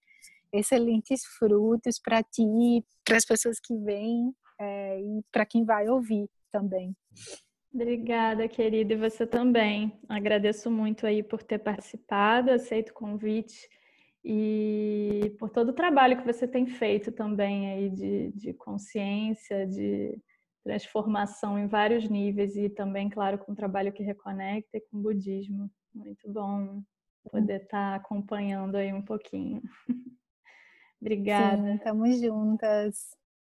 excelentes 0.52 1.22
frutos 1.38 2.00
para 2.00 2.24
ti, 2.24 2.84
para 3.06 3.18
as 3.18 3.26
pessoas 3.26 3.60
que 3.60 3.76
vêm 3.78 4.34
é, 4.60 5.00
e 5.00 5.22
para 5.32 5.46
quem 5.46 5.64
vai 5.64 5.88
ouvir 5.88 6.28
também. 6.52 6.96
Obrigada, 7.72 8.48
querida, 8.48 8.94
e 8.94 8.98
você 8.98 9.28
também. 9.28 10.00
Agradeço 10.10 10.72
muito 10.72 11.06
aí 11.06 11.22
por 11.22 11.44
ter 11.44 11.60
participado, 11.60 12.52
aceito 12.52 12.90
o 12.90 12.94
convite 12.94 13.70
e 14.24 15.36
por 15.38 15.50
todo 15.50 15.70
o 15.70 15.74
trabalho 15.74 16.18
que 16.18 16.26
você 16.26 16.48
tem 16.48 16.66
feito 16.66 17.12
também 17.12 17.72
aí 17.72 17.90
de, 17.90 18.32
de 18.32 18.54
consciência, 18.54 19.68
de 19.68 20.18
transformação 20.64 21.58
em 21.58 21.68
vários 21.68 22.10
níveis 22.10 22.56
e 22.56 22.70
também, 22.70 23.10
claro, 23.10 23.38
com 23.38 23.52
o 23.52 23.56
trabalho 23.56 23.94
que 23.94 24.04
reconecta 24.04 24.78
e 24.78 24.82
com 24.82 24.98
o 24.98 25.02
budismo. 25.02 25.70
Muito 25.94 26.32
bom 26.32 26.84
poder 27.32 27.64
estar 27.64 27.96
acompanhando 27.96 28.76
aí 28.78 28.94
um 28.94 29.02
pouquinho. 29.02 29.62
Obrigada. 31.02 31.58
Sim, 31.58 31.76
estamos 31.76 32.20
juntas. 32.20 33.19